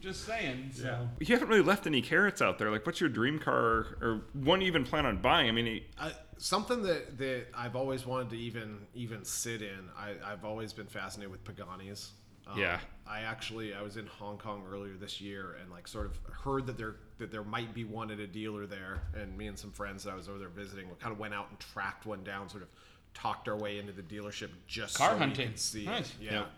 Just 0.00 0.26
saying. 0.26 0.70
So. 0.74 1.08
You 1.20 1.34
haven't 1.34 1.48
really 1.48 1.62
left 1.62 1.86
any 1.86 2.02
carrots 2.02 2.42
out 2.42 2.58
there. 2.58 2.70
Like, 2.70 2.84
what's 2.84 3.00
your 3.00 3.08
dream 3.08 3.38
car, 3.38 3.96
or 4.02 4.22
one 4.34 4.60
you 4.60 4.66
even 4.66 4.84
plan 4.84 5.06
on 5.06 5.18
buying? 5.18 5.48
I 5.48 5.52
mean, 5.52 5.66
it- 5.66 5.82
I, 5.98 6.12
something 6.38 6.82
that, 6.82 7.18
that 7.18 7.46
I've 7.56 7.76
always 7.76 8.06
wanted 8.06 8.30
to 8.30 8.36
even 8.38 8.86
even 8.94 9.24
sit 9.24 9.62
in. 9.62 9.88
I, 9.96 10.14
I've 10.24 10.44
always 10.44 10.72
been 10.72 10.86
fascinated 10.86 11.30
with 11.30 11.44
Paganis. 11.44 12.10
Um, 12.46 12.58
Yeah. 12.58 12.80
I 13.06 13.20
actually 13.20 13.74
I 13.74 13.82
was 13.82 13.96
in 13.96 14.06
Hong 14.06 14.38
Kong 14.38 14.64
earlier 14.70 14.94
this 14.96 15.20
year 15.20 15.56
and 15.60 15.70
like 15.70 15.86
sort 15.88 16.06
of 16.06 16.18
heard 16.32 16.66
that 16.66 16.76
there 16.76 16.96
that 17.18 17.30
there 17.30 17.44
might 17.44 17.74
be 17.74 17.84
one 17.84 18.10
at 18.10 18.18
a 18.20 18.26
dealer 18.26 18.66
there, 18.66 19.02
and 19.14 19.36
me 19.36 19.46
and 19.48 19.58
some 19.58 19.72
friends 19.72 20.04
that 20.04 20.12
I 20.12 20.16
was 20.16 20.28
over 20.28 20.38
there 20.38 20.48
visiting 20.48 20.86
kind 21.00 21.12
of 21.12 21.18
went 21.18 21.34
out 21.34 21.46
and 21.50 21.58
tracked 21.58 22.06
one 22.06 22.22
down, 22.24 22.48
sort 22.48 22.62
of 22.62 22.68
talked 23.14 23.48
our 23.48 23.56
way 23.56 23.78
into 23.78 23.92
the 23.92 24.02
dealership 24.02 24.50
just 24.66 24.96
Car 24.96 25.08
so 25.10 25.14
we 25.14 25.20
hunting. 25.20 25.48
could 25.48 25.58
see. 25.58 25.82
it. 25.82 25.86
Nice. 25.86 26.14
Yeah. 26.20 26.32
Yep. 26.32 26.50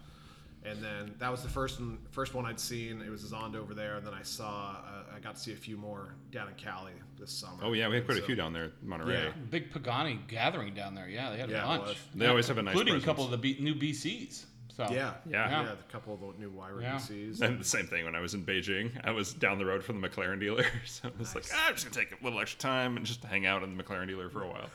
And 0.62 0.82
then 0.82 1.14
that 1.18 1.30
was 1.30 1.42
the 1.42 1.48
first 1.48 1.80
one, 1.80 1.96
first 2.10 2.34
one 2.34 2.44
I'd 2.44 2.60
seen. 2.60 3.00
It 3.00 3.08
was 3.08 3.24
a 3.24 3.34
Zonda 3.34 3.56
over 3.56 3.72
there, 3.72 3.96
and 3.96 4.06
then 4.06 4.12
I 4.12 4.22
saw, 4.22 4.72
uh, 4.84 5.16
I 5.16 5.18
got 5.18 5.36
to 5.36 5.40
see 5.40 5.54
a 5.54 5.56
few 5.56 5.78
more 5.78 6.14
down 6.30 6.48
in 6.48 6.54
Cali 6.54 6.92
this 7.20 7.30
summer. 7.30 7.58
oh 7.62 7.72
yeah, 7.74 7.86
we 7.88 7.94
had 7.96 8.06
quite 8.06 8.18
a 8.18 8.22
few 8.22 8.34
down 8.34 8.52
there, 8.52 8.72
in 8.82 8.88
Monterey. 8.88 9.24
Yeah. 9.24 9.30
Big 9.50 9.70
Pagani 9.70 10.18
gathering 10.26 10.74
down 10.74 10.94
there. 10.94 11.08
Yeah, 11.08 11.30
they 11.30 11.38
had 11.38 11.50
Yeah, 11.50 11.64
a 11.64 11.66
bunch. 11.78 11.88
was. 11.88 11.96
They 12.14 12.26
always 12.26 12.48
have 12.48 12.58
a 12.58 12.62
nice 12.62 12.72
including 12.72 12.94
presence. 12.94 13.04
a 13.04 13.06
couple 13.06 13.24
of 13.26 13.30
the 13.30 13.38
B- 13.38 13.58
new 13.60 13.74
BCs. 13.74 14.46
So 14.74 14.84
Yeah, 14.84 14.94
Yeah. 14.94 15.14
yeah, 15.30 15.62
Yeah. 15.64 15.72
A 15.72 15.92
couple 15.92 16.14
of 16.14 16.20
the 16.20 16.40
new 16.40 16.50
Huayra 16.50 16.80
Yeah. 16.82 16.96
BCs. 16.96 17.40
And 17.42 17.60
the 17.60 17.64
same 17.64 17.86
thing 17.86 18.04
when 18.06 18.14
I 18.14 18.20
was 18.20 18.32
in 18.34 18.44
Beijing. 18.46 18.92
I 19.04 19.10
was 19.10 19.34
down 19.34 19.58
the 19.58 19.66
road 19.66 19.84
from 19.84 20.00
the 20.00 20.08
McLaren 20.08 20.40
dealer, 20.40 20.64
so 20.86 21.08
I 21.08 21.12
was 21.18 21.34
like, 21.34 21.44
ah, 21.52 21.66
I'm 21.68 21.74
just 21.74 21.84
gonna 21.92 22.06
take 22.06 22.18
a 22.18 22.24
little 22.24 22.40
extra 22.40 22.58
time 22.60 22.96
and 22.96 23.04
just 23.04 23.22
hang 23.24 23.44
out 23.46 23.62
in 23.62 23.76
the 23.76 23.82
McLaren 23.82 24.06
dealer 24.06 24.30
for 24.30 24.42
a 24.44 24.48
while. 24.48 24.70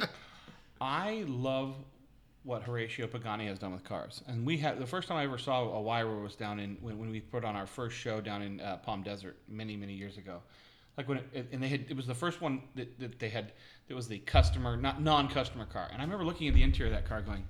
I 0.80 1.24
love 1.26 1.74
what 2.44 2.62
Horatio 2.62 3.08
Pagani 3.08 3.46
has 3.48 3.58
done 3.58 3.72
with 3.72 3.82
cars. 3.82 4.22
And 4.28 4.46
we 4.46 4.56
had 4.56 4.78
the 4.78 4.86
first 4.86 5.08
time 5.08 5.16
I 5.16 5.24
ever 5.24 5.38
saw 5.38 5.64
a 5.64 5.82
Huayra 5.82 6.22
was 6.22 6.36
down 6.36 6.60
in 6.60 6.76
when, 6.80 6.96
when 6.98 7.10
we 7.10 7.20
put 7.20 7.44
on 7.44 7.56
our 7.56 7.66
first 7.66 7.96
show 7.96 8.20
down 8.20 8.42
in 8.42 8.60
uh, 8.60 8.76
Palm 8.76 9.02
Desert 9.02 9.36
many 9.48 9.74
many 9.76 9.94
years 9.94 10.16
ago. 10.16 10.40
Like 10.96 11.08
when 11.08 11.18
it, 11.32 11.48
and 11.52 11.62
they 11.62 11.68
had 11.68 11.84
it 11.88 11.96
was 11.96 12.06
the 12.06 12.14
first 12.14 12.40
one 12.40 12.62
that, 12.74 12.98
that 13.00 13.18
they 13.18 13.28
had 13.28 13.52
that 13.88 13.94
was 13.94 14.08
the 14.08 14.18
customer 14.20 14.76
not 14.76 15.02
non-customer 15.02 15.66
car. 15.66 15.88
And 15.92 16.00
I 16.00 16.04
remember 16.04 16.24
looking 16.24 16.48
at 16.48 16.54
the 16.54 16.62
interior 16.62 16.90
of 16.92 16.96
that 16.98 17.08
car 17.08 17.20
going 17.22 17.44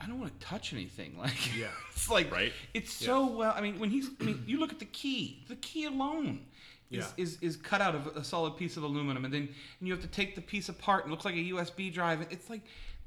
I 0.00 0.06
don't 0.06 0.18
want 0.18 0.38
to 0.38 0.46
touch 0.46 0.72
anything. 0.72 1.14
Like 1.18 1.56
Yeah. 1.56 1.68
it's 1.92 2.10
like 2.10 2.30
Right. 2.32 2.52
It's 2.74 2.92
so 2.92 3.26
well. 3.26 3.54
I 3.56 3.60
mean, 3.60 3.78
when 3.78 3.88
he's 3.90 4.10
I 4.20 4.24
mean, 4.24 4.42
you 4.46 4.58
look 4.58 4.72
at 4.72 4.78
the 4.78 4.84
key. 4.86 5.44
The 5.48 5.56
key 5.56 5.86
alone 5.86 6.44
is, 6.90 6.98
Yeah. 7.16 7.22
is 7.24 7.38
is 7.40 7.56
cut 7.56 7.80
out 7.80 7.94
of 7.94 8.06
a 8.08 8.24
solid 8.24 8.56
piece 8.56 8.76
of 8.76 8.82
aluminum, 8.82 9.24
and 9.24 9.32
then 9.32 9.48
and 9.78 9.88
you 9.88 9.92
have 9.94 10.02
to 10.02 10.08
take 10.08 10.34
the 10.34 10.42
piece 10.42 10.68
apart. 10.68 11.04
and 11.04 11.10
It 11.10 11.12
looks 11.12 11.24
like 11.24 11.34
a 11.34 11.38
USB 11.54 11.90
drive. 11.92 12.26
It's 12.30 12.50
like 12.50 12.62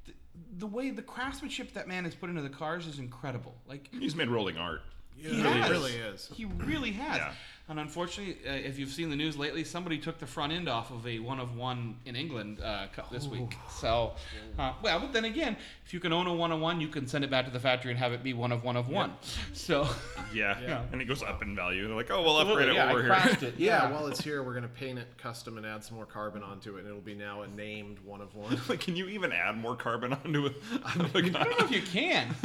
the, 0.06 0.14
the 0.58 0.68
way 0.68 0.89
the 0.89 1.02
craftsmanship 1.04 1.74
that 1.74 1.88
man 1.88 2.04
has 2.06 2.16
put 2.16 2.30
into 2.32 2.41
the 2.41 2.50
cars 2.50 2.88
is 2.88 2.98
incredible. 2.98 3.56
Like 3.68 3.89
He's 3.93 4.16
made 4.16 4.30
rolling 4.30 4.58
art. 4.58 4.82
Yeah, 5.18 5.30
he 5.30 5.39
it 5.39 5.43
really, 5.43 5.60
has. 5.62 5.70
really 5.72 5.93
is. 5.93 6.32
He 6.34 6.46
really 6.46 6.91
has. 6.93 7.18
Yeah. 7.18 7.32
And 7.68 7.80
unfortunately, 7.80 8.38
uh, 8.47 8.53
if 8.53 8.78
you've 8.78 8.91
seen 8.91 9.09
the 9.09 9.16
news 9.16 9.36
lately, 9.38 9.63
somebody 9.63 9.97
took 9.97 10.20
the 10.20 10.28
front 10.28 10.53
end 10.53 10.70
off 10.70 10.91
of 10.91 11.07
a 11.07 11.18
one 11.18 11.39
of 11.39 11.57
one 11.57 11.95
in 12.05 12.16
England 12.16 12.59
uh, 12.63 12.86
cu- 12.95 13.01
this 13.11 13.26
week. 13.28 13.55
So, 13.72 14.13
uh, 14.59 14.74
well, 14.84 14.99
but 14.99 15.13
then 15.13 15.26
again, 15.26 15.57
if 15.84 15.91
you 15.91 15.99
can 15.99 16.13
own 16.13 16.28
a 16.28 16.34
one 16.34 16.51
of 16.51 16.59
one, 16.59 16.80
you 16.80 16.88
can 16.88 17.07
send 17.07 17.24
it 17.24 17.32
back 17.32 17.45
to 17.45 17.51
the 17.51 17.59
factory 17.59 17.89
and 17.89 17.99
have 17.99 18.13
it 18.13 18.22
be 18.22 18.34
one 18.34 18.51
of 18.51 18.63
one 18.63 18.76
of 18.78 18.88
one. 18.88 19.13
So, 19.53 19.88
Yeah. 20.34 20.59
Yeah. 20.61 20.84
and 20.91 21.01
it 21.01 21.05
goes 21.05 21.24
up 21.24 21.41
in 21.41 21.55
value. 21.55 21.88
They're 21.88 21.95
like, 21.95 22.11
oh, 22.11 22.22
we'll 22.22 22.38
upgrade 22.38 22.70
it 22.70 22.76
yeah, 22.76 22.86
while 22.86 22.95
I 22.97 22.99
we're 23.01 23.07
crashed 23.07 23.39
here. 23.39 23.49
it. 23.49 23.55
Yeah, 23.57 23.89
while 23.91 24.05
it's 24.07 24.22
here, 24.24 24.43
we're 24.43 24.53
gonna 24.53 24.68
paint 24.68 24.99
it 24.99 25.07
custom 25.18 25.57
and 25.57 25.66
add 25.66 25.84
some 25.84 25.95
more 25.97 26.05
carbon 26.05 26.43
onto 26.43 26.76
it, 26.76 26.82
and 26.82 26.88
it'll 26.89 27.01
be 27.01 27.16
now 27.16 27.41
a 27.41 27.47
named 27.47 27.97
one 28.05 28.22
of 28.22 28.36
one. 28.36 28.59
like, 28.70 28.80
can 28.82 28.95
you 28.95 29.07
even 29.07 29.32
add 29.32 29.57
more 29.57 29.76
carbon 29.76 30.13
onto 30.13 30.45
it? 30.45 30.55
I 30.86 30.93
don't 30.97 31.13
know 31.32 31.66
if 31.66 31.72
you 31.72 31.82
can. 31.82 32.36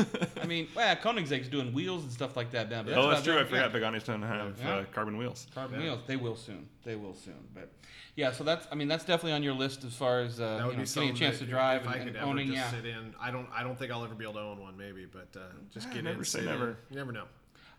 I 0.43 0.47
mean, 0.47 0.69
well, 0.75 0.97
Koenigsegg's 0.97 1.49
doing 1.49 1.75
wheels 1.75 2.05
and 2.05 2.11
stuff 2.13 2.37
like 2.39 2.53
that 2.53 2.71
now. 2.71 2.83
But 2.85 2.95
oh, 2.95 3.11
that's 3.11 3.21
about 3.23 3.25
true. 3.35 3.39
I 3.39 3.45
forgot 3.45 3.75
Yeah. 3.75 3.81
Pagani's 3.91 4.05
don't 4.05 4.23
have 4.23 4.59
Yeah. 4.61 4.75
uh, 4.77 4.85
carbon 5.13 5.19
wheels. 5.19 5.47
Carbon 5.55 5.81
Yeah. 5.81 5.87
wheels. 5.87 6.01
They 6.07 6.17
will 6.17 6.37
soon. 6.37 6.69
They 6.85 6.97
will 6.97 7.15
soon. 7.15 7.49
But 7.55 7.71
yeah, 8.17 8.33
so 8.33 8.45
that's. 8.45 8.67
I 8.71 8.75
mean, 8.75 8.89
that's 8.89 9.05
definitely 9.05 9.33
on 9.33 9.43
your 9.43 9.55
list 9.55 9.85
as 9.85 9.95
far 9.95 10.21
as 10.21 10.41
uh, 10.41 10.45
That 10.45 10.51
would 10.53 10.59
you 10.59 10.63
know, 10.63 10.69
be 10.69 10.73
getting 10.77 10.87
something 10.87 11.11
a 11.11 11.15
chance 11.15 11.39
that 11.39 11.45
to 11.47 11.51
drive 11.51 11.83
if 11.83 11.89
I 11.89 11.93
and, 11.95 12.01
could 12.01 12.09
and 12.09 12.17
ever 12.19 12.27
owning. 12.27 12.47
just 12.49 12.59
Yeah, 12.59 12.71
sit 12.71 12.87
in. 12.87 13.15
I 13.21 13.31
don't. 13.31 13.49
I 13.55 13.63
don't 13.63 13.79
think 13.79 13.91
I'll 13.93 14.05
ever 14.05 14.15
be 14.15 14.25
able 14.25 14.35
to 14.35 14.41
own 14.41 14.61
one, 14.61 14.77
maybe, 14.77 15.07
but 15.07 15.29
uh, 15.39 15.45
just 15.73 15.89
Ah, 15.91 15.95
get 15.95 16.05
never 16.05 16.19
in. 16.19 16.25
say 16.25 16.39
sit 16.41 16.47
in. 16.49 16.53
never. 16.53 16.77
You 16.91 16.97
never 16.97 17.13
know. 17.13 17.25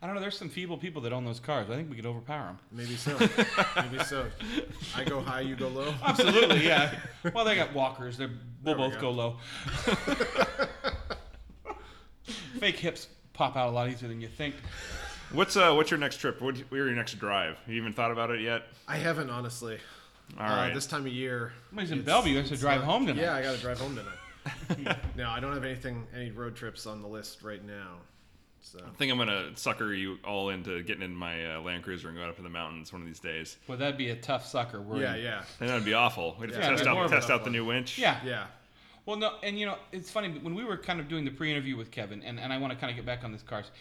I 0.04 0.08
don't 0.08 0.16
know. 0.16 0.22
There's 0.22 0.36
some 0.38 0.50
feeble 0.50 0.80
people 0.80 1.04
that 1.04 1.14
own 1.14 1.26
those 1.26 1.40
cars. 1.40 1.70
I 1.70 1.76
think 1.76 1.88
we 1.90 1.96
could 1.96 2.08
overpower 2.08 2.46
them. 2.48 2.60
Maybe 2.72 2.96
so. 2.96 3.16
maybe 3.76 4.04
so. 4.04 4.26
I 4.96 5.04
go 5.04 5.22
high, 5.22 5.42
you 5.42 5.56
go 5.56 5.68
low. 5.68 5.94
Absolutely, 6.04 6.66
yeah. 6.66 6.96
Well, 7.36 7.46
they 7.46 7.56
got 7.56 7.72
walkers. 7.76 8.18
They're 8.18 8.32
we'll 8.64 8.76
There 8.76 8.84
we 8.88 8.92
both 8.92 9.00
go. 9.00 9.12
go 9.12 9.12
low. 9.12 9.38
Fake 12.60 12.78
hips 12.78 13.08
pop 13.34 13.56
out 13.56 13.70
a 13.70 13.72
lot 13.72 13.90
easier 13.90 14.08
than 14.10 14.22
you 14.22 14.28
think. 14.28 14.56
What's 15.34 15.56
uh, 15.56 15.74
what's 15.74 15.90
your 15.90 16.00
next 16.00 16.18
trip? 16.18 16.42
What, 16.42 16.58
where 16.70 16.88
your 16.88 16.96
next 16.96 17.14
drive? 17.18 17.58
You 17.66 17.76
even 17.76 17.94
thought 17.94 18.12
about 18.12 18.32
it 18.32 18.42
yet? 18.42 18.64
I 18.88 18.98
haven't 18.98 19.30
honestly. 19.30 19.78
All 20.38 20.46
uh, 20.46 20.50
right. 20.50 20.74
This 20.74 20.86
time 20.88 21.06
of 21.06 21.12
year. 21.14 21.54
Somebody's 21.70 21.92
in 21.92 22.00
it's- 22.00 22.06
Bellevue. 22.06 22.38
Has 22.38 22.50
to 22.50 22.58
drive 22.58 22.82
not- 22.82 22.90
home 22.90 23.08
tonight. 23.08 23.22
Yeah, 23.22 23.36
I 23.36 23.42
got 23.42 23.56
to 23.56 23.62
drive 23.62 23.80
home 23.80 23.96
tonight. 23.96 24.98
no, 25.16 25.30
I 25.30 25.40
don't 25.40 25.54
have 25.54 25.64
anything, 25.64 26.08
any 26.16 26.32
road 26.32 26.56
trips 26.56 26.86
on 26.88 27.02
the 27.02 27.08
list 27.08 27.44
right 27.44 27.64
now. 27.66 27.98
So 28.60 28.80
I 28.80 28.96
think 28.98 29.12
I'm 29.12 29.18
gonna 29.18 29.52
sucker 29.56 29.94
you 29.94 30.18
all 30.24 30.50
into 30.50 30.84
getting 30.84 31.02
in 31.04 31.16
my 31.16 31.56
uh, 31.56 31.62
Land 31.62 31.84
Cruiser 31.84 32.10
and 32.10 32.18
going 32.18 32.30
up 32.30 32.38
in 32.38 32.44
the 32.44 32.50
mountains 32.50 32.92
one 32.94 33.02
of 33.02 33.08
these 33.08 33.20
days. 33.20 33.58
Well, 33.68 33.78
that'd 33.78 33.98
be 33.98 34.10
a 34.10 34.16
tough 34.16 34.46
sucker. 34.46 34.82
We're 34.82 35.02
yeah, 35.02 35.16
in- 35.16 35.24
yeah, 35.24 35.44
And 35.60 35.70
that'd 35.70 35.86
be 35.86 35.94
awful. 35.94 36.36
We'd 36.40 36.52
have 36.52 36.60
Yeah, 36.60 36.70
to 36.72 36.76
test 36.78 36.88
out 36.88 37.10
test 37.10 37.30
out 37.30 37.44
the 37.44 37.50
new 37.50 37.66
winch. 37.66 37.98
Yeah. 37.98 38.18
yeah. 38.26 38.46
Well, 39.06 39.18
no, 39.18 39.34
and 39.42 39.58
you 39.60 39.66
know, 39.66 39.78
it's 39.92 40.12
funny 40.12 40.30
when 40.30 40.54
we 40.54 40.64
were 40.64 40.78
kind 40.78 41.00
of 41.00 41.08
doing 41.08 41.26
the 41.26 41.32
pre-interview 41.32 41.76
with 41.76 41.90
Kevin, 41.90 42.22
and, 42.24 42.40
and 42.40 42.54
I 42.54 42.58
want 42.60 42.72
to 42.72 42.78
kind 42.78 42.92
of 42.92 42.96
get 42.96 43.06
back 43.06 43.24
on 43.24 43.32
this 43.32 43.42
cars. 43.42 43.72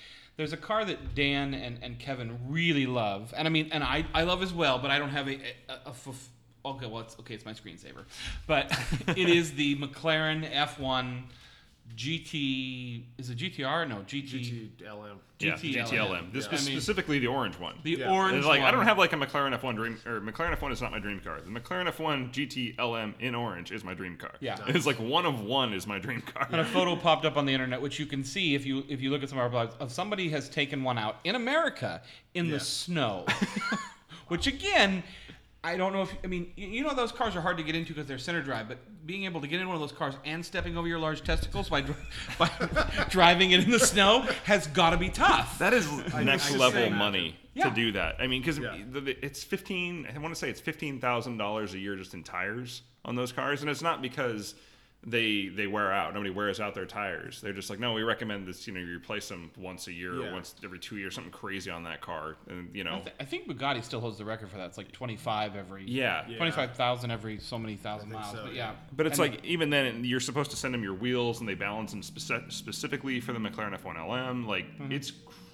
There's 0.40 0.54
a 0.54 0.56
car 0.56 0.86
that 0.86 1.14
Dan 1.14 1.52
and, 1.52 1.78
and 1.82 1.98
Kevin 1.98 2.38
really 2.48 2.86
love, 2.86 3.34
and 3.36 3.46
I 3.46 3.50
mean, 3.50 3.68
and 3.72 3.84
I, 3.84 4.06
I 4.14 4.22
love 4.22 4.42
as 4.42 4.54
well, 4.54 4.78
but 4.78 4.90
I 4.90 4.98
don't 4.98 5.10
have 5.10 5.28
a, 5.28 5.34
a, 5.34 5.72
a 5.84 5.88
f- 5.90 6.30
okay, 6.64 6.86
well, 6.86 7.02
it's 7.02 7.14
okay, 7.20 7.34
it's 7.34 7.44
my 7.44 7.52
screensaver, 7.52 8.04
but 8.46 8.74
it 9.08 9.28
is 9.28 9.52
the 9.52 9.76
McLaren 9.76 10.50
F1 10.50 11.24
GT. 11.96 13.02
Is 13.18 13.30
it 13.30 13.38
GTR? 13.38 13.88
No, 13.88 13.96
GT. 14.06 14.70
GTLM. 14.80 15.16
Yeah, 15.38 15.52
GTLM. 15.54 15.86
GTLM. 15.86 16.32
This 16.32 16.48
Yeah. 16.50 16.58
spe- 16.58 16.70
specifically 16.70 17.18
the 17.18 17.26
orange 17.28 17.58
one. 17.58 17.78
The 17.82 17.92
Yeah. 17.98 18.10
orange. 18.10 18.38
It's 18.38 18.46
like 18.46 18.60
I 18.62 18.70
don't 18.70 18.84
have 18.84 18.98
like 18.98 19.12
a 19.12 19.16
McLaren 19.16 19.54
F1 19.58 19.74
dream 19.76 19.98
or 20.06 20.20
McLaren 20.20 20.52
F1 20.56 20.72
is 20.72 20.82
not 20.82 20.90
my 20.92 20.98
dream 20.98 21.20
car. 21.20 21.40
The 21.40 21.50
McLaren 21.50 21.86
F1 21.88 22.30
GTLM 22.32 23.14
in 23.20 23.34
orange 23.34 23.72
is 23.72 23.82
my 23.84 23.94
dream 23.94 24.16
car. 24.16 24.32
Yeah. 24.40 24.56
it's 24.68 24.86
like 24.86 24.98
one 24.98 25.26
of 25.26 25.40
one 25.40 25.72
is 25.72 25.86
my 25.86 25.98
dream 25.98 26.20
car. 26.22 26.46
And 26.50 26.60
a 26.60 26.64
photo 26.64 26.96
popped 26.96 27.24
up 27.24 27.36
on 27.36 27.46
the 27.46 27.52
internet, 27.54 27.80
which 27.80 27.98
you 27.98 28.06
can 28.06 28.22
see 28.24 28.54
if 28.54 28.66
you 28.66 28.84
if 28.88 29.00
you 29.00 29.10
look 29.10 29.22
at 29.22 29.28
some 29.28 29.38
of 29.38 29.52
our 29.54 29.66
blogs, 29.66 29.74
of 29.80 29.90
somebody 29.92 30.28
has 30.30 30.48
taken 30.48 30.82
one 30.82 30.98
out 30.98 31.16
in 31.24 31.34
America 31.34 32.02
in 32.34 32.46
Yeah. 32.46 32.52
the 32.54 32.60
snow. 32.60 33.26
which 34.28 34.46
again, 34.46 35.02
I 35.62 35.76
don't 35.76 35.92
know 35.92 36.02
if 36.02 36.14
I 36.24 36.26
mean 36.26 36.52
you 36.56 36.68
you 36.68 36.82
know 36.82 36.94
those 36.94 37.12
cars 37.12 37.36
are 37.36 37.40
hard 37.40 37.58
to 37.58 37.62
get 37.62 37.74
into 37.74 37.92
because 37.92 38.06
they're 38.08 38.18
center 38.18 38.40
drive, 38.42 38.66
but 38.68 38.78
being 39.06 39.24
able 39.24 39.40
to 39.40 39.46
get 39.46 39.60
in 39.60 39.66
one 39.66 39.74
of 39.74 39.80
those 39.80 39.92
cars 39.92 40.14
and 40.24 40.44
stepping 40.44 40.76
over 40.76 40.86
your 40.88 40.98
large 40.98 41.22
testicles 41.22 41.68
by, 41.68 41.82
by 42.38 42.48
driving 43.10 43.50
it 43.52 43.64
in 43.64 43.70
the 43.70 43.78
snow 43.78 44.20
has 44.44 44.66
got 44.68 44.90
to 44.90 44.96
be 44.96 45.08
tough. 45.10 45.58
That 45.58 45.72
is 45.74 45.86
I 46.14 46.22
next 46.22 46.54
level 46.56 46.88
money 46.90 47.36
Yeah. 47.54 47.68
to 47.68 47.74
do 47.74 47.92
that. 47.92 48.16
I 48.18 48.26
mean, 48.26 48.40
because 48.40 48.58
Yeah. 48.58 48.74
it's 49.22 49.42
fifteen. 49.44 50.06
I 50.14 50.18
want 50.18 50.34
to 50.34 50.38
say 50.38 50.48
it's 50.48 50.60
fifteen 50.60 50.98
thousand 50.98 51.36
dollars 51.36 51.74
a 51.74 51.78
year 51.78 51.96
just 51.96 52.14
in 52.14 52.22
tires 52.22 52.82
on 53.04 53.14
those 53.14 53.32
cars, 53.32 53.60
and 53.60 53.70
it's 53.70 53.82
not 53.82 54.00
because 54.00 54.54
they 55.06 55.48
they 55.48 55.66
wear 55.66 55.90
out. 55.92 56.12
Nobody 56.12 56.28
wears 56.30 56.60
out 56.60 56.74
their 56.74 56.84
tires. 56.84 57.40
They're 57.40 57.54
just 57.54 57.70
like, 57.70 57.78
no, 57.78 57.94
we 57.94 58.02
recommend 58.02 58.46
this. 58.46 58.66
You 58.66 58.74
know, 58.74 58.80
you 58.80 58.94
replace 58.96 59.28
them 59.28 59.50
once 59.56 59.86
a 59.86 59.92
year 59.92 60.22
or 60.22 60.30
once 60.32 60.54
every 60.62 60.78
two 60.78 60.98
years, 60.98 61.14
something 61.14 61.32
crazy 61.32 61.70
on 61.70 61.84
that 61.84 62.02
car, 62.02 62.36
and 62.48 62.68
you 62.74 62.84
know, 62.84 62.96
I, 62.96 63.00
th- 63.00 63.14
I 63.20 63.24
think 63.24 63.48
Bugatti 63.48 63.82
still 63.82 64.00
holds 64.00 64.18
the 64.18 64.26
record 64.26 64.50
for 64.50 64.58
that. 64.58 64.66
It's 64.66 64.76
like 64.78 64.92
twenty 64.92 65.16
five 65.16 65.56
every 65.56 65.84
yeah. 65.86 66.24
Yeah. 66.28 66.36
twenty 66.36 66.52
five 66.52 66.72
thousand 66.76 67.10
every 67.12 67.38
so 67.38 67.58
many 67.58 67.76
thousand 67.76 68.12
miles. 68.12 68.30
so, 68.36 68.42
but 68.44 68.52
yeah. 68.54 68.72
yeah, 68.72 68.76
But 68.94 69.06
it's 69.06 69.18
And- 69.18 69.32
like 69.32 69.42
even 69.44 69.70
then, 69.70 70.04
you're 70.04 70.20
supposed 70.20 70.50
to 70.50 70.56
send 70.58 70.74
them 70.74 70.82
your 70.82 70.94
wheels, 70.94 71.40
and 71.40 71.48
they 71.48 71.54
balance 71.54 71.92
them 71.92 72.02
speci- 72.02 72.52
specifically 72.52 73.20
for 73.20 73.32
the 73.32 73.38
McLaren 73.38 73.74
F1 73.80 74.06
LM. 74.06 74.46
Like 74.46 74.66
Mm-hmm. 74.78 74.92
it's 74.92 75.12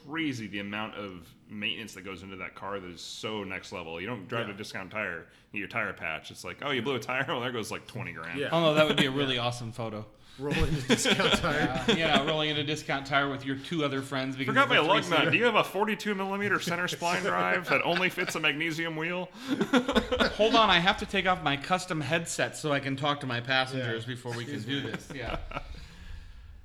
crazy 0.09 0.47
the 0.47 0.61
amount 0.61 0.95
of 0.95 1.27
maintenance 1.49 1.95
that 1.95 2.03
goes 2.05 2.23
into 2.23 2.37
that 2.37 2.55
car 2.55 2.81
that 2.81 2.91
is 2.91 3.01
so 3.01 3.45
next 3.45 3.73
level. 3.73 4.01
You 4.01 4.07
don't 4.07 4.29
drive 4.29 4.49
Yeah. 4.49 4.55
a 4.55 4.57
discount 4.57 4.91
tire, 4.91 5.27
get 5.53 5.59
your 5.59 5.69
tire 5.69 5.93
patch. 5.93 6.31
It's 6.31 6.45
like, 6.45 6.59
oh, 6.63 6.71
you 6.71 6.83
blew 6.83 6.95
a 6.97 6.99
tire. 7.01 7.25
Well, 7.29 7.41
there 7.41 7.53
goes 7.53 7.71
like 7.71 7.87
twenty 7.87 8.13
grand. 8.13 8.39
Yeah. 8.39 8.49
Oh 8.53 8.61
no, 8.61 8.75
that 8.75 8.87
would 8.87 8.97
be 8.97 9.07
a 9.07 9.11
really 9.11 9.39
awesome 9.39 9.73
photo. 9.73 10.07
Rolling 10.39 10.65
a 10.65 10.81
discount 10.89 11.33
tire. 11.41 11.83
yeah, 11.89 12.19
you 12.19 12.25
know, 12.25 12.27
rolling 12.27 12.51
in 12.51 12.59
a 12.59 12.65
discount 12.65 13.07
tire 13.07 13.31
with 13.31 13.47
your 13.47 13.57
two 13.57 13.85
other 13.87 14.03
friends. 14.03 14.37
Because 14.37 14.53
Forgot 14.55 14.69
my 14.69 14.79
lug 14.81 15.09
nut. 15.09 15.33
Do 15.33 15.39
you 15.39 15.45
have 15.45 15.55
a 15.55 15.65
42 15.65 16.15
millimeter 16.15 16.61
center 16.61 16.87
spline 16.89 17.23
drive 17.23 17.67
that 17.71 17.81
only 17.85 18.11
fits 18.11 18.35
a 18.35 18.41
magnesium 18.41 18.97
wheel? 18.97 19.31
Hold 20.37 20.55
on, 20.55 20.69
I 20.69 20.79
have 20.79 20.99
to 20.99 21.07
take 21.07 21.27
off 21.27 21.43
my 21.43 21.57
custom 21.57 22.03
headset 22.03 22.55
so 22.55 22.71
I 22.71 22.81
can 22.81 22.97
talk 22.97 23.21
to 23.21 23.27
my 23.27 23.41
passengers 23.41 24.03
Yeah. 24.03 24.15
before 24.15 24.37
we 24.37 24.45
can 24.45 24.61
do 24.61 24.83
this. 24.83 25.09
Yeah. 25.15 25.39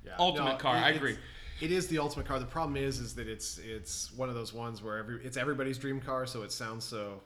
Yeah. 0.04 0.12
Ultimate 0.18 0.58
car, 0.58 0.76
I 0.76 0.90
agree. 0.90 1.16
It 1.62 1.70
is 1.72 1.86
the 1.86 1.98
ultimate 1.98 2.26
car. 2.26 2.38
The 2.38 2.44
problem 2.44 2.76
is, 2.76 2.98
is 2.98 3.14
that 3.14 3.28
it's 3.28 3.58
it's 3.58 4.12
one 4.14 4.28
of 4.28 4.34
those 4.34 4.52
ones 4.52 4.82
where 4.82 4.98
every 4.98 5.24
it's 5.24 5.36
everybody's 5.36 5.78
dream 5.78 6.00
car, 6.00 6.26
so 6.26 6.42
it 6.42 6.50
sounds 6.52 6.84
so 6.84 7.20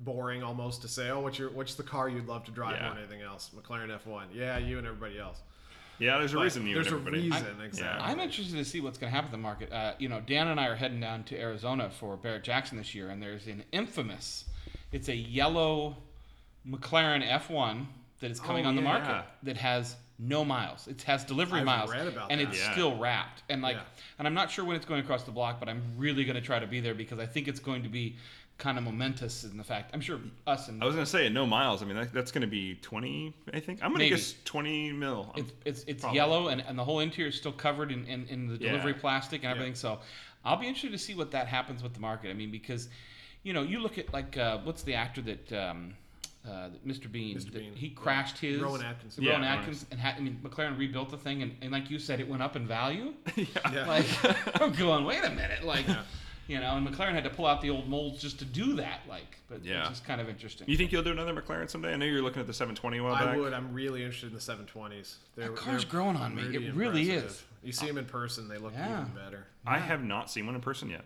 boring 0.00 0.42
almost 0.42 0.82
to 0.82 0.88
say, 0.88 1.10
oh, 1.10 1.20
what's 1.20 1.38
your 1.38 1.50
what's 1.50 1.74
the 1.74 1.82
car 1.82 2.08
you'd 2.08 2.26
love 2.26 2.44
to 2.44 2.50
drive 2.50 2.76
Yeah. 2.76 2.82
more 2.86 2.90
than 2.94 2.98
anything 3.04 3.22
else? 3.22 3.50
McLaren 3.56 3.88
F1. 4.04 4.26
Yeah, 4.32 4.58
you 4.58 4.78
and 4.78 4.86
everybody 4.86 5.18
else. 5.18 5.40
Yeah, 5.98 6.18
there's 6.18 6.32
a 6.32 6.36
But 6.36 6.42
reason 6.44 6.66
you 6.66 6.74
There's 6.74 6.86
and 6.86 6.94
a 6.96 6.98
everybody. 7.00 7.28
reason, 7.30 7.60
exactly. 7.60 8.04
I'm 8.04 8.20
interested 8.20 8.54
to 8.56 8.64
see 8.64 8.80
what's 8.80 8.98
going 8.98 9.10
to 9.10 9.14
happen 9.16 9.34
in 9.34 9.40
the 9.40 9.42
market. 9.42 9.72
Uh, 9.72 9.94
you 9.98 10.08
know, 10.08 10.20
Dan 10.20 10.46
and 10.46 10.60
I 10.60 10.68
are 10.68 10.76
heading 10.76 11.00
down 11.00 11.24
to 11.24 11.36
Arizona 11.40 11.90
for 11.90 12.16
Barrett 12.16 12.44
Jackson 12.44 12.78
this 12.78 12.94
year, 12.94 13.08
and 13.10 13.20
there's 13.20 13.48
an 13.48 13.64
infamous. 13.72 14.44
It's 14.92 15.08
a 15.08 15.16
yellow 15.16 15.96
McLaren 16.68 17.26
F1 17.28 17.86
that 18.20 18.30
is 18.30 18.38
coming 18.38 18.64
Oh, 18.64 18.68
on 18.68 18.76
the 18.76 18.82
market 18.82 19.24
that 19.42 19.56
has 19.56 19.96
no 20.18 20.44
miles. 20.44 20.88
It 20.88 21.02
has 21.02 21.24
delivery 21.24 21.60
I've 21.60 21.66
miles, 21.66 21.90
read 21.90 22.06
about 22.08 22.30
and 22.30 22.40
that. 22.40 22.48
it's 22.48 22.58
Yeah. 22.58 22.72
still 22.72 22.96
wrapped. 22.98 23.42
And 23.48 23.62
like, 23.62 23.76
Yeah. 23.76 23.82
and 24.18 24.26
I'm 24.26 24.34
not 24.34 24.50
sure 24.50 24.64
when 24.64 24.74
it's 24.76 24.86
going 24.86 25.00
across 25.00 25.22
the 25.24 25.30
block, 25.30 25.60
but 25.60 25.68
I'm 25.68 25.82
really 25.96 26.24
going 26.24 26.34
to 26.34 26.40
try 26.42 26.58
to 26.58 26.66
be 26.66 26.80
there 26.80 26.94
because 26.94 27.18
I 27.18 27.26
think 27.26 27.46
it's 27.48 27.60
going 27.60 27.82
to 27.84 27.88
be 27.88 28.16
kind 28.58 28.76
of 28.76 28.82
momentous 28.82 29.44
in 29.44 29.56
the 29.56 29.62
fact. 29.62 29.90
I'm 29.94 30.00
sure 30.00 30.18
us 30.44 30.66
and 30.66 30.82
I 30.82 30.86
was 30.86 30.96
gonna 30.96 31.06
say 31.06 31.28
no 31.28 31.46
miles. 31.46 31.80
I 31.80 31.84
mean, 31.86 31.94
that, 31.94 32.12
that's 32.12 32.32
gonna 32.32 32.48
be 32.48 32.74
20. 32.82 33.32
I 33.54 33.60
think 33.60 33.78
I'm 33.84 33.92
gonna 33.92 34.08
guess 34.08 34.34
20 34.44 34.90
mil. 34.90 35.30
I'm- 35.36 35.44
It's 35.44 35.52
it's, 35.64 35.84
it's 35.86 36.00
Probably. 36.00 36.16
yellow 36.16 36.48
and, 36.48 36.60
and 36.62 36.76
the 36.76 36.82
whole 36.82 36.98
interior 36.98 37.28
is 37.28 37.36
still 37.36 37.52
covered 37.52 37.92
in, 37.92 38.04
in, 38.06 38.26
in 38.26 38.48
the 38.48 38.54
Yeah. 38.54 38.72
delivery 38.72 38.94
plastic 38.94 39.42
and 39.44 39.50
Yeah. 39.50 39.50
everything. 39.52 39.76
So 39.76 40.00
I'll 40.44 40.56
be 40.56 40.66
interested 40.66 40.90
to 40.90 40.98
see 40.98 41.14
what 41.14 41.30
that 41.30 41.46
happens 41.46 41.84
with 41.84 41.94
the 41.94 42.00
market. 42.00 42.30
I 42.30 42.32
mean, 42.34 42.50
because 42.50 42.88
you 43.44 43.52
know, 43.52 43.62
you 43.62 43.78
look 43.78 43.96
at 43.96 44.12
like 44.12 44.36
uh, 44.36 44.58
what's 44.64 44.82
the 44.82 44.94
actor 44.94 45.22
that 45.22 45.52
um, 45.52 45.94
uh, 46.46 46.68
Mr. 46.86 47.10
Bean, 47.10 47.36
Mr. 47.36 47.44
that 47.52 47.54
Bean. 47.54 47.74
he 47.74 47.90
crashed 47.90 48.38
his 48.38 48.60
Rowan 48.60 48.82
Atkinson. 48.82 49.22
Yeah, 49.24 49.32
Rowan 49.32 49.42
Rowan 49.42 49.58
Atkins 49.58 49.86
and 49.90 50.00
had, 50.00 50.16
I 50.16 50.20
mean 50.20 50.38
McLaren 50.42 50.78
rebuilt 50.78 51.10
the 51.10 51.18
thing 51.18 51.42
and, 51.42 51.54
and 51.62 51.72
like 51.72 51.90
you 51.90 51.98
said, 51.98 52.20
it 52.20 52.28
went 52.28 52.42
up 52.42 52.56
in 52.56 52.66
value. 52.66 53.14
Yeah. 53.36 53.86
Like 53.86 54.06
I'm 54.60 54.72
going, 54.72 55.04
wait 55.04 55.24
a 55.24 55.30
minute, 55.30 55.64
like. 55.64 55.86
You 56.46 56.58
know, 56.60 56.78
and 56.78 56.88
McLaren 56.88 57.12
had 57.12 57.24
to 57.24 57.28
pull 57.30 57.44
out 57.44 57.60
the 57.60 57.68
old 57.68 57.90
molds 57.90 58.22
just 58.22 58.38
to 58.38 58.46
do 58.46 58.76
that, 58.76 59.00
like, 59.06 59.36
but 59.50 59.62
Yeah. 59.62 59.80
it's 59.80 59.88
just 59.90 60.04
kind 60.06 60.18
of 60.18 60.30
interesting. 60.30 60.66
you 60.66 60.78
think 60.78 60.92
you'll 60.92 61.02
do 61.02 61.12
another 61.12 61.34
McLaren 61.34 61.68
someday? 61.68 61.92
I 61.92 61.96
know 61.96 62.06
you're 62.06 62.22
looking 62.22 62.40
at 62.40 62.46
the 62.46 62.54
720 62.54 62.96
a 62.96 63.02
while 63.02 63.12
I 63.12 63.24
back. 63.26 63.36
would. 63.36 63.52
I'm 63.52 63.74
really 63.74 64.02
interested 64.02 64.28
in 64.28 64.32
the 64.34 64.40
720s. 64.40 65.16
They're, 65.36 65.48
That 65.48 65.56
car's 65.56 65.82
they're 65.82 65.90
growing 65.90 66.16
on 66.16 66.34
me. 66.34 66.44
It 66.44 66.72
really 66.74 67.02
impressive. 67.10 67.30
is. 67.32 67.44
You 67.62 67.72
see 67.72 67.86
them 67.86 67.98
in 67.98 68.06
person, 68.06 68.48
they 68.48 68.56
look 68.56 68.72
Yeah. 68.72 69.02
even 69.02 69.12
better. 69.14 69.46
I 69.66 69.78
have 69.78 70.02
not 70.02 70.30
seen 70.30 70.46
one 70.46 70.54
in 70.54 70.62
person 70.62 70.88
yet. 70.88 71.04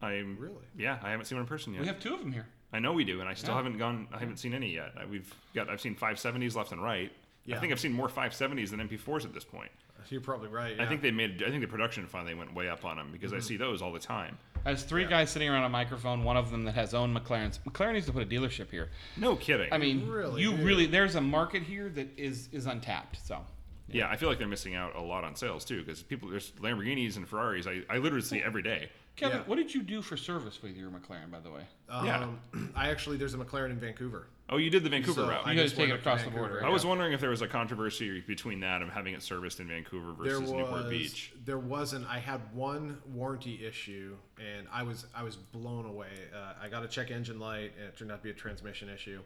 I'm 0.00 0.38
Really? 0.40 0.54
Yeah, 0.74 0.96
I 1.02 1.10
haven't 1.10 1.26
seen 1.26 1.36
one 1.36 1.42
in 1.44 1.48
person 1.48 1.74
yet. 1.74 1.82
we 1.82 1.86
have 1.88 2.00
two 2.00 2.14
of 2.14 2.20
them 2.20 2.32
here. 2.32 2.46
I 2.72 2.78
know 2.80 2.92
we 2.92 3.04
do, 3.04 3.20
and 3.20 3.28
I 3.28 3.34
still 3.34 3.50
Yeah. 3.54 3.56
haven't 3.62 3.78
gone. 3.78 4.08
I 4.12 4.18
haven't 4.18 4.36
seen 4.38 4.52
any 4.54 4.74
yet. 4.74 4.92
I- 4.98 5.06
We've 5.06 5.32
got. 5.54 5.70
I've 5.70 5.80
seen 5.80 5.94
570s 5.94 6.54
left 6.54 6.72
and 6.72 6.82
right. 6.82 7.10
I 7.50 7.56
think 7.56 7.72
I've 7.72 7.80
seen 7.80 7.94
more 7.94 8.08
570s 8.10 8.70
than 8.72 8.80
MP4s 8.80 9.24
at 9.24 9.32
this 9.32 9.44
point. 9.44 9.70
You're 10.10 10.20
probably 10.20 10.48
right. 10.48 10.78
I 10.78 10.86
think 10.86 11.00
they 11.02 11.10
made. 11.10 11.42
I 11.42 11.48
think 11.50 11.60
the 11.62 11.66
production 11.66 12.06
finally 12.06 12.34
went 12.34 12.54
way 12.54 12.68
up 12.68 12.84
on 12.84 12.96
them 12.98 13.08
because 13.12 13.30
Mm-hmm. 13.32 13.38
I 13.38 13.40
see 13.40 13.56
those 13.56 13.80
all 13.82 13.92
the 13.92 13.98
time. 13.98 14.36
Has 14.64 14.82
three 14.84 15.02
Yeah. 15.02 15.08
guys 15.08 15.30
sitting 15.30 15.48
around 15.48 15.64
a 15.64 15.68
microphone. 15.70 16.24
One 16.24 16.36
of 16.36 16.50
them 16.50 16.64
that 16.64 16.74
has 16.74 16.92
owned 16.94 17.16
McLarens. 17.16 17.58
McLaren 17.60 17.94
needs 17.94 18.06
to 18.06 18.12
put 18.12 18.22
a 18.22 18.26
dealership 18.26 18.70
here. 18.70 18.90
No 19.16 19.34
kidding. 19.36 19.72
I 19.72 19.78
mean, 19.78 20.06
really 20.06 20.42
you 20.42 20.54
do. 20.56 20.62
really 20.62 20.86
there's 20.86 21.14
a 21.14 21.20
market 21.20 21.62
here 21.62 21.88
that 21.90 22.08
is 22.18 22.48
is 22.52 22.66
untapped. 22.66 23.18
So 23.26 23.44
yeah, 23.88 24.08
I 24.10 24.16
feel 24.16 24.28
like 24.28 24.38
they're 24.38 24.46
missing 24.46 24.74
out 24.74 24.94
a 24.94 25.00
lot 25.00 25.24
on 25.24 25.34
sales 25.34 25.64
too 25.64 25.82
because 25.82 26.02
people 26.02 26.28
there's 26.28 26.52
Lamborghinis 26.60 27.16
and 27.16 27.26
Ferraris. 27.28 27.66
I, 27.66 27.82
I 27.88 27.96
literally 27.98 28.22
see 28.24 28.42
every 28.42 28.62
day. 28.62 28.90
Kevin, 29.18 29.38
Yeah. 29.38 29.44
what 29.46 29.56
did 29.56 29.74
you 29.74 29.82
do 29.82 30.00
for 30.00 30.16
service 30.16 30.62
with 30.62 30.76
your 30.76 30.90
McLaren, 30.90 31.28
by 31.30 31.40
the 31.40 31.50
way? 31.50 31.66
Um, 31.88 32.06
Yeah. 32.06 32.28
I 32.76 32.88
actually 32.88 33.16
there's 33.16 33.34
a 33.34 33.36
McLaren 33.38 33.70
in 33.70 33.80
Vancouver. 33.80 34.28
Oh, 34.48 34.56
you 34.58 34.70
did 34.70 34.84
the 34.84 34.88
Vancouver 34.88 35.22
So 35.22 35.28
route. 35.28 35.44
I 35.44 35.52
You 35.52 35.58
guys 35.58 35.70
just 35.70 35.76
take 35.76 35.90
it 35.90 35.94
across 35.94 36.22
the 36.22 36.30
border, 36.30 36.64
I 36.64 36.68
was 36.70 36.86
wondering 36.86 37.12
if 37.12 37.20
there 37.20 37.28
was 37.30 37.42
a 37.42 37.48
controversy 37.48 38.20
between 38.20 38.60
that 38.60 38.80
of 38.80 38.88
having 38.90 39.12
it 39.14 39.22
serviced 39.22 39.58
in 39.60 39.66
Vancouver 39.68 40.12
versus 40.12 40.40
was 40.42 40.52
Newport 40.52 40.88
Beach. 40.88 41.32
there 41.44 41.58
wasn't. 41.58 42.06
I 42.06 42.18
had 42.20 42.40
one 42.54 43.02
warranty 43.08 43.66
issue, 43.66 44.16
and 44.38 44.68
I 44.72 44.84
was 44.84 45.06
I 45.14 45.24
was 45.24 45.36
blown 45.36 45.84
away. 45.84 46.12
Uh, 46.34 46.54
I 46.62 46.68
got 46.68 46.84
a 46.84 46.88
check 46.88 47.10
engine 47.10 47.40
light, 47.40 47.72
and 47.76 47.88
it 47.88 47.96
turned 47.98 48.12
out 48.12 48.18
to 48.18 48.22
be 48.24 48.30
a 48.30 48.34
transmission 48.34 48.88
issue. 48.88 49.20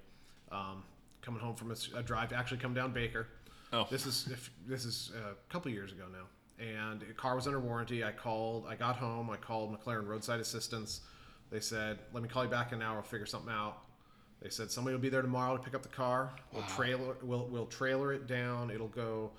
Um, 0.50 0.82
coming 1.20 1.40
home 1.40 1.54
from 1.54 1.70
a 1.94 2.02
drive 2.02 2.30
to 2.30 2.34
actually 2.34 2.58
come 2.58 2.74
down 2.74 2.92
Baker. 2.92 3.28
Oh. 3.74 3.86
This 3.90 4.06
is 4.06 4.26
if, 4.32 4.50
this 4.66 4.84
is 4.84 5.12
a 5.14 5.34
couple 5.52 5.70
years 5.70 5.92
ago 5.92 6.04
now, 6.10 6.24
and 6.58 7.00
the 7.00 7.12
car 7.14 7.34
was 7.34 7.46
under 7.46 7.60
warranty. 7.60 8.04
I 8.04 8.12
called. 8.12 8.66
I 8.68 8.74
got 8.74 8.96
home. 8.96 9.30
I 9.30 9.36
called 9.36 9.76
McLaren 9.76 10.06
Roadside 10.06 10.40
Assistance. 10.40 11.00
They 11.50 11.60
said, 11.60 11.98
"Let 12.12 12.22
me 12.22 12.28
call 12.28 12.44
you 12.44 12.50
back 12.50 12.72
in 12.72 12.80
an 12.80 12.82
hour. 12.82 12.94
We'll 12.94 13.02
figure 13.02 13.26
something 13.26 13.52
out." 13.52 13.78
They 14.40 14.50
said 14.50 14.70
somebody 14.70 14.94
will 14.94 15.02
be 15.02 15.08
there 15.08 15.22
tomorrow 15.22 15.56
to 15.56 15.62
pick 15.62 15.74
up 15.74 15.82
the 15.82 15.88
car. 15.88 16.30
We'll 16.52 16.64
trailer 16.64 17.16
we'll 17.22 17.46
we'll 17.46 17.66
trailer 17.66 18.12
it 18.12 18.26
down. 18.26 18.70
It'll 18.70 18.88
go 18.88 19.30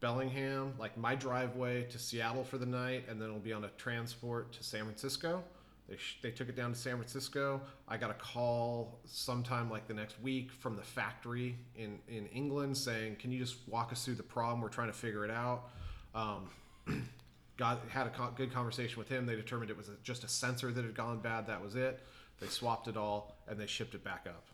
Bellingham, 0.00 0.74
like 0.78 0.96
my 0.96 1.14
driveway 1.14 1.84
to 1.84 1.98
Seattle 1.98 2.44
for 2.44 2.58
the 2.58 2.66
night, 2.66 3.04
and 3.08 3.20
then 3.20 3.28
it'll 3.28 3.40
be 3.40 3.52
on 3.52 3.64
a 3.64 3.70
transport 3.76 4.52
to 4.52 4.62
San 4.62 4.84
Francisco. 4.84 5.42
They, 5.88 5.96
sh- 5.96 6.18
they 6.22 6.30
took 6.30 6.48
it 6.48 6.56
down 6.56 6.72
to 6.72 6.78
San 6.78 6.96
Francisco. 6.96 7.60
I 7.86 7.96
got 7.96 8.10
a 8.10 8.14
call 8.14 8.98
sometime 9.04 9.70
like 9.70 9.86
the 9.86 9.94
next 9.94 10.20
week 10.20 10.50
from 10.50 10.76
the 10.76 10.82
factory 10.82 11.56
in, 11.76 11.98
in 12.08 12.26
England 12.26 12.76
saying, 12.76 13.16
"Can 13.16 13.30
you 13.30 13.38
just 13.38 13.56
walk 13.68 13.92
us 13.92 14.04
through 14.04 14.16
the 14.16 14.22
problem? 14.22 14.60
We're 14.60 14.68
trying 14.68 14.88
to 14.88 14.96
figure 14.96 15.24
it 15.24 15.30
out." 15.30 15.70
Um, 16.14 16.48
got 17.56 17.80
had 17.88 18.06
a 18.06 18.10
co- 18.10 18.32
good 18.36 18.52
conversation 18.52 18.98
with 18.98 19.08
him. 19.08 19.26
They 19.26 19.36
determined 19.36 19.70
it 19.70 19.76
was 19.76 19.88
a, 19.88 19.92
just 20.02 20.24
a 20.24 20.28
sensor 20.28 20.72
that 20.72 20.84
had 20.84 20.94
gone 20.94 21.18
bad. 21.20 21.46
That 21.46 21.62
was 21.62 21.74
it. 21.74 22.00
They 22.40 22.46
swapped 22.48 22.88
it 22.88 22.96
all 22.96 23.34
and 23.48 23.58
they 23.58 23.66
shipped 23.66 23.94
it 23.94 24.04
back 24.04 24.26
up. 24.28 24.44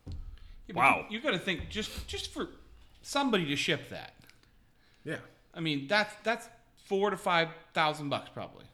Yeah, 0.69 0.75
Wow. 0.77 1.07
You, 1.11 1.21
got 1.21 1.33
to 1.33 1.39
think 1.39 1.69
just 1.69 2.07
just 2.07 2.33
for 2.33 2.49
somebody 3.03 3.47
to 3.47 3.57
ship 3.57 3.89
that. 3.91 4.15
Yeah. 5.05 5.17
I 5.55 5.61
mean, 5.61 5.87
that's 5.89 6.15
that's 6.23 6.49
four 6.87 7.11
to 7.11 7.17
five 7.17 7.49
thousand 7.75 8.09
bucks 8.09 8.31
probably. 8.33 8.65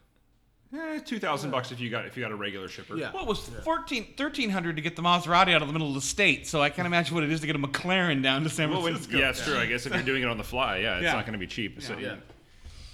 Eh, 0.76 0.98
two 0.98 1.18
thousand 1.18 1.50
bucks 1.50 1.72
if 1.72 1.80
you 1.80 1.88
got 1.88 2.04
if 2.04 2.14
you 2.14 2.22
got 2.22 2.30
a 2.30 2.36
regular 2.36 2.68
shipper. 2.68 2.94
Yeah. 2.98 3.10
Well, 3.14 3.22
it 3.22 3.28
was 3.28 3.40
14, 3.64 4.02
1300 4.16 4.76
to 4.76 4.82
get 4.82 4.94
the 4.96 5.02
Maserati 5.02 5.54
out 5.54 5.62
of 5.62 5.68
the 5.68 5.72
middle 5.72 5.88
of 5.88 5.94
the 5.94 6.02
state, 6.02 6.46
so 6.46 6.60
I 6.60 6.68
can't 6.68 6.84
imagine 6.84 7.14
what 7.14 7.24
it 7.24 7.32
is 7.32 7.40
to 7.40 7.46
get 7.46 7.56
a 7.56 7.58
McLaren 7.58 8.22
down 8.22 8.42
to 8.44 8.50
San 8.50 8.68
Well, 8.70 8.82
Francisco. 8.82 9.16
yeah, 9.16 9.30
it's 9.30 9.42
true. 9.42 9.56
I 9.56 9.64
guess 9.64 9.86
if 9.86 9.94
you're 9.94 10.02
doing 10.04 10.22
it 10.22 10.28
on 10.28 10.36
the 10.36 10.44
fly, 10.44 10.78
yeah, 10.80 10.96
it's 10.96 11.04
Yeah. 11.04 11.14
not 11.14 11.24
going 11.24 11.32
to 11.32 11.38
be 11.38 11.46
cheap. 11.46 11.80
So, 11.80 11.96
Yeah. 11.96 12.16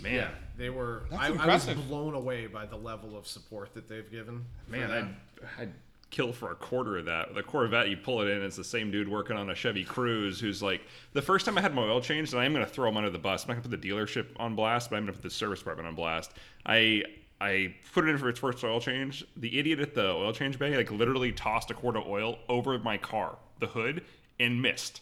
Man, 0.04 0.14
Yeah, 0.14 0.28
they 0.56 0.70
were. 0.70 1.02
I, 1.12 1.28
I 1.32 1.46
was 1.46 1.66
blown 1.66 2.14
away 2.14 2.46
by 2.46 2.66
the 2.66 2.76
level 2.76 3.16
of 3.16 3.26
support 3.26 3.74
that 3.74 3.88
they've 3.88 4.10
given. 4.10 4.44
man. 4.68 5.16
I'd, 5.58 5.62
I'd 5.62 5.72
kill 6.10 6.32
for 6.32 6.52
a 6.52 6.54
quarter 6.54 6.98
of 6.98 7.06
that. 7.06 7.34
The 7.34 7.42
Corvette, 7.42 7.88
you 7.88 7.96
pull 7.96 8.20
it 8.22 8.28
in, 8.28 8.40
it's 8.42 8.54
the 8.54 8.62
same 8.62 8.92
dude 8.92 9.08
working 9.08 9.36
on 9.36 9.50
a 9.50 9.54
Chevy 9.54 9.84
Cruze 9.84 10.38
who's 10.38 10.62
like, 10.62 10.82
the 11.12 11.22
first 11.22 11.44
time 11.44 11.58
I 11.58 11.60
had 11.60 11.74
my 11.74 11.82
oil 11.82 12.00
changed, 12.00 12.32
and 12.34 12.40
I'm 12.40 12.52
going 12.52 12.64
to 12.64 12.70
throw 12.70 12.88
him 12.88 12.96
under 12.96 13.10
the 13.10 13.18
bus. 13.18 13.42
I'm 13.42 13.48
not 13.48 13.54
going 13.54 13.62
to 13.64 13.68
put 13.70 13.80
the 13.82 13.88
dealership 13.88 14.26
on 14.36 14.54
blast, 14.54 14.90
but 14.90 14.96
I'm 14.96 15.02
going 15.02 15.12
to 15.14 15.20
put 15.20 15.28
the 15.28 15.34
service 15.34 15.58
department 15.58 15.88
on 15.88 15.96
blast. 15.96 16.30
I 16.64 17.02
I 17.40 17.74
put 17.92 18.06
it 18.06 18.10
in 18.10 18.18
for 18.18 18.28
its 18.28 18.38
first 18.38 18.62
oil 18.62 18.80
change. 18.80 19.24
The 19.36 19.58
idiot 19.58 19.80
at 19.80 19.94
the 19.94 20.06
oil 20.12 20.32
change 20.32 20.56
bay 20.56 20.76
like 20.76 20.92
literally 20.92 21.32
tossed 21.32 21.70
a 21.72 21.74
quart 21.74 21.96
of 21.96 22.06
oil 22.06 22.38
over 22.48 22.78
my 22.78 22.96
car, 22.96 23.36
the 23.58 23.66
hood, 23.66 24.04
and 24.38 24.62
missed. 24.62 25.00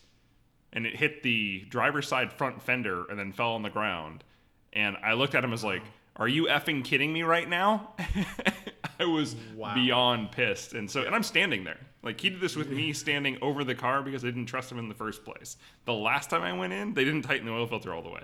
and 0.72 0.86
it 0.86 0.96
hit 0.96 1.22
the 1.22 1.66
driver's 1.68 2.08
side 2.08 2.32
front 2.32 2.62
fender 2.62 3.04
and 3.10 3.18
then 3.18 3.32
fell 3.32 3.52
on 3.52 3.62
the 3.62 3.68
ground. 3.70 4.24
And 4.72 4.96
I 5.02 5.12
looked 5.14 5.34
at 5.34 5.44
him 5.44 5.52
as 5.52 5.62
like, 5.64 5.82
"Are 6.16 6.28
you 6.28 6.46
effing 6.46 6.84
kidding 6.84 7.12
me 7.12 7.22
right 7.22 7.48
now?" 7.48 7.90
I 9.00 9.04
was 9.04 9.34
Wow. 9.56 9.74
beyond 9.74 10.32
pissed, 10.32 10.74
and 10.74 10.90
so 10.90 11.02
and 11.02 11.14
I'm 11.14 11.22
standing 11.22 11.64
there. 11.64 11.78
Like 12.02 12.20
he 12.20 12.30
did 12.30 12.40
this 12.40 12.56
with 12.56 12.70
me 12.70 12.92
standing 13.04 13.38
over 13.42 13.64
the 13.64 13.74
car 13.74 14.02
because 14.02 14.24
I 14.24 14.28
didn't 14.28 14.46
trust 14.46 14.70
him 14.72 14.78
in 14.78 14.88
the 14.88 14.94
first 14.94 15.24
place. 15.24 15.56
The 15.84 15.92
last 15.94 16.30
time 16.30 16.42
I 16.42 16.52
went 16.52 16.72
in, 16.72 16.94
they 16.94 17.04
didn't 17.04 17.22
tighten 17.22 17.46
the 17.46 17.52
oil 17.52 17.66
filter 17.66 17.92
all 17.94 18.02
the 18.02 18.10
way. 18.10 18.22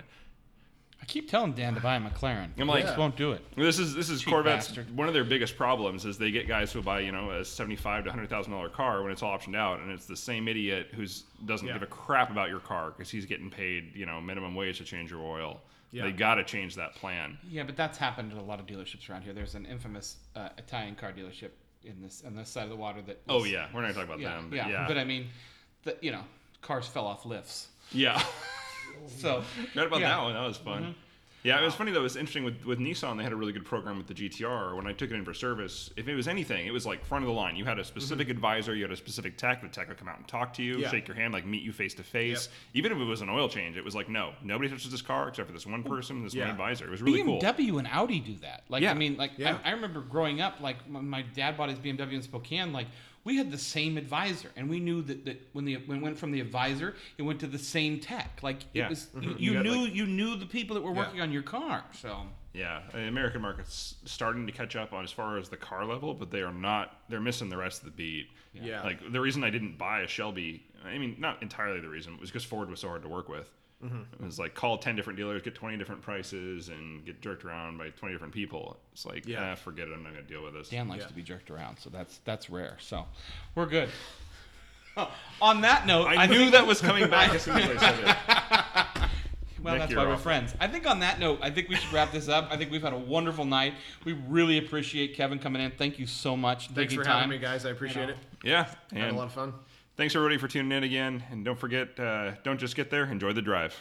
I 1.01 1.05
keep 1.05 1.29
telling 1.29 1.53
Dan 1.53 1.75
to 1.75 1.79
buy 1.79 1.95
a 1.95 1.99
McLaren. 2.01 2.49
I'm 2.59 2.67
like- 2.67 2.79
he 2.81 2.83
just 2.87 2.97
won't 2.97 3.15
do 3.15 3.31
it. 3.31 3.41
This 3.55 3.79
is 3.79 3.95
this 3.95 4.09
is 4.09 4.21
Cheap 4.21 4.33
Corvette's 4.33 4.67
bastard. 4.67 4.95
one 4.95 5.07
of 5.07 5.13
their 5.13 5.23
biggest 5.23 5.55
problems 5.55 6.05
is 6.05 6.17
they 6.17 6.29
get 6.31 6.45
guys 6.47 6.73
who 6.73 6.81
buy 6.81 6.99
you 6.99 7.11
know 7.13 7.31
a 7.31 7.45
seventy 7.45 7.75
five 7.77 8.03
to 8.05 8.09
hundred 8.11 8.29
thousand 8.29 8.51
dollar 8.51 8.69
car 8.69 9.01
when 9.03 9.11
it's 9.11 9.23
all 9.23 9.37
optioned 9.37 9.55
out, 9.55 9.79
and 9.79 9.91
it's 9.91 10.05
the 10.07 10.17
same 10.17 10.47
idiot 10.47 10.87
who's 10.93 11.23
doesn't 11.45 11.67
Yeah. 11.67 11.73
give 11.73 11.83
a 11.83 11.87
crap 11.87 12.31
about 12.31 12.49
your 12.49 12.59
car 12.59 12.91
because 12.91 13.09
he's 13.09 13.25
getting 13.25 13.49
paid 13.49 13.95
you 13.95 14.05
know 14.05 14.19
minimum 14.19 14.55
wage 14.55 14.77
to 14.79 14.83
change 14.83 15.09
your 15.11 15.21
oil. 15.21 15.61
Yeah. 15.91 16.03
They 16.03 16.11
got 16.11 16.35
to 16.35 16.43
change 16.43 16.75
that 16.75 16.95
plan. 16.95 17.37
Yeah, 17.49 17.63
but 17.63 17.75
that's 17.75 17.97
happened 17.97 18.31
at 18.31 18.37
a 18.37 18.41
lot 18.43 18.59
of 18.59 18.67
dealerships 18.67 19.09
around 19.09 19.23
here. 19.23 19.33
There's 19.33 19.55
an 19.55 19.65
infamous 19.65 20.17
uh, 20.35 20.49
Italian 20.57 20.95
car 20.95 21.11
dealership 21.11 21.49
in 21.83 22.01
this 22.01 22.23
on 22.25 22.35
this 22.35 22.49
side 22.49 22.63
of 22.63 22.69
the 22.69 22.75
water 22.75 23.01
that. 23.07 23.21
Oh 23.27 23.43
yeah, 23.43 23.67
we're 23.73 23.81
not 23.81 23.93
gonna 23.95 24.05
talk 24.05 24.05
about 24.05 24.19
yeah, 24.19 24.35
them. 24.35 24.49
But 24.49 24.55
yeah, 24.57 24.69
yeah, 24.69 24.87
But 24.87 24.97
I 24.97 25.03
mean, 25.03 25.27
the, 25.83 25.97
you 26.01 26.11
know, 26.11 26.21
cars 26.61 26.85
fell 26.87 27.05
off 27.07 27.25
lifts. 27.25 27.67
yeah. 27.91 28.21
So 29.17 29.43
Read 29.75 29.87
about 29.87 30.01
Yeah. 30.01 30.09
that 30.09 30.23
one. 30.23 30.33
That 30.33 30.45
was 30.45 30.57
fun. 30.57 30.81
Mm-hmm. 30.81 30.91
Yeah, 31.49 31.61
it 31.61 31.65
was 31.65 31.73
funny 31.75 31.91
though. 31.91 31.99
It 32.01 32.03
was 32.03 32.15
interesting 32.15 32.43
with, 32.43 32.63
with 32.65 32.79
Nissan. 32.79 33.17
They 33.17 33.23
had 33.23 33.31
a 33.33 33.35
really 33.35 33.51
good 33.53 33.65
program 33.65 33.97
with 33.97 34.07
the 34.07 34.13
GTR. 34.13 34.75
When 34.75 34.87
I 34.87 34.93
took 34.93 35.09
it 35.11 35.15
in 35.15 35.25
for 35.25 35.33
service, 35.33 35.89
if 35.97 36.07
it 36.07 36.15
was 36.15 36.27
anything, 36.27 36.67
it 36.67 36.71
was 36.71 36.85
like 36.85 37.03
front 37.05 37.23
of 37.23 37.27
the 37.27 37.33
line. 37.33 37.55
You 37.55 37.65
had 37.65 37.79
a 37.79 37.83
specific 37.83 38.29
advisor, 38.29 38.75
you 38.75 38.83
had 38.83 38.91
a 38.91 38.95
specific 38.95 39.37
tech. 39.37 39.61
The 39.61 39.67
tech 39.67 39.87
would 39.87 39.97
come 39.97 40.07
out 40.07 40.17
and 40.17 40.27
talk 40.27 40.53
to 40.53 40.63
you, 40.63 40.73
Mm-hmm. 40.73 40.81
Yeah. 40.83 40.89
shake 40.91 41.07
your 41.07 41.15
hand, 41.17 41.33
like 41.33 41.45
meet 41.45 41.63
you 41.63 41.71
face 41.73 41.93
to 41.95 42.03
face. 42.03 42.49
Even 42.73 42.91
if 42.91 42.97
it 42.99 43.03
was 43.03 43.21
an 43.21 43.29
oil 43.29 43.49
change, 43.49 43.77
it 43.77 43.83
was 43.83 43.95
like 43.95 44.07
no, 44.09 44.33
nobody 44.43 44.69
touches 44.69 44.91
this 44.91 45.01
car 45.01 45.27
except 45.29 45.47
for 45.47 45.53
this 45.53 45.65
one 45.65 45.83
person, 45.83 46.23
this 46.23 46.33
Yeah. 46.35 46.43
one 46.43 46.51
advisor. 46.51 46.85
It 46.85 46.91
was 46.91 47.01
really 47.01 47.23
cool. 47.23 47.39
BMW 47.41 47.79
and 47.79 47.87
Audi 47.87 48.19
do 48.19 48.35
that. 48.41 48.63
Like, 48.69 48.83
Yeah. 48.83 48.91
I 48.91 48.93
mean, 48.93 49.17
like. 49.17 49.31
I, 49.39 49.57
I 49.65 49.71
remember 49.71 50.01
growing 50.01 50.41
up, 50.41 50.59
like, 50.61 50.77
when 50.87 51.09
my 51.09 51.23
dad 51.35 51.57
bought 51.57 51.69
his 51.69 51.79
BMW 51.79 52.13
in 52.13 52.21
Spokane, 52.21 52.71
like, 52.71 52.87
we 53.23 53.35
had 53.37 53.51
the 53.51 53.57
same 53.57 53.97
advisor, 53.97 54.49
and 54.55 54.69
we 54.69 54.79
knew 54.79 55.01
that, 55.03 55.25
that 55.25 55.41
when 55.53 55.65
the 55.65 55.75
when 55.85 55.97
it 55.99 56.01
went 56.03 56.17
from 56.17 56.31
the 56.31 56.39
advisor, 56.41 56.95
it 57.17 57.21
went 57.23 57.39
to 57.41 57.47
the 57.47 57.59
same 57.59 57.99
tech. 57.99 58.39
Like, 58.41 58.59
Yeah. 58.73 58.85
it 58.85 58.89
was 58.89 59.07
Mhm. 59.15 59.23
you, 59.23 59.29
You 59.31 59.51
you 59.53 59.63
knew 59.63 59.83
like- 59.85 59.95
you 59.95 60.05
knew 60.05 60.35
the 60.35 60.45
people 60.45 60.73
that 60.75 60.81
were 60.81 60.91
Yeah. 60.93 60.99
working 60.99 61.21
on 61.21 61.31
your 61.31 61.43
car. 61.43 61.83
So 61.93 62.27
Yeah, 62.53 62.81
the 62.91 63.01
American 63.07 63.41
market's 63.41 63.95
starting 64.05 64.47
to 64.47 64.51
catch 64.51 64.75
up 64.75 64.91
on 64.91 65.03
as 65.03 65.11
far 65.11 65.37
as 65.37 65.49
the 65.49 65.57
car 65.57 65.85
level, 65.85 66.15
but 66.15 66.31
they 66.31 66.41
are 66.41 66.51
not. 66.53 66.99
They're 67.07 67.21
missing 67.21 67.49
the 67.49 67.57
rest 67.57 67.79
of 67.83 67.85
the 67.85 67.91
beat. 67.91 68.29
Yeah. 68.53 68.81
Like 68.81 69.11
the 69.11 69.21
reason 69.21 69.43
I 69.43 69.51
didn't 69.51 69.77
buy 69.77 70.01
a 70.01 70.07
Shelby, 70.07 70.63
I 70.83 70.97
mean, 70.97 71.15
not 71.19 71.41
entirely 71.43 71.79
the 71.79 71.89
reason, 71.89 72.17
was 72.19 72.31
because 72.31 72.43
Ford 72.45 72.69
was 72.69 72.79
so 72.79 72.87
hard 72.87 73.03
to 73.03 73.07
work 73.09 73.29
with. 73.29 73.51
Mm-hmm. 73.83 74.01
It 74.21 74.25
was 74.25 74.37
like 74.39 74.53
call 74.55 74.77
ten 74.77 74.95
different 74.95 75.17
dealers, 75.17 75.41
get 75.41 75.55
twenty 75.55 75.77
different 75.77 76.01
prices, 76.01 76.67
and 76.69 77.05
get 77.05 77.21
jerked 77.21 77.45
around 77.45 77.77
by 77.77 77.89
twenty 77.91 78.13
different 78.13 78.33
people. 78.33 78.77
It's 78.91 79.05
like, 79.05 79.25
Yeah. 79.25 79.39
yeah, 79.39 79.55
forget 79.55 79.87
it. 79.87 79.93
I'm 79.93 80.03
not 80.03 80.11
gonna 80.13 80.23
deal 80.23 80.43
with 80.43 80.53
this. 80.53 80.69
Dan 80.69 80.87
likes 80.89 81.03
Yeah. 81.03 81.07
to 81.07 81.13
be 81.13 81.23
jerked 81.23 81.49
around, 81.49 81.77
so 81.79 81.89
that's 81.89 82.19
that's 82.25 82.49
rare. 82.49 82.75
So 82.81 83.05
we're 83.55 83.65
good. 83.67 83.89
on 85.41 85.61
that 85.61 85.87
note, 85.87 86.07
I, 86.07 86.25
knew 86.25 86.37
think- 86.39 86.51
that 86.51 86.67
was 86.67 86.81
coming 86.81 87.09
back 87.09 87.33
as 87.33 87.43
soon 87.43 87.57
as 87.57 87.81
I 87.81 87.91
said 87.95 88.17
it. 88.95 89.09
Well, 89.61 89.73
Nick, 89.73 89.81
that's 89.81 89.91
you're 89.91 89.99
why 89.99 90.07
we're 90.07 90.13
off. 90.13 90.21
friends. 90.23 90.55
I 90.61 90.67
think 90.67 90.87
on 90.87 91.01
that 91.01 91.19
note, 91.19 91.39
I 91.41 91.49
think 91.49 91.67
we 91.67 91.75
should 91.75 91.91
wrap 91.91 92.13
this 92.13 92.29
up. 92.29 92.47
I 92.49 92.55
think 92.55 92.71
we've 92.71 92.81
had 92.81 92.93
a 92.93 92.97
wonderful 92.97 93.43
night. 93.43 93.73
We 94.05 94.13
really 94.13 94.57
appreciate 94.57 95.17
Kevin 95.17 95.37
coming 95.37 95.61
in. 95.61 95.71
Thank 95.71 95.99
you 95.99 96.07
so 96.07 96.37
much. 96.37 96.67
Thanks 96.69 96.75
taking 96.93 96.97
for 96.99 97.03
time. 97.03 97.15
having 97.15 97.29
me, 97.31 97.39
guys. 97.39 97.65
I 97.65 97.71
appreciate 97.71 98.05
know. 98.05 98.13
it. 98.13 98.17
Yeah, 98.41 98.69
Had 98.93 99.09
a 99.11 99.15
lot 99.17 99.25
of 99.27 99.33
fun. 99.33 99.53
Thanks 99.99 100.15
everybody 100.15 100.37
for 100.37 100.47
tuning 100.47 100.71
in 100.71 100.85
again. 100.85 101.21
And 101.29 101.43
don't 101.43 101.59
forget, 101.59 101.99
uh, 101.99 102.31
don't 102.45 102.57
just 102.57 102.73
get 102.73 102.89
there, 102.89 103.03
enjoy 103.03 103.33
the 103.33 103.41
drive. 103.41 103.75